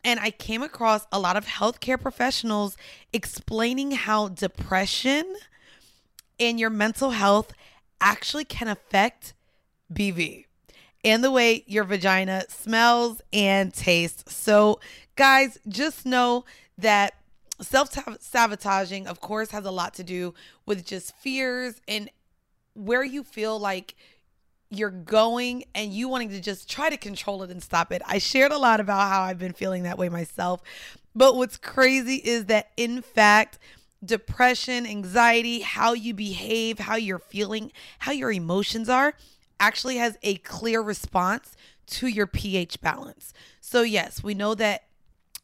And 0.03 0.19
I 0.19 0.31
came 0.31 0.61
across 0.61 1.05
a 1.11 1.19
lot 1.19 1.35
of 1.35 1.45
healthcare 1.45 1.99
professionals 1.99 2.77
explaining 3.11 3.91
how 3.91 4.29
depression 4.29 5.35
and 6.39 6.59
your 6.59 6.69
mental 6.69 7.11
health 7.11 7.53
actually 7.99 8.45
can 8.45 8.67
affect 8.67 9.33
BV 9.91 10.45
and 11.03 11.23
the 11.23 11.31
way 11.31 11.63
your 11.67 11.83
vagina 11.83 12.43
smells 12.49 13.21
and 13.31 13.73
tastes. 13.73 14.33
So, 14.35 14.79
guys, 15.15 15.57
just 15.67 16.05
know 16.05 16.45
that 16.77 17.13
self 17.61 17.95
sabotaging, 18.19 19.07
of 19.07 19.19
course, 19.21 19.51
has 19.51 19.65
a 19.65 19.71
lot 19.71 19.93
to 19.95 20.03
do 20.03 20.33
with 20.65 20.85
just 20.85 21.15
fears 21.17 21.81
and 21.87 22.09
where 22.73 23.03
you 23.03 23.23
feel 23.23 23.59
like 23.59 23.95
you're 24.69 24.89
going 24.89 25.63
and 25.73 25.93
you 25.93 26.09
wanting 26.09 26.29
to 26.29 26.41
just 26.41 26.69
try 26.69 26.89
to 26.89 26.97
control 26.97 27.41
it 27.43 27.49
and 27.49 27.63
stop 27.63 27.91
it. 27.91 28.01
I 28.05 28.17
shared 28.17 28.51
a 28.51 28.57
lot 28.57 28.79
about 28.79 29.09
how 29.09 29.21
I've 29.21 29.39
been 29.39 29.53
feeling 29.53 29.83
that 29.83 29.97
way 29.97 30.09
myself. 30.09 30.61
But 31.15 31.35
what's 31.35 31.57
crazy 31.57 32.15
is 32.15 32.45
that, 32.45 32.71
in 32.77 33.01
fact, 33.01 33.57
depression, 34.03 34.85
anxiety, 34.85 35.61
how 35.61 35.93
you 35.93 36.13
behave, 36.13 36.79
how 36.79 36.95
you're 36.95 37.17
feeling, 37.19 37.71
how 37.99 38.11
your 38.11 38.31
emotions 38.31 38.89
are, 38.89 39.13
actually 39.59 39.97
has 39.97 40.17
a 40.21 40.35
clear 40.37 40.81
response 40.81 41.55
to 41.87 42.07
your 42.07 42.27
pH 42.27 42.81
balance. 42.81 43.33
So, 43.61 43.81
yes, 43.81 44.21
we 44.21 44.33
know 44.33 44.53
that 44.55 44.83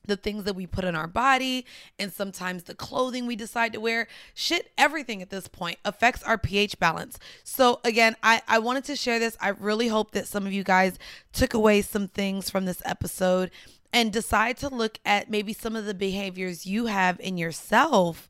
the 0.05 0.17
things 0.17 0.43
that 0.43 0.55
we 0.55 0.65
put 0.65 0.83
in 0.85 0.95
our 0.95 1.07
body 1.07 1.65
and 1.97 2.11
sometimes 2.11 2.63
the 2.63 2.75
clothing 2.75 3.25
we 3.25 3.35
decide 3.35 3.73
to 3.73 3.79
wear 3.79 4.07
shit 4.33 4.71
everything 4.77 5.21
at 5.21 5.29
this 5.29 5.47
point 5.47 5.77
affects 5.85 6.23
our 6.23 6.37
ph 6.37 6.77
balance 6.79 7.17
so 7.43 7.79
again 7.83 8.15
i 8.23 8.41
i 8.47 8.59
wanted 8.59 8.83
to 8.83 8.95
share 8.95 9.19
this 9.19 9.37
i 9.39 9.49
really 9.49 9.87
hope 9.87 10.11
that 10.11 10.27
some 10.27 10.45
of 10.45 10.53
you 10.53 10.63
guys 10.63 10.97
took 11.31 11.53
away 11.53 11.81
some 11.81 12.07
things 12.07 12.49
from 12.49 12.65
this 12.65 12.81
episode 12.85 13.49
and 13.91 14.11
decide 14.11 14.57
to 14.57 14.69
look 14.69 14.99
at 15.05 15.29
maybe 15.29 15.53
some 15.53 15.75
of 15.75 15.85
the 15.85 15.93
behaviors 15.93 16.65
you 16.65 16.87
have 16.87 17.19
in 17.19 17.37
yourself 17.37 18.27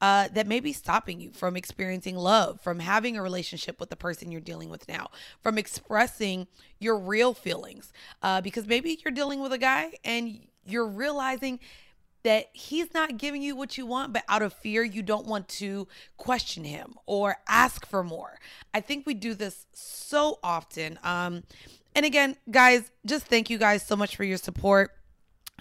uh, 0.00 0.28
that 0.28 0.46
may 0.46 0.60
be 0.60 0.72
stopping 0.72 1.20
you 1.20 1.30
from 1.30 1.56
experiencing 1.56 2.16
love, 2.16 2.60
from 2.60 2.80
having 2.80 3.16
a 3.16 3.22
relationship 3.22 3.80
with 3.80 3.90
the 3.90 3.96
person 3.96 4.30
you're 4.30 4.40
dealing 4.40 4.68
with 4.68 4.86
now, 4.88 5.08
from 5.40 5.56
expressing 5.56 6.46
your 6.78 6.98
real 6.98 7.32
feelings. 7.32 7.92
Uh, 8.22 8.40
because 8.40 8.66
maybe 8.66 8.98
you're 9.02 9.12
dealing 9.12 9.40
with 9.40 9.52
a 9.52 9.58
guy 9.58 9.92
and 10.04 10.46
you're 10.66 10.88
realizing 10.88 11.60
that 12.22 12.48
he's 12.52 12.92
not 12.92 13.18
giving 13.18 13.40
you 13.40 13.54
what 13.54 13.78
you 13.78 13.86
want, 13.86 14.12
but 14.12 14.24
out 14.28 14.42
of 14.42 14.52
fear, 14.52 14.82
you 14.82 15.00
don't 15.00 15.26
want 15.26 15.48
to 15.48 15.86
question 16.16 16.64
him 16.64 16.94
or 17.06 17.36
ask 17.48 17.86
for 17.86 18.02
more. 18.02 18.40
I 18.74 18.80
think 18.80 19.06
we 19.06 19.14
do 19.14 19.32
this 19.32 19.66
so 19.72 20.40
often. 20.42 20.98
Um, 21.04 21.44
and 21.94 22.04
again, 22.04 22.36
guys, 22.50 22.90
just 23.06 23.26
thank 23.26 23.48
you 23.48 23.58
guys 23.58 23.86
so 23.86 23.94
much 23.94 24.16
for 24.16 24.24
your 24.24 24.38
support. 24.38 24.90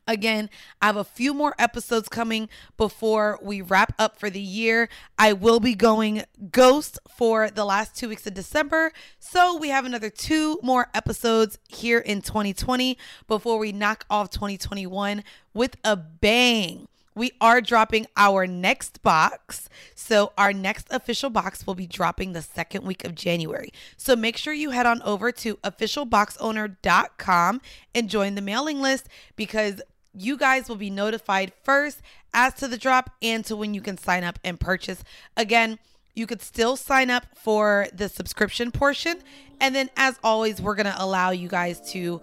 Again, 0.08 0.52
I 0.82 0.86
have 0.86 0.98
a 0.98 1.04
few 1.04 1.34
more 1.34 1.56
episodes 1.58 2.10
coming 2.10 2.48
before 2.78 3.40
we 3.42 3.62
wrap 3.62 3.94
up 3.98 4.20
for 4.20 4.30
the 4.30 4.42
year. 4.42 4.88
I 5.18 5.34
will 5.34 5.60
be 5.60 5.74
going 5.74 6.24
ghost 6.52 7.00
for 7.10 7.50
the 7.50 7.66
last 7.66 7.96
two 7.96 8.10
weeks 8.10 8.28
of 8.28 8.36
December. 8.36 8.92
So 9.20 9.58
we 9.58 9.70
have 9.70 9.84
another 9.84 10.12
two 10.12 10.60
more 10.62 10.90
episodes 10.94 11.58
here 11.68 12.00
in 12.00 12.22
2020 12.22 12.98
before 13.28 13.58
we 13.58 13.72
knock 13.72 14.06
off 14.10 14.30
2021 14.30 15.24
with 15.54 15.76
a 15.84 15.96
bang 15.96 16.88
we 17.16 17.32
are 17.40 17.62
dropping 17.62 18.08
our 18.18 18.46
next 18.46 19.02
box. 19.02 19.70
So, 19.96 20.34
our 20.38 20.52
next 20.52 20.88
official 20.92 21.30
box 21.30 21.66
will 21.66 21.76
be 21.76 21.88
dropping 21.88 22.34
the 22.34 22.42
second 22.42 22.86
week 22.86 23.06
of 23.06 23.16
January. 23.16 23.72
So, 23.96 24.18
make 24.18 24.38
sure 24.38 24.54
you 24.54 24.72
head 24.72 24.86
on 24.86 25.02
over 25.02 25.32
to 25.32 25.56
officialboxowner.com 25.58 27.62
and 27.96 28.10
join 28.10 28.36
the 28.36 28.42
mailing 28.42 28.82
list 28.82 29.08
because 29.38 29.82
you 30.18 30.38
guys 30.38 30.70
will 30.70 30.76
be 30.76 30.90
notified 30.90 31.52
first 31.64 32.02
as 32.34 32.54
to 32.56 32.68
the 32.68 32.78
drop 32.78 33.12
and 33.22 33.44
to 33.46 33.56
when 33.56 33.74
you 33.74 33.82
can 33.82 33.98
sign 33.98 34.24
up 34.24 34.40
and 34.44 34.60
purchase. 34.60 35.04
Again, 35.38 35.80
you 36.16 36.26
could 36.28 36.42
still 36.42 36.76
sign 36.76 37.10
up 37.10 37.26
for 37.36 37.88
the 37.94 38.10
subscription 38.10 38.72
portion. 38.72 39.18
And 39.60 39.76
then, 39.76 39.90
as 39.96 40.20
always, 40.24 40.62
we're 40.62 40.76
going 40.76 40.86
to 40.86 41.04
allow 41.04 41.32
you 41.32 41.48
guys 41.48 41.80
to 41.92 42.22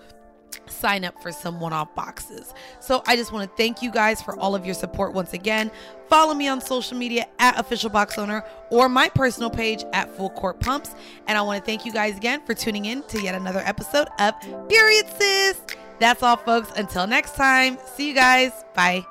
sign 0.66 1.05
up 1.05 1.20
for 1.22 1.32
some 1.32 1.61
one 1.61 1.72
off 1.72 1.95
boxes. 1.95 2.53
So 2.80 3.03
I 3.07 3.16
just 3.16 3.32
want 3.32 3.51
to 3.51 3.57
thank 3.57 3.82
you 3.82 3.90
guys 3.90 4.20
for 4.20 4.38
all 4.38 4.55
of 4.55 4.66
your 4.66 4.74
support 4.74 5.12
once 5.14 5.32
again. 5.32 5.70
Follow 6.09 6.34
me 6.34 6.49
on 6.49 6.61
social 6.61 6.97
media 6.97 7.26
at 7.38 7.59
official 7.59 7.88
box 7.88 8.18
owner 8.18 8.45
or 8.70 8.88
my 8.88 9.09
personal 9.09 9.51
page 9.51 9.84
at 9.93 10.14
full 10.14 10.30
court 10.30 10.61
pumps. 10.61 10.95
And 11.26 11.38
I 11.38 11.43
want 11.43 11.62
to 11.62 11.64
thank 11.64 11.86
you 11.86 11.93
guys 11.93 12.16
again 12.16 12.45
for 12.45 12.55
tuning 12.55 12.84
in 12.84 13.03
to 13.05 13.20
yet 13.22 13.34
another 13.34 13.61
episode 13.64 14.09
of 14.18 14.34
Period 14.68 15.07
Sis. 15.18 15.82
That's 16.03 16.20
all, 16.20 16.36
folks. 16.36 16.72
Until 16.74 17.07
next 17.07 17.36
time, 17.36 17.78
see 17.94 18.09
you 18.09 18.14
guys. 18.14 18.50
Bye. 18.74 19.07